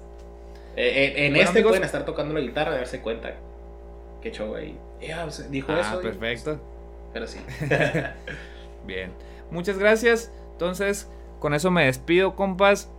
Eh, 0.75 1.27
en, 1.27 1.35
este 1.35 1.61
pueden 1.61 1.83
estar 1.83 2.05
tocando 2.05 2.33
la 2.33 2.39
guitarra 2.39 2.73
y 2.73 2.77
darse 2.77 3.01
cuenta 3.01 3.35
que 4.21 4.31
show 4.31 4.55
ahí. 4.55 4.77
Pues, 4.99 5.51
dijo 5.51 5.71
ah, 5.71 5.81
eso. 5.81 6.01
perfecto. 6.01 6.59
Pero 7.13 7.27
sí. 7.27 7.39
Bien. 8.87 9.11
Muchas 9.51 9.77
gracias. 9.77 10.31
Entonces, 10.53 11.09
con 11.39 11.53
eso 11.53 11.69
me 11.71 11.85
despido, 11.85 12.35
compas. 12.35 12.89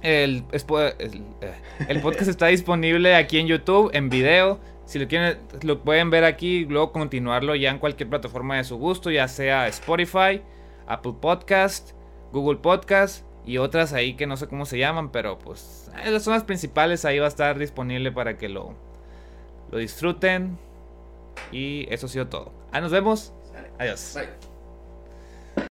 El, 0.00 0.44
el, 0.52 1.24
eh, 1.40 1.54
el, 1.88 2.00
podcast 2.00 2.28
está 2.28 2.46
disponible 2.46 3.14
aquí 3.14 3.38
en 3.38 3.46
YouTube, 3.46 3.90
en 3.92 4.08
video. 4.08 4.58
Si 4.84 4.98
lo 4.98 5.06
quieren, 5.06 5.38
lo 5.62 5.80
pueden 5.80 6.10
ver 6.10 6.24
aquí, 6.24 6.64
luego 6.64 6.92
continuarlo 6.92 7.54
ya 7.54 7.70
en 7.70 7.78
cualquier 7.78 8.08
plataforma 8.08 8.56
de 8.56 8.64
su 8.64 8.78
gusto, 8.78 9.10
ya 9.10 9.28
sea 9.28 9.68
Spotify, 9.68 10.42
Apple 10.86 11.14
Podcast, 11.20 11.92
Google 12.32 12.58
Podcast 12.58 13.24
y 13.46 13.58
otras 13.58 13.92
ahí 13.92 14.14
que 14.14 14.26
no 14.26 14.36
sé 14.36 14.48
cómo 14.48 14.66
se 14.66 14.78
llaman, 14.78 15.12
pero 15.12 15.38
pues 15.38 15.81
las 16.04 16.22
zonas 16.22 16.44
principales 16.44 17.04
ahí 17.04 17.18
va 17.18 17.26
a 17.26 17.28
estar 17.28 17.58
disponible 17.58 18.12
para 18.12 18.38
que 18.38 18.48
lo, 18.48 18.74
lo 19.70 19.78
disfruten. 19.78 20.58
Y 21.50 21.86
eso 21.92 22.06
ha 22.06 22.08
sido 22.08 22.28
todo. 22.28 22.52
Ahí 22.72 22.80
nos 22.80 22.92
vemos. 22.92 23.32
Adiós. 23.78 24.12
Bye. 24.14 24.51